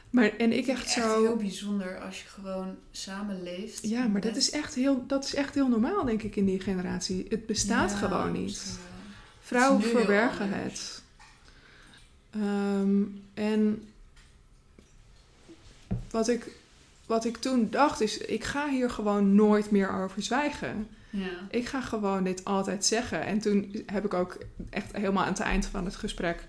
Maar, 0.10 0.36
en 0.38 0.52
ik 0.52 0.68
echt, 0.68 0.84
echt 0.84 0.90
zo... 0.90 1.22
heel 1.22 1.36
bijzonder 1.36 2.00
als 2.00 2.22
je 2.22 2.28
gewoon 2.28 2.76
samenleeft. 2.92 3.88
Ja, 3.88 4.00
maar 4.00 4.10
met... 4.10 4.24
dat 4.24 4.36
is, 4.36 4.50
echt 4.50 4.76
heel, 4.76 5.04
dat 5.08 5.24
is 5.24 5.36
echt 5.36 5.54
heel 5.54 5.68
normaal, 5.68 6.06
denk 6.06 6.24
ik, 6.24 6.36
in 6.36 6.46
die 6.46 6.60
generatie. 6.60 7.26
Het 7.30 7.46
bestaat 7.46 7.92
ja, 7.92 7.98
gewoon 7.98 8.32
niet. 8.32 8.64
wel. 8.64 8.86
Vrouwen 9.40 9.82
Het 9.82 9.90
verbergen 9.90 10.50
het. 10.52 11.02
Um, 12.36 13.24
en 13.34 13.88
wat 16.12 16.28
ik, 16.28 16.52
wat 17.06 17.26
ik 17.26 17.38
toen 17.38 17.70
dacht 17.70 18.02
is, 18.02 18.18
ik 18.18 18.44
ga 18.44 18.70
hier 18.70 18.90
gewoon 18.90 19.36
nooit 19.36 19.72
meer 19.72 19.92
over 19.92 20.22
zwijgen. 20.22 20.88
Ja. 21.18 21.48
Ik 21.50 21.68
ga 21.68 21.82
gewoon 21.82 22.24
dit 22.24 22.46
altijd 22.46 22.86
zeggen. 22.86 23.26
En 23.26 23.40
toen 23.40 23.84
heb 23.86 24.06
ik 24.06 24.14
ook 24.14 24.38
echt 24.70 24.96
helemaal 24.96 25.24
aan 25.24 25.30
het 25.32 25.40
eind 25.40 25.66
van 25.66 25.86
het 25.86 25.96
gesprek... 25.96 26.46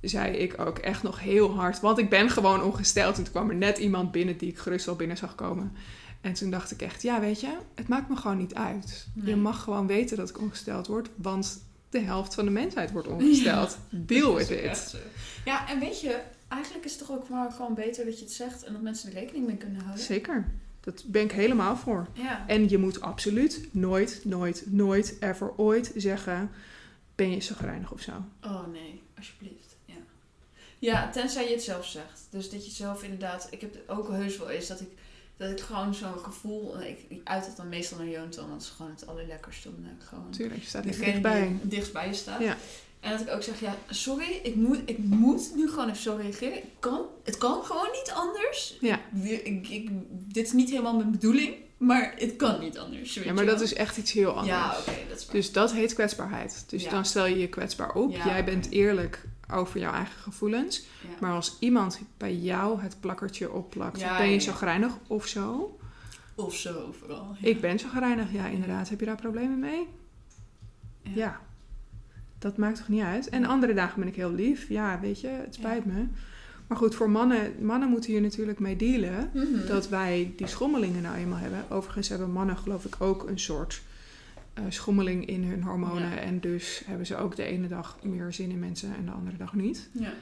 zei 0.00 0.36
ik 0.36 0.60
ook 0.60 0.78
echt 0.78 1.02
nog 1.02 1.20
heel 1.20 1.54
hard... 1.54 1.80
want 1.80 1.98
ik 1.98 2.10
ben 2.10 2.30
gewoon 2.30 2.62
ongesteld. 2.62 3.16
En 3.16 3.22
toen 3.22 3.32
kwam 3.32 3.48
er 3.48 3.56
net 3.56 3.78
iemand 3.78 4.12
binnen 4.12 4.36
die 4.36 4.48
ik 4.48 4.58
gerust 4.58 4.86
wel 4.86 4.96
binnen 4.96 5.16
zag 5.16 5.34
komen. 5.34 5.72
En 6.20 6.32
toen 6.32 6.50
dacht 6.50 6.70
ik 6.70 6.82
echt, 6.82 7.02
ja 7.02 7.20
weet 7.20 7.40
je... 7.40 7.56
het 7.74 7.88
maakt 7.88 8.08
me 8.08 8.16
gewoon 8.16 8.36
niet 8.38 8.54
uit. 8.54 9.06
Nee. 9.14 9.26
Je 9.26 9.36
mag 9.36 9.62
gewoon 9.62 9.86
weten 9.86 10.16
dat 10.16 10.28
ik 10.28 10.40
ongesteld 10.40 10.86
word... 10.86 11.08
want 11.14 11.64
de 11.90 11.98
helft 11.98 12.34
van 12.34 12.44
de 12.44 12.50
mensheid 12.50 12.92
wordt 12.92 13.08
ongesteld. 13.08 13.78
Deal 13.90 14.34
Dat 14.34 14.48
with 14.48 14.64
it. 14.64 14.96
Ja, 15.44 15.68
en 15.68 15.78
weet 15.78 16.00
je, 16.00 16.20
eigenlijk 16.48 16.84
is 16.84 16.90
het 16.90 17.00
toch 17.00 17.16
ook 17.16 17.28
maar 17.28 17.50
gewoon 17.50 17.74
beter 17.74 18.04
dat 18.04 18.18
je 18.18 18.24
het 18.24 18.34
zegt 18.34 18.64
en 18.64 18.72
dat 18.72 18.82
mensen 18.82 19.08
er 19.08 19.18
rekening 19.18 19.46
mee 19.46 19.56
kunnen 19.56 19.82
houden. 19.82 20.04
Zeker. 20.04 20.46
Dat 20.86 21.04
ben 21.06 21.22
ik 21.22 21.32
helemaal 21.32 21.76
voor. 21.76 22.06
Ja. 22.12 22.44
En 22.46 22.68
je 22.68 22.78
moet 22.78 23.00
absoluut 23.00 23.68
nooit, 23.70 24.20
nooit, 24.24 24.64
nooit, 24.66 25.16
ever 25.20 25.56
ooit 25.56 25.92
zeggen... 25.96 26.50
ben 27.14 27.30
je 27.30 27.40
zagrijnig 27.40 27.92
of 27.92 28.00
zo. 28.00 28.12
Oh 28.44 28.66
nee, 28.72 29.02
alsjeblieft. 29.16 29.76
Ja. 29.84 29.94
ja, 30.78 31.10
tenzij 31.10 31.44
je 31.44 31.50
het 31.50 31.62
zelf 31.62 31.86
zegt. 31.86 32.26
Dus 32.30 32.50
dat 32.50 32.64
je 32.64 32.70
zelf 32.70 33.02
inderdaad, 33.02 33.48
ik 33.50 33.60
heb 33.60 33.72
het 33.72 33.88
ook 33.88 34.08
heus 34.08 34.38
wel 34.38 34.50
eens 34.50 34.66
dat 34.66 34.80
ik, 34.80 34.88
dat 35.36 35.50
ik 35.50 35.60
gewoon 35.60 35.94
zo'n 35.94 36.18
gevoel, 36.18 36.80
ik, 36.80 36.98
ik 37.08 37.20
uit 37.24 37.46
het 37.46 37.56
dan 37.56 37.68
meestal 37.68 37.98
naar 37.98 38.08
Jonathan, 38.08 38.48
want 38.48 38.62
het 38.62 38.70
is 38.70 38.76
gewoon 38.76 38.92
het 38.92 39.06
allerlekkerste 39.06 39.68
om 39.68 39.86
gewoon 39.98 40.30
Tuurlijk, 40.30 40.60
je 40.60 40.66
staat 40.66 40.84
er 40.84 40.98
dichtbij. 40.98 41.42
die 41.42 41.58
het 41.60 41.70
dichtst 41.70 41.92
bij 41.92 42.06
je 42.06 42.14
staat. 42.14 42.40
Ja. 42.40 42.56
En 43.06 43.12
dat 43.12 43.20
ik 43.20 43.34
ook 43.34 43.42
zeg, 43.42 43.60
ja, 43.60 43.76
sorry, 43.90 44.40
ik 44.42 44.54
moet, 44.54 44.78
ik 44.86 44.98
moet 44.98 45.52
nu 45.54 45.68
gewoon 45.68 45.88
even 45.88 46.02
zo 46.02 46.16
reageren. 46.20 46.56
Ik 46.56 46.64
kan, 46.80 47.00
het 47.24 47.38
kan 47.38 47.64
gewoon 47.64 47.88
niet 47.92 48.12
anders. 48.14 48.76
Ja. 48.80 49.00
Ik, 49.22 49.68
ik, 49.68 49.90
dit 50.10 50.46
is 50.46 50.52
niet 50.52 50.70
helemaal 50.70 50.96
mijn 50.96 51.10
bedoeling, 51.10 51.54
maar 51.76 52.14
het 52.16 52.36
kan 52.36 52.60
niet 52.60 52.78
anders. 52.78 53.14
Ja, 53.14 53.32
maar 53.32 53.46
dat 53.46 53.60
is 53.60 53.74
echt 53.74 53.96
iets 53.96 54.12
heel 54.12 54.30
anders. 54.30 54.46
Ja, 54.48 54.76
oké, 54.78 54.92
dat 55.08 55.18
is 55.18 55.26
waar. 55.26 55.34
Dus 55.34 55.52
dat 55.52 55.72
heet 55.72 55.94
kwetsbaarheid. 55.94 56.64
Dus 56.68 56.82
Ja. 56.82 56.90
dan 56.90 57.04
stel 57.04 57.26
je 57.26 57.38
je 57.38 57.48
kwetsbaar 57.48 57.92
op. 57.94 58.10
Ja, 58.12 58.24
Jij 58.26 58.44
bent 58.44 58.70
eerlijk 58.70 59.24
over 59.52 59.80
jouw 59.80 59.92
eigen 59.92 60.20
gevoelens. 60.20 60.78
Ja. 61.02 61.08
Maar 61.20 61.32
als 61.32 61.56
iemand 61.60 62.00
bij 62.16 62.34
jou 62.34 62.80
het 62.80 62.96
plakkertje 63.00 63.52
opplakt, 63.52 64.04
ben 64.18 64.30
je 64.30 64.38
zo 64.38 64.52
grijnig 64.52 64.92
of 65.06 65.26
zo? 65.26 65.78
Of 66.34 66.54
zo 66.54 66.94
vooral. 66.98 67.36
Ik 67.40 67.60
ben 67.60 67.78
zo 67.78 67.88
grijnig, 67.88 68.32
ja 68.32 68.46
inderdaad. 68.46 68.88
Heb 68.88 69.00
je 69.00 69.06
daar 69.06 69.16
problemen 69.16 69.58
mee? 69.58 69.88
Ja. 71.02 71.40
Dat 72.46 72.56
maakt 72.56 72.76
toch 72.76 72.88
niet 72.88 73.02
uit. 73.02 73.28
En 73.28 73.44
andere 73.44 73.74
dagen 73.74 73.98
ben 73.98 74.08
ik 74.08 74.16
heel 74.16 74.32
lief. 74.32 74.68
Ja, 74.68 75.00
weet 75.00 75.20
je, 75.20 75.28
het 75.28 75.54
spijt 75.54 75.84
me. 75.84 76.06
Maar 76.66 76.78
goed, 76.78 76.94
voor 76.94 77.10
mannen, 77.10 77.64
mannen 77.64 77.88
moeten 77.88 78.12
hier 78.12 78.20
natuurlijk 78.20 78.58
mee 78.58 78.76
dealen. 78.76 79.30
Mhm. 79.32 79.66
Dat 79.66 79.88
wij 79.88 80.32
die 80.36 80.46
schommelingen 80.46 81.02
nou 81.02 81.16
eenmaal 81.16 81.38
hebben. 81.38 81.64
Overigens 81.70 82.08
hebben 82.08 82.30
mannen 82.30 82.56
geloof 82.56 82.84
ik 82.84 82.96
ook 82.98 83.28
een 83.28 83.38
soort 83.38 83.82
eh, 84.54 84.64
schommeling 84.68 85.26
in 85.26 85.44
hun 85.44 85.62
hormonen. 85.62 86.10
Ja. 86.10 86.16
En 86.16 86.40
dus 86.40 86.82
hebben 86.86 87.06
ze 87.06 87.16
ook 87.16 87.36
de 87.36 87.42
ene 87.42 87.68
dag 87.68 87.96
meer 88.02 88.32
zin 88.32 88.50
in 88.50 88.58
mensen 88.58 88.94
en 88.96 89.04
de 89.04 89.10
andere 89.10 89.36
dag 89.36 89.54
niet. 89.54 89.88
Ja. 89.92 90.12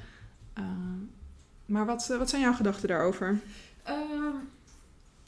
Uh, 0.58 0.64
maar 1.66 1.87
wat, 1.87 2.06
wat 2.18 2.30
zijn 2.30 2.42
jouw 2.42 2.54
gedachten 2.54 2.88
daarover? 2.88 3.40
Ehm, 3.82 4.34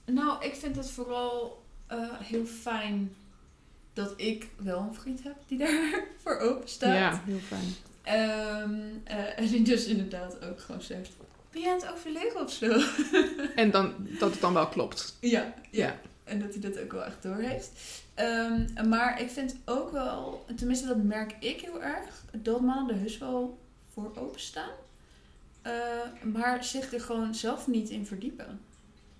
nou, 0.04 0.44
ik 0.44 0.54
vind 0.54 0.76
het 0.76 0.90
vooral 0.90 1.64
eh, 1.86 1.98
heel 2.18 2.44
fijn 2.44 3.10
dat 3.96 4.12
ik 4.16 4.48
wel 4.56 4.78
een 4.78 4.94
vriend 4.94 5.22
heb 5.22 5.34
die 5.46 5.58
daarvoor 5.64 6.38
open 6.38 6.68
staat. 6.68 6.96
Ja, 6.96 7.22
heel 7.24 7.38
fijn. 7.38 7.74
Ehm, 8.02 8.80
eh, 9.04 9.38
en 9.38 9.46
die 9.46 9.62
dus 9.62 9.84
inderdaad 9.86 10.44
ook 10.44 10.60
gewoon 10.60 10.82
zegt: 10.82 11.10
Ben 11.50 11.60
je 11.62 11.68
aan 11.68 11.74
het 11.80 11.90
overleggen 11.92 12.40
of 12.40 12.52
zo? 12.52 12.80
En 13.62 13.70
dan, 13.70 13.94
dat 14.18 14.30
het 14.30 14.40
dan 14.40 14.52
wel 14.54 14.68
klopt. 14.68 15.16
Ja, 15.20 15.30
ja. 15.30 15.54
Ja. 15.70 15.98
En 16.24 16.40
dat 16.40 16.52
hij 16.52 16.60
dat 16.60 16.78
ook 16.78 16.92
wel 16.92 17.04
echt 17.04 17.22
door 17.22 17.36
heeft. 17.36 17.70
Ehm, 18.14 18.88
maar 18.88 19.20
ik 19.20 19.30
vind 19.30 19.56
ook 19.64 19.90
wel, 19.92 20.44
tenminste 20.56 20.86
dat 20.86 21.02
merk 21.02 21.34
ik 21.40 21.60
heel 21.60 21.82
erg, 21.82 22.24
dat 22.32 22.60
mannen 22.60 22.94
er 22.94 23.00
heus 23.00 23.18
wel 23.18 23.58
voor 23.92 24.12
openstaan. 24.16 24.70
Uh, 25.66 25.72
maar 26.32 26.64
zich 26.64 26.92
er 26.92 27.00
gewoon 27.00 27.34
zelf 27.34 27.66
niet 27.66 27.88
in 27.88 28.06
verdiepen. 28.06 28.60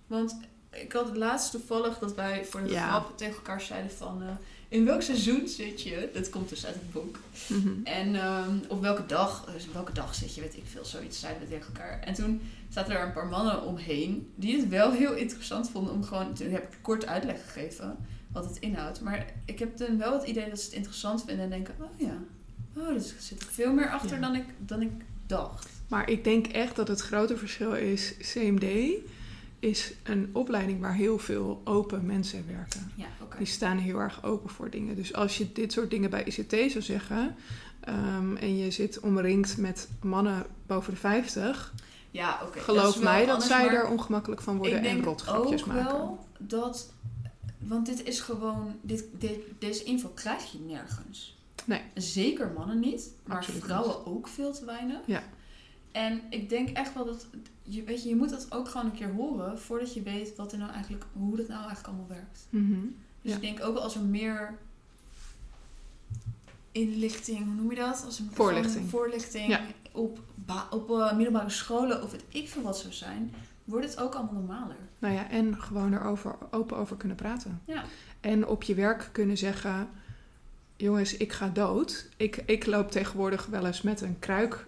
Want 0.07 0.37
ik 0.71 0.93
had 0.93 1.07
het 1.07 1.17
laatst 1.17 1.51
toevallig 1.51 1.99
dat 1.99 2.15
wij 2.15 2.45
voor 2.45 2.63
de 2.63 2.71
Ja. 2.71 2.89
grap 2.89 3.19
tegen 3.19 3.35
elkaar 3.37 3.61
zeiden 3.61 3.91
van... 3.91 4.23
eh, 4.23 4.29
in 4.69 4.85
welk 4.85 5.03
seizoen 5.03 5.49
zit 5.49 5.83
je? 5.83 6.11
Dat 6.13 6.31
komt 6.31 6.49
dus 6.49 6.67
uit 6.67 6.75
het 6.75 6.93
boek. 6.93 7.19
Mhm. 7.47 7.69
En 7.85 8.15
ehm, 8.15 8.59
op 8.69 8.81
welke 8.81 9.07
dag, 9.07 9.45
dus 9.53 9.67
welke 9.73 9.93
dag 9.93 10.15
zit 10.15 10.35
je, 10.35 10.41
weet 10.41 10.57
ik 10.57 10.63
veel, 10.67 10.85
zoiets 10.85 11.21
zeiden 11.21 11.43
we 11.43 11.49
tegen 11.49 11.67
elkaar. 11.67 12.01
En 12.01 12.15
toen 12.15 12.41
zaten 12.69 12.95
er 12.95 13.07
een 13.07 13.13
paar 13.13 13.27
mannen 13.27 13.63
omheen 13.63 14.33
die 14.35 14.57
het 14.57 14.69
wel 14.69 14.93
heel 14.93 15.15
interessant 15.15 15.71
vonden 15.71 15.93
om 15.95 16.05
gewoon, 16.05 16.35
toen 16.35 16.51
heb 16.51 16.63
ik 16.63 16.79
kort 16.83 17.07
uitleg 17.07 17.53
gegeven 17.53 17.97
wat 18.33 18.45
het 18.45 18.59
inhoudt. 18.59 19.01
Maar 19.01 19.27
ik 19.45 19.59
heb 19.59 19.77
dan 19.77 19.99
wel 19.99 20.13
het 20.13 20.29
idee 20.29 20.49
dat 20.49 20.59
ze 20.59 20.65
het 20.65 20.75
interessant 20.75 21.25
vinden 21.25 21.45
en 21.45 21.51
denken, 21.51 21.75
oh 21.81 22.01
ja, 22.01 22.19
oh, 22.77 22.89
er 22.89 23.01
zit 23.19 23.43
er 23.43 23.49
veel 23.51 23.73
meer 23.73 23.91
achter 23.91 24.15
Ja. 24.15 24.21
dan, 24.21 24.35
ik, 24.35 24.45
dan 24.59 24.83
ik 24.83 24.91
dacht. 25.27 25.69
Maar 25.89 26.11
ik 26.11 26.25
denk 26.25 26.47
echt 26.47 26.77
dat 26.77 26.89
het 26.89 27.01
grote 27.01 27.37
verschil 27.37 27.75
is, 27.75 28.15
CMD 28.33 28.65
is 29.59 29.93
een 30.03 30.31
opleiding 30.33 30.81
waar 30.81 30.95
heel 30.95 31.19
veel 31.19 31.61
open 31.65 32.07
mensen 32.07 32.47
werken. 32.47 32.93
Ja. 32.95 33.07
Die 33.39 33.47
staan 33.47 33.79
heel 33.79 33.99
erg 33.99 34.25
open 34.25 34.51
voor 34.51 34.71
dingen. 34.71 34.97
Dus 34.97 35.15
als 35.15 35.39
je 35.39 35.53
dit 35.53 35.73
soort 35.73 35.91
dingen 35.91 36.11
bij 36.11 36.25
ICT 36.25 36.71
zou 36.73 36.85
zeggen... 36.85 37.37
ehm, 37.81 38.37
en 38.37 38.57
je 38.57 38.71
zit 38.71 39.01
omringd 39.01 39.57
met 39.57 39.89
mannen 40.01 40.47
boven 40.67 40.93
de 40.93 40.99
50... 40.99 41.73
Ja, 42.11 42.41
oké. 42.47 42.61
geloof 42.61 43.03
mij 43.03 43.27
dat 43.27 43.43
zij 43.43 43.69
er 43.69 43.89
ongemakkelijk 43.89 44.41
van 44.41 44.57
worden 44.57 44.79
ik 44.79 44.85
en 44.85 44.93
denk 44.93 45.05
rotgrapjes 45.05 45.61
ook 45.61 45.67
maken. 45.67 45.85
wel 45.85 46.27
dat, 46.39 46.93
want 47.59 47.87
dit 47.87 48.05
is 48.05 48.21
gewoon, 48.21 48.77
dit, 48.81 49.05
dit, 49.19 49.39
deze 49.59 49.85
info 49.85 50.09
krijg 50.09 50.53
je 50.53 50.59
nergens. 50.59 51.37
Nee. 51.65 51.81
Zeker 51.95 52.53
mannen 52.57 52.81
niet, 52.81 53.11
maar 53.25 53.37
Absoluut 53.37 53.65
vrouwen 53.65 54.07
ook 54.07 54.29
veel 54.29 54.53
te 54.53 54.65
weinig. 54.65 54.99
Ja. 55.07 55.23
En 55.97 56.21
ik 56.31 56.49
denk 56.49 56.69
echt 56.69 56.95
wel 56.95 57.05
dat, 57.05 57.27
je, 57.63 57.83
weet 57.85 58.03
je, 58.03 58.09
je 58.09 58.17
moet 58.17 58.31
dat 58.31 58.47
ook 58.53 58.69
gewoon 58.69 58.87
een 58.87 58.93
keer 58.93 59.13
horen 59.13 59.59
voordat 59.59 59.95
je 59.95 60.03
weet 60.03 60.37
wat 60.37 60.53
er 60.53 60.59
nou 60.59 60.73
eigenlijk, 60.73 61.05
hoe 61.13 61.37
dat 61.37 61.49
nou 61.49 61.59
eigenlijk 61.59 61.87
allemaal 61.89 62.09
werkt. 62.09 62.47
Mhm. 62.51 62.81
Dus 63.23 63.31
Ja. 63.31 63.35
ik 63.35 63.41
denk 63.41 63.65
ook 63.65 63.75
wel 63.75 63.83
als 63.83 63.95
er 63.95 64.03
meer 64.03 64.59
inlichting, 66.73 67.45
hoe 67.45 67.55
noem 67.55 67.71
je 67.71 67.77
dat? 67.77 68.03
Als 68.05 68.19
er 68.19 68.25
Voorlichting. 68.31 68.91
voorlichting 68.91 69.49
Ja. 69.49 69.61
op, 69.93 70.19
op 70.71 70.91
eh, 70.91 71.13
middelbare 71.17 71.51
scholen 71.51 72.03
of 72.03 72.11
weet 72.11 72.25
ik 72.29 72.49
veel 72.49 72.63
wat 72.63 72.79
zou 72.79 72.93
zijn, 72.93 73.35
wordt 73.65 73.87
het 73.87 73.99
ook 74.01 74.15
allemaal 74.15 74.35
normaler. 74.35 74.77
Nou 74.99 75.15
ja, 75.15 75.31
en 75.31 75.61
gewoon 75.63 75.95
erover 75.95 76.37
open 76.51 76.77
over 76.77 76.97
kunnen 76.97 77.17
praten. 77.17 77.61
Ja. 77.65 77.85
En 78.21 78.47
op 78.47 78.63
je 78.63 78.75
werk 78.75 79.09
kunnen 79.13 79.37
zeggen... 79.39 79.89
jongens, 80.77 81.17
ik 81.17 81.33
ga 81.33 81.49
dood. 81.49 82.09
Ik, 82.17 82.37
ik 82.47 82.67
loop 82.67 82.91
tegenwoordig 82.91 83.47
wel 83.47 83.67
eens 83.67 83.83
met 83.83 84.01
een 84.01 84.19
kruik 84.19 84.67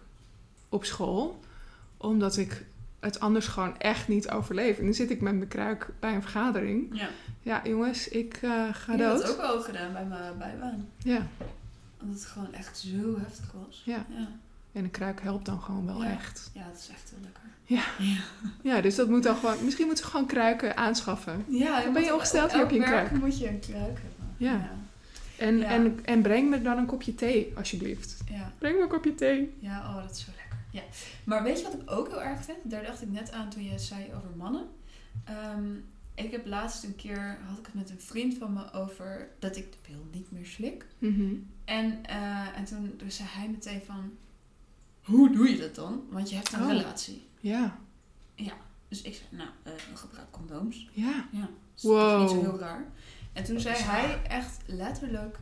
op 0.68 0.85
school... 0.85 1.40
omdat 1.96 2.37
ik 2.37 2.64
het 3.00 3.20
anders 3.20 3.46
gewoon 3.46 3.78
echt 3.78 4.09
niet 4.09 4.31
overleef. 4.31 4.78
En 4.78 4.85
dan 4.85 4.94
zit 4.94 5.11
ik 5.11 5.20
met 5.20 5.35
mijn 5.35 5.48
kruik 5.48 5.88
bij 6.00 6.14
een 6.14 6.22
vergadering. 6.22 6.88
Ja. 6.98 7.09
Ja, 7.42 7.61
jongens, 7.64 8.09
ik 8.09 8.35
eh, 8.42 8.50
ga 8.50 8.92
Ik 8.92 8.98
heb 8.98 9.09
dood. 9.09 9.20
dat 9.22 9.31
ook 9.31 9.37
wel 9.40 9.61
gedaan 9.61 9.92
bij 9.92 10.04
mijn 10.04 10.38
bijbaan. 10.38 10.88
Ja, 10.98 11.26
Omdat 12.02 12.18
het 12.20 12.26
gewoon 12.28 12.52
echt 12.52 12.78
zo 12.78 13.18
heftig 13.18 13.52
was. 13.66 13.83
Ja. 13.85 14.04
Ja, 14.09 14.28
en 14.72 14.85
een 14.85 14.90
kruik 14.90 15.20
helpt 15.22 15.44
dan 15.46 15.61
gewoon 15.61 15.87
wel 15.87 16.02
Ja. 16.04 16.11
echt. 16.11 16.50
ja 16.54 16.62
dat 16.72 16.78
is 16.81 16.88
echt 16.88 17.11
heel 17.11 17.18
lekker. 17.22 17.42
Ja. 17.64 17.83
Ja, 17.98 18.20
Ja, 18.74 18.81
dus 18.81 18.94
dat 18.94 19.09
moet 19.09 19.22
dan 19.22 19.37
gewoon... 19.37 19.64
Misschien 19.64 19.87
moeten 19.87 20.04
we 20.04 20.11
gewoon 20.11 20.26
kruiken 20.26 20.76
aanschaffen. 20.76 21.44
ja 21.48 21.83
Dan 21.83 21.92
ben 21.92 22.02
je 22.04 22.12
ongesteld, 22.14 22.52
heb 22.52 22.70
je 22.70 22.76
een 22.78 22.85
kruik. 22.85 23.11
moet 23.11 23.38
je 23.38 23.48
een 23.48 23.61
kruik 23.61 23.98
hebben. 24.02 24.35
Ja. 24.37 24.68
En, 25.38 25.59
Ja. 25.59 25.64
en, 25.64 25.98
en 26.04 26.22
breng 26.22 26.50
me 26.50 26.62
dan 26.62 26.78
een 26.78 26.87
kopje 26.87 27.14
thee, 27.14 27.52
alsjeblieft. 27.57 28.16
Ja. 28.31 28.52
Breng 28.59 28.76
me 28.76 28.83
een 28.83 28.88
kopje 28.88 29.14
thee. 29.14 29.54
Ja, 29.59 29.78
oh, 29.88 30.02
dat 30.02 30.11
is 30.11 30.20
zo 30.24 30.31
lekker. 30.37 30.47
Ja. 30.70 30.83
Maar 31.24 31.42
weet 31.42 31.59
je 31.59 31.64
wat 31.64 31.74
ik 31.83 31.90
ook 31.90 32.09
heel 32.09 32.22
erg 32.22 32.44
vind? 32.44 32.59
Daar 32.64 32.83
dacht 32.85 33.02
ik 33.02 33.11
net 33.11 33.33
aan 33.33 33.50
toen 33.50 33.64
je 33.64 33.78
zei 33.78 34.12
over 34.14 34.31
mannen. 34.37 34.66
Ehm, 35.24 35.74
ik 36.14 36.31
heb 36.31 36.46
laatst 36.46 36.85
een 36.85 36.96
keer, 36.96 37.38
had 37.46 37.59
ik 37.59 37.64
het 37.66 37.74
met 37.74 37.90
een 37.90 38.00
vriend 38.00 38.35
van 38.38 38.52
me 38.52 38.72
over 38.72 39.28
dat 39.38 39.57
ik 39.57 39.72
de 39.72 39.78
pil 39.83 40.07
niet 40.12 40.31
meer 40.31 40.46
slik. 40.46 40.87
Mhm. 40.98 41.35
En, 41.64 42.04
eh, 42.04 42.57
en 42.59 42.64
toen 42.64 42.94
dus 42.96 43.16
zei 43.16 43.28
hij 43.28 43.48
meteen 43.48 43.83
van, 43.85 44.11
hoe 45.04 45.31
doe 45.31 45.48
je 45.50 45.59
dat 45.59 45.74
dan? 45.74 46.02
Want 46.11 46.31
je 46.31 46.37
hebt 46.37 46.52
een 46.52 46.62
Oh. 46.62 46.68
relatie. 46.68 47.26
Ja, 47.40 47.78
Dus 48.88 49.02
ik 49.02 49.14
zei, 49.14 49.26
nou, 49.31 49.48
eh 49.62 49.72
gebruik 49.94 50.31
condooms. 50.31 50.88
ja. 50.92 51.28
Ja, 51.33 51.40
dat 51.40 51.48
is 51.76 51.83
niet 51.83 51.83
zo 51.83 51.88
Wow. 52.37 52.40
heel 52.40 52.59
raar. 52.59 52.85
En 53.33 53.44
toen 53.44 53.61
zei 53.61 53.76
hij 53.76 54.22
echt 54.22 54.59
letterlijk, 54.66 55.38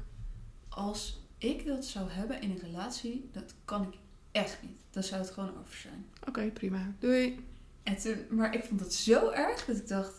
als 0.69 1.21
ik 1.39 1.67
dat 1.67 1.85
zou 1.85 2.11
hebben 2.11 2.41
in 2.41 2.51
een 2.51 2.59
relatie, 2.59 3.29
dat 3.33 3.55
kan 3.65 3.83
ik 3.83 3.99
echt 4.37 4.59
niet. 4.63 4.81
Dan 4.91 5.03
zou 5.03 5.21
het 5.21 5.31
gewoon 5.31 5.59
over 5.61 5.77
zijn. 5.77 6.07
Oké, 6.29 6.51
prima. 6.51 6.95
Doei. 6.99 7.45
En 7.83 7.97
toen, 7.97 8.17
maar 8.31 8.55
ik 8.55 8.65
vond 8.65 8.81
dat 8.81 8.93
zo 8.95 9.31
erg 9.31 9.65
dat 9.65 9.77
ik 9.77 9.89
dacht, 9.89 10.13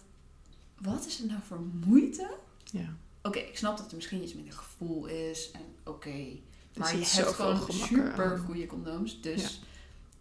wat 0.77 1.05
is 1.05 1.17
het 1.17 1.27
nou 1.27 1.39
voor 1.47 1.59
moeite? 1.85 2.35
Ja. 2.63 2.95
Oké, 3.21 3.39
ik 3.39 3.57
snap 3.57 3.77
dat 3.77 3.89
er 3.89 3.95
misschien 3.95 4.23
iets 4.23 4.33
minder 4.33 4.53
gevoel 4.53 5.05
is 5.05 5.51
en 5.51 5.61
oké. 5.83 6.25
Maar 6.77 6.91
je 6.97 7.03
hebt 7.05 7.27
gewoon 7.33 7.71
super 7.71 8.37
goede 8.37 8.65
condooms, 8.65 9.21
dus 9.21 9.61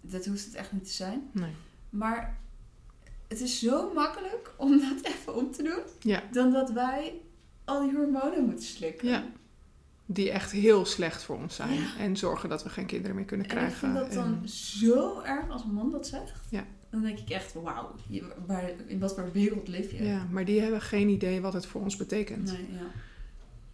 dat 0.00 0.26
hoeft 0.26 0.44
het 0.44 0.54
echt 0.54 0.72
niet 0.72 0.84
te 0.84 0.92
zijn. 0.92 1.30
Nee. 1.32 1.54
Maar 1.90 2.38
het 3.28 3.40
is 3.40 3.58
zo 3.58 3.92
makkelijk 3.92 4.50
om 4.56 4.80
dat 4.80 5.04
even 5.12 5.34
om 5.36 5.52
te 5.52 5.62
doen, 5.62 5.82
Ja. 6.00 6.22
dan 6.32 6.52
dat 6.52 6.70
wij 6.70 7.20
al 7.64 7.80
die 7.86 7.96
hormonen 7.96 8.44
moeten 8.44 8.64
slikken. 8.64 9.08
Ja. 9.08 9.24
Die 10.08 10.30
echt 10.30 10.52
heel 10.52 10.84
slecht 10.84 11.22
voor 11.22 11.36
ons 11.36 11.54
zijn. 11.54 11.74
Ja. 11.74 11.96
En 11.98 12.16
zorgen 12.16 12.48
dat 12.48 12.62
we 12.62 12.68
geen 12.68 12.86
kinderen 12.86 13.16
meer 13.16 13.24
kunnen 13.24 13.46
En 13.46 13.52
ik 13.52 13.58
krijgen. 13.58 13.78
vind 13.78 13.94
dat 13.94 14.12
dan 14.12 14.38
En- 14.42 14.48
zo 14.48 15.20
erg 15.20 15.48
als 15.50 15.62
een 15.64 15.72
man 15.74 15.90
dat 15.90 16.06
zegt. 16.06 16.40
Ja. 16.48 16.64
Dan 16.90 17.02
denk 17.02 17.18
ik 17.18 17.28
echt, 17.30 17.52
wauw, 17.52 17.94
in 18.86 18.98
wat 18.98 19.14
voor 19.14 19.32
wereld 19.32 19.68
leef 19.68 19.90
je? 19.90 20.04
ja, 20.04 20.26
maar 20.30 20.44
die 20.44 20.60
hebben 20.60 20.80
geen 20.80 21.08
idee 21.08 21.40
wat 21.40 21.52
het 21.52 21.66
voor 21.66 21.80
ons 21.80 21.96
betekent. 21.96 22.52
Nee, 22.52 22.66
ja. 22.72 22.86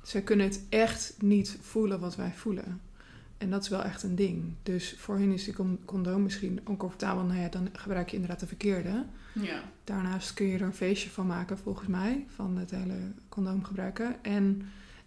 Zij 0.02 0.22
kunnen 0.22 0.46
het 0.46 0.62
echt 0.68 1.14
niet 1.18 1.58
voelen 1.60 2.00
wat 2.00 2.16
wij 2.16 2.32
voelen. 2.34 2.80
En 3.38 3.50
dat 3.50 3.62
is 3.62 3.68
wel 3.68 3.82
echt 3.82 4.02
een 4.02 4.14
ding. 4.14 4.54
Dus 4.62 4.94
voor 4.98 5.18
hen 5.18 5.32
is 5.32 5.44
die 5.44 5.54
con- 5.54 5.78
condoom 5.84 6.22
misschien 6.22 6.60
oncomfortabel. 6.64 7.24
Nou 7.24 7.40
ja, 7.40 7.48
dan 7.48 7.68
gebruik 7.72 8.08
je 8.08 8.14
inderdaad 8.14 8.40
de 8.40 8.46
verkeerde. 8.46 9.04
ja. 9.32 9.62
Daarnaast 9.84 10.34
kun 10.34 10.46
je 10.46 10.54
er 10.54 10.62
een 10.62 10.74
feestje 10.74 11.10
van 11.10 11.26
maken, 11.26 11.58
volgens 11.58 11.88
mij. 11.88 12.24
Van 12.34 12.56
het 12.56 12.70
hele 12.70 12.98
condoom 13.28 13.64
gebruiken. 13.64 14.24
En, 14.24 14.62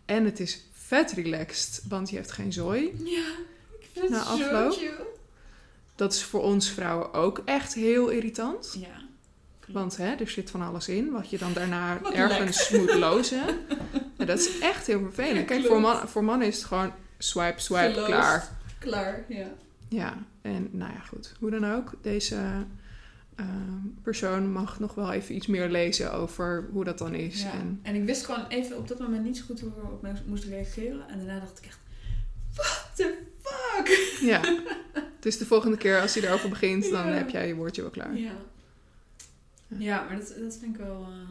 en 0.05 0.25
het 0.25 0.39
is 0.39 0.59
vet 0.71 1.11
relaxed, 1.11 1.81
want 1.89 2.09
je 2.09 2.15
hebt 2.15 2.31
geen 2.31 2.53
zooi. 2.53 2.91
Ja, 3.03 3.27
ik 3.79 3.87
vind 3.91 4.05
het 4.05 4.09
Na 4.09 4.23
zo 4.23 4.43
afloop? 4.43 4.71
chill. 4.71 5.05
Dat 5.95 6.13
is 6.13 6.23
voor 6.23 6.41
ons 6.41 6.69
vrouwen 6.69 7.13
ook 7.13 7.41
echt 7.45 7.73
heel 7.73 8.09
irritant. 8.09 8.75
Ja. 8.79 9.03
Want 9.67 9.97
hè, 9.97 10.13
er 10.15 10.29
zit 10.29 10.49
van 10.49 10.61
alles 10.61 10.87
in, 10.87 11.11
wat 11.11 11.29
je 11.29 11.37
dan 11.37 11.53
daarna 11.53 11.99
Wat 11.99 12.13
ergens 12.13 12.69
moet 12.69 12.93
lozen. 12.93 13.43
En 14.17 14.25
dat 14.25 14.39
is 14.39 14.59
echt 14.59 14.87
heel 14.87 14.99
vervelend. 14.99 15.45
Kijk, 15.45 15.65
voor, 15.65 15.81
man, 15.81 16.07
voor 16.07 16.23
mannen 16.23 16.47
is 16.47 16.55
het 16.55 16.65
gewoon 16.65 16.91
swipe, 17.17 17.61
swipe, 17.61 17.91
Geloosd. 17.93 18.05
klaar. 18.07 18.49
Klaar, 18.79 19.25
ja. 19.27 19.47
Ja, 19.89 20.17
en 20.41 20.69
nou 20.71 20.93
ja, 20.93 20.99
goed. 20.99 21.33
Hoe 21.39 21.49
dan 21.49 21.71
ook, 21.71 21.91
deze 22.01 22.37
eh, 23.35 23.45
persoon 24.01 24.51
mag 24.51 24.79
nog 24.79 24.93
wel 24.95 25.11
even 25.11 25.35
iets 25.35 25.47
meer 25.47 25.69
lezen 25.69 26.13
over 26.13 26.67
hoe 26.71 26.83
dat 26.83 26.97
dan 26.97 27.13
is. 27.13 27.41
ja. 27.41 27.51
En, 27.51 27.79
En 27.81 27.95
ik 27.95 28.05
wist 28.05 28.25
gewoon 28.25 28.47
even 28.47 28.77
op 28.77 28.87
dat 28.87 28.99
moment 28.99 29.23
niet 29.23 29.37
zo 29.37 29.43
goed 29.45 29.59
hoe 29.59 29.69
ik 29.69 29.77
op 29.83 30.07
moest 30.25 30.43
reageren. 30.43 31.07
En 31.09 31.17
daarna 31.17 31.39
dacht 31.39 31.57
ik 31.57 31.65
echt, 31.65 31.79
what 32.53 32.91
the 32.95 33.17
fuck? 33.41 33.87
ja, 34.31 34.41
dus 35.19 35.37
de 35.37 35.45
volgende 35.45 35.77
keer 35.77 36.01
als 36.01 36.13
hij 36.15 36.23
erover 36.23 36.49
begint, 36.49 36.89
dan 36.89 37.07
Ja. 37.07 37.13
heb 37.13 37.29
jij 37.29 37.47
je 37.47 37.55
woordje 37.55 37.81
wel 37.81 37.91
klaar. 37.91 38.15
Ja. 38.17 38.31
Ja, 39.67 40.03
maar 40.03 40.15
dat, 40.17 40.27
dat 40.39 40.57
vind 40.57 40.75
ik 40.75 40.81
wel 40.85 41.01
eh, 41.01 41.29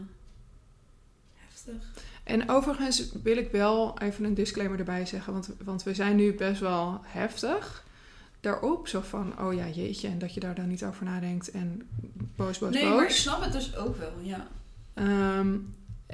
heftig. 1.35 1.93
En 2.25 2.49
overigens 2.49 3.13
wil 3.23 3.37
ik 3.37 3.51
wel 3.51 3.99
even 4.01 4.25
een 4.25 4.35
disclaimer 4.35 4.79
erbij 4.79 5.07
zeggen, 5.07 5.33
want, 5.33 5.51
want 5.65 5.83
we 5.83 5.95
zijn 5.95 6.17
nu 6.17 6.35
best 6.35 6.61
wel 6.61 7.01
heftig 7.03 7.85
daarop. 8.45 8.89
Zo 8.89 9.01
van, 9.01 9.41
oh 9.41 9.55
ja, 9.55 9.69
jeetje, 9.69 10.09
en 10.09 10.19
dat 10.19 10.35
je 10.35 10.41
daar 10.41 10.55
dan 10.55 10.69
niet 10.69 10.85
over 10.85 11.05
nadenkt 11.05 11.51
en 11.51 11.89
boos, 12.37 12.59
boos, 12.59 12.75
nee, 12.75 12.83
boos. 12.83 12.95
maar 12.95 13.05
ik 13.05 13.11
snap 13.11 13.43
het 13.43 13.53
dus 13.53 13.77
ook 13.77 13.97
wel, 13.97 14.13
ja. 14.23 14.47
Ehm, 14.95 15.57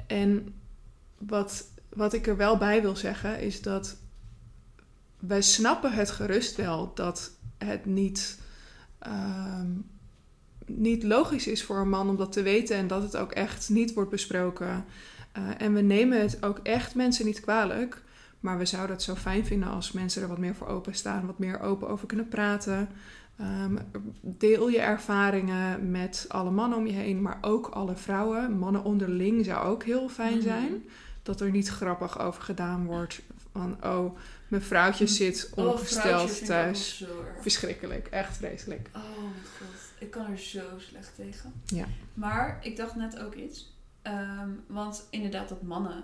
en 0.07 0.53
wat, 1.17 1.67
wat 1.89 2.13
ik 2.13 2.27
er 2.27 2.37
wel 2.37 2.57
bij 2.57 2.81
wil 2.81 2.95
zeggen 2.95 3.39
is 3.39 3.61
dat 3.61 3.95
wij 5.19 5.41
snappen 5.41 5.93
het 5.93 6.11
gerust 6.11 6.55
wel 6.55 6.91
dat 6.95 7.31
het 7.57 7.85
niet, 7.85 8.39
ehm, 8.99 9.67
niet 10.65 11.03
logisch 11.03 11.47
is 11.47 11.63
voor 11.63 11.77
een 11.77 11.89
man 11.89 12.09
om 12.09 12.17
dat 12.17 12.31
te 12.31 12.41
weten 12.41 12.75
en 12.75 12.87
dat 12.87 13.03
het 13.03 13.17
ook 13.17 13.31
echt 13.31 13.69
niet 13.69 13.93
wordt 13.93 14.09
besproken. 14.09 14.85
Eh, 15.31 15.43
en 15.57 15.73
we 15.73 15.81
nemen 15.81 16.21
het 16.21 16.43
ook 16.43 16.59
echt 16.63 16.95
mensen 16.95 17.25
niet 17.25 17.39
kwalijk. 17.39 18.01
Maar 18.41 18.57
we 18.57 18.65
zouden 18.65 18.95
het 18.95 19.03
zo 19.05 19.15
fijn 19.15 19.45
vinden 19.45 19.69
als 19.69 19.91
mensen 19.91 20.21
er 20.21 20.27
wat 20.27 20.37
meer 20.37 20.55
voor 20.55 20.67
openstaan, 20.67 21.25
wat 21.25 21.39
meer 21.39 21.59
open 21.59 21.87
over 21.89 22.07
kunnen 22.07 22.27
praten. 22.27 22.89
Ehm, 23.37 23.77
deel 24.21 24.69
je 24.69 24.79
ervaringen 24.81 25.91
met 25.91 26.25
alle 26.27 26.51
mannen 26.51 26.77
om 26.77 26.87
je 26.87 26.93
heen, 26.93 27.21
maar 27.21 27.37
ook 27.41 27.67
alle 27.67 27.95
vrouwen. 27.95 28.57
Mannen 28.57 28.83
onderling 28.83 29.45
zou 29.45 29.65
ook 29.65 29.83
heel 29.83 30.09
fijn 30.09 30.33
Mhm. 30.37 30.41
zijn. 30.43 30.83
Dat 31.23 31.41
er 31.41 31.51
niet 31.51 31.67
grappig 31.69 32.19
over 32.19 32.41
gedaan 32.43 32.85
wordt. 32.85 33.21
Van, 33.51 33.77
oh, 33.83 34.17
mijn 34.47 34.61
vrouwtje 34.61 35.07
zit 35.07 35.51
Oh, 35.55 35.65
ongesteld 35.65 36.45
thuis. 36.45 37.05
Verschrikkelijk, 37.39 38.07
echt 38.07 38.37
vreselijk. 38.37 38.89
Oh 38.95 39.01
mijn 39.17 39.33
god, 39.59 39.91
ik 39.99 40.11
kan 40.11 40.25
er 40.31 40.37
zo 40.37 40.61
slecht 40.77 41.15
tegen. 41.15 41.53
Ja. 41.65 41.85
Maar 42.13 42.59
ik 42.61 42.77
dacht 42.77 42.95
net 42.95 43.19
ook 43.19 43.33
iets. 43.35 43.75
Ehm, 44.01 44.49
want 44.67 45.07
inderdaad 45.09 45.49
dat 45.49 45.61
mannen 45.61 46.03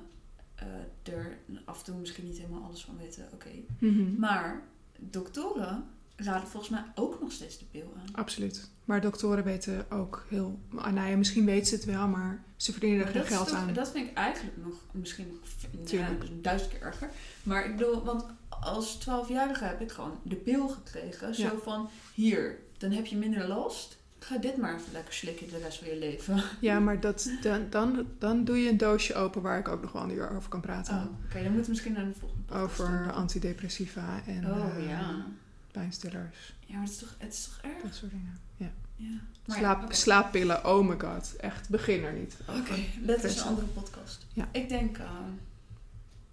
eh, 0.58 1.14
er 1.14 1.38
af 1.66 1.78
en 1.80 1.86
toe 1.86 1.96
misschien 1.96 2.26
niet 2.26 2.38
helemaal 2.38 2.64
alles 2.64 2.84
van 2.86 2.98
weten, 2.98 3.30
oké. 3.34 3.50
Mhm. 3.80 4.20
Maar 4.20 4.62
doktoren 5.00 5.84
raden 6.16 6.48
volgens 6.48 6.72
mij 6.72 6.84
ook 6.96 7.22
nog 7.22 7.32
steeds 7.32 7.58
de 7.60 7.66
pil 7.66 7.94
aan. 7.98 8.16
Absoluut. 8.16 8.70
Maar 8.86 9.02
doktoren 9.02 9.44
weten 9.44 9.92
ook 9.92 10.26
heel... 10.30 10.60
Nou 10.72 11.10
ja, 11.10 11.18
misschien 11.18 11.46
weten 11.46 11.68
ze 11.68 11.76
het 11.76 11.86
wel, 11.86 12.08
maar 12.08 12.44
ze 12.56 12.72
verdienen 12.72 13.06
er 13.06 13.12
geen 13.12 13.26
geld 13.26 13.48
toch- 13.48 13.58
aan. 13.58 13.74
dat 13.74 13.92
vind 13.92 14.10
ik 14.10 14.18
eigenlijk 14.18 14.58
nog 14.58 14.74
misschien 14.92 15.28
nog 15.28 15.90
ja, 15.92 16.10
dus 16.20 16.30
duizend 16.42 16.72
keer 16.72 16.82
erger. 16.82 17.10
Maar 17.44 17.66
ik 17.66 17.76
bedoel, 17.78 18.04
want 18.04 18.26
als 18.50 18.98
12-jarige 19.02 19.64
heb 19.64 19.82
ik 19.82 19.92
gewoon 19.92 20.20
de 20.24 20.36
pil 20.36 20.68
gekregen. 20.68 21.36
Zo 21.36 21.42
Ja. 21.44 21.58
van, 21.64 21.90
hier, 22.14 22.60
dan 22.78 22.92
heb 22.92 23.06
je 23.06 23.18
minder 23.18 23.48
last. 23.48 23.98
Ga 24.28 24.38
dit 24.38 24.58
maar 24.58 24.76
even 24.76 24.92
lekker 24.92 25.14
slikken 25.14 25.50
de 25.50 25.58
rest 25.58 25.78
van 25.78 25.88
je 25.88 25.96
leven. 25.98 26.44
Ja, 26.60 26.80
maar 26.80 27.00
dat, 27.00 27.30
dan, 27.42 27.68
dan, 27.70 28.08
dan 28.20 28.44
doe 28.44 28.58
je 28.64 28.70
een 28.70 28.78
doosje 28.78 29.16
open 29.16 29.42
waar 29.42 29.60
ik 29.60 29.68
ook 29.68 29.82
nog 29.82 29.92
wel 29.92 30.04
een 30.04 30.12
uur 30.12 30.30
over 30.30 30.50
kan 30.50 30.62
praten. 30.62 30.94
Oh, 30.96 31.04
Oké, 31.26 31.34
dan 31.34 31.44
moeten 31.44 31.62
we 31.62 31.70
misschien 31.70 31.94
naar 31.94 32.06
de 32.06 32.14
volgende 32.20 32.44
podcast 32.44 32.80
Over 32.82 32.98
doen. 33.04 33.14
antidepressiva 33.14 34.22
en 34.26 34.52
Oh 34.52 34.78
eh, 34.78 34.90
ja. 34.90 35.26
pijnstillers. 35.72 36.54
Ja, 36.66 36.74
maar 36.74 36.84
het 36.84 36.92
is 36.92 36.98
toch, 36.98 37.16
het 37.18 37.34
is 37.34 37.44
toch 37.44 37.72
erg? 37.72 37.84
Dat 37.84 37.96
soort 37.96 38.12
dingen. 38.12 38.40
Ja. 38.56 38.72
Ja. 38.96 39.20
Maar 39.46 39.58
Slaap, 39.58 39.82
ja. 39.82 39.94
Slaappillen, 39.96 40.66
oh 40.66 40.88
my 40.88 40.96
god. 41.00 41.36
Echt, 41.36 41.70
begin 41.70 42.04
er 42.04 42.14
niet. 42.14 42.36
Oké, 42.48 42.58
over. 42.60 42.80
dat 43.02 43.24
is 43.24 43.40
een 43.40 43.48
andere 43.48 43.68
podcast. 43.68 44.26
Ja. 44.34 44.50
Ik 44.52 44.70
denk 44.70 44.98
eh, 44.98 45.10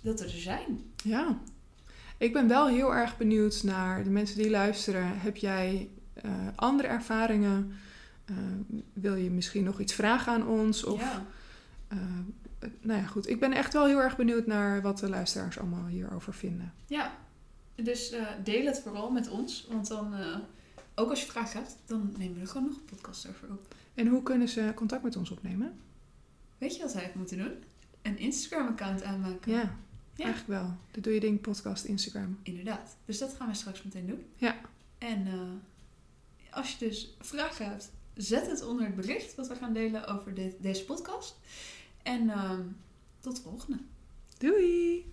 dat 0.02 0.20
we 0.20 0.26
er 0.26 0.32
zijn. 0.32 0.80
Ja. 1.04 1.38
Ik 2.18 2.32
ben 2.32 2.48
wel 2.48 2.68
heel 2.68 2.94
erg 2.94 3.16
benieuwd 3.16 3.62
naar 3.62 4.04
de 4.04 4.10
mensen 4.10 4.36
die 4.36 4.50
luisteren. 4.50 5.18
Heb 5.20 5.36
jij 5.36 5.88
eh, 6.14 6.32
andere 6.54 6.88
ervaringen? 6.88 7.72
Eh, 8.24 8.34
wil 8.92 9.14
je 9.14 9.30
misschien 9.30 9.64
nog 9.64 9.80
iets 9.80 9.94
vragen 9.94 10.32
aan 10.32 10.46
ons? 10.46 10.84
Of, 10.84 11.00
ja. 11.00 11.26
eh, 11.88 11.98
nou 12.80 13.00
ja, 13.00 13.06
goed. 13.06 13.28
Ik 13.28 13.40
ben 13.40 13.52
echt 13.52 13.72
wel 13.72 13.86
heel 13.86 14.00
erg 14.02 14.16
benieuwd 14.16 14.46
naar 14.46 14.82
wat 14.82 14.98
de 14.98 15.08
luisteraars 15.08 15.58
allemaal 15.58 15.86
hierover 15.86 16.34
vinden. 16.34 16.72
ja, 16.86 17.12
dus 17.74 18.14
deel 18.44 18.66
het 18.66 18.80
vooral 18.80 19.10
met 19.10 19.28
ons. 19.28 19.66
Want 19.70 19.88
dan, 19.88 20.14
ook 20.94 21.10
als 21.10 21.20
je 21.24 21.30
vragen 21.30 21.60
hebt, 21.60 21.76
dan 21.86 22.14
nemen 22.18 22.34
we 22.34 22.40
er 22.40 22.46
gewoon 22.48 22.66
nog 22.66 22.76
een 22.76 22.84
podcast 22.84 23.28
over 23.28 23.50
op. 23.50 23.74
En 23.94 24.06
hoe 24.06 24.22
kunnen 24.22 24.48
ze 24.48 24.72
contact 24.74 25.02
met 25.02 25.16
ons 25.16 25.30
opnemen? 25.30 25.72
Weet 26.58 26.76
je 26.76 26.82
wat 26.82 26.92
hebben 26.92 27.18
moeten 27.18 27.38
doen? 27.38 27.52
Een 28.02 28.18
Instagram-account 28.18 29.02
aanmaken. 29.02 29.52
Ja, 29.52 29.76
Ja. 30.14 30.24
eigenlijk 30.24 30.60
wel. 30.60 30.74
De 30.90 31.00
Doe 31.00 31.14
Je 31.14 31.20
Ding 31.20 31.40
podcast 31.40 31.84
Instagram. 31.84 32.38
Inderdaad. 32.42 32.96
Dus 33.04 33.18
dat 33.18 33.34
gaan 33.38 33.48
we 33.48 33.54
straks 33.54 33.82
meteen 33.82 34.06
doen. 34.06 34.24
Ja. 34.36 34.56
En 34.98 35.26
als 36.54 36.72
je 36.72 36.86
dus 36.88 37.16
vragen 37.20 37.66
hebt, 37.66 37.90
zet 38.14 38.46
het 38.46 38.64
onder 38.64 38.86
het 38.86 38.96
bericht 38.96 39.34
wat 39.34 39.48
we 39.48 39.54
gaan 39.54 39.72
delen 39.72 40.06
over 40.06 40.34
deze 40.58 40.84
podcast. 40.84 41.36
En 42.02 42.30
ehm, 42.30 42.62
tot 43.20 43.36
de 43.36 43.42
volgende. 43.42 43.78
Doei! 44.38 45.12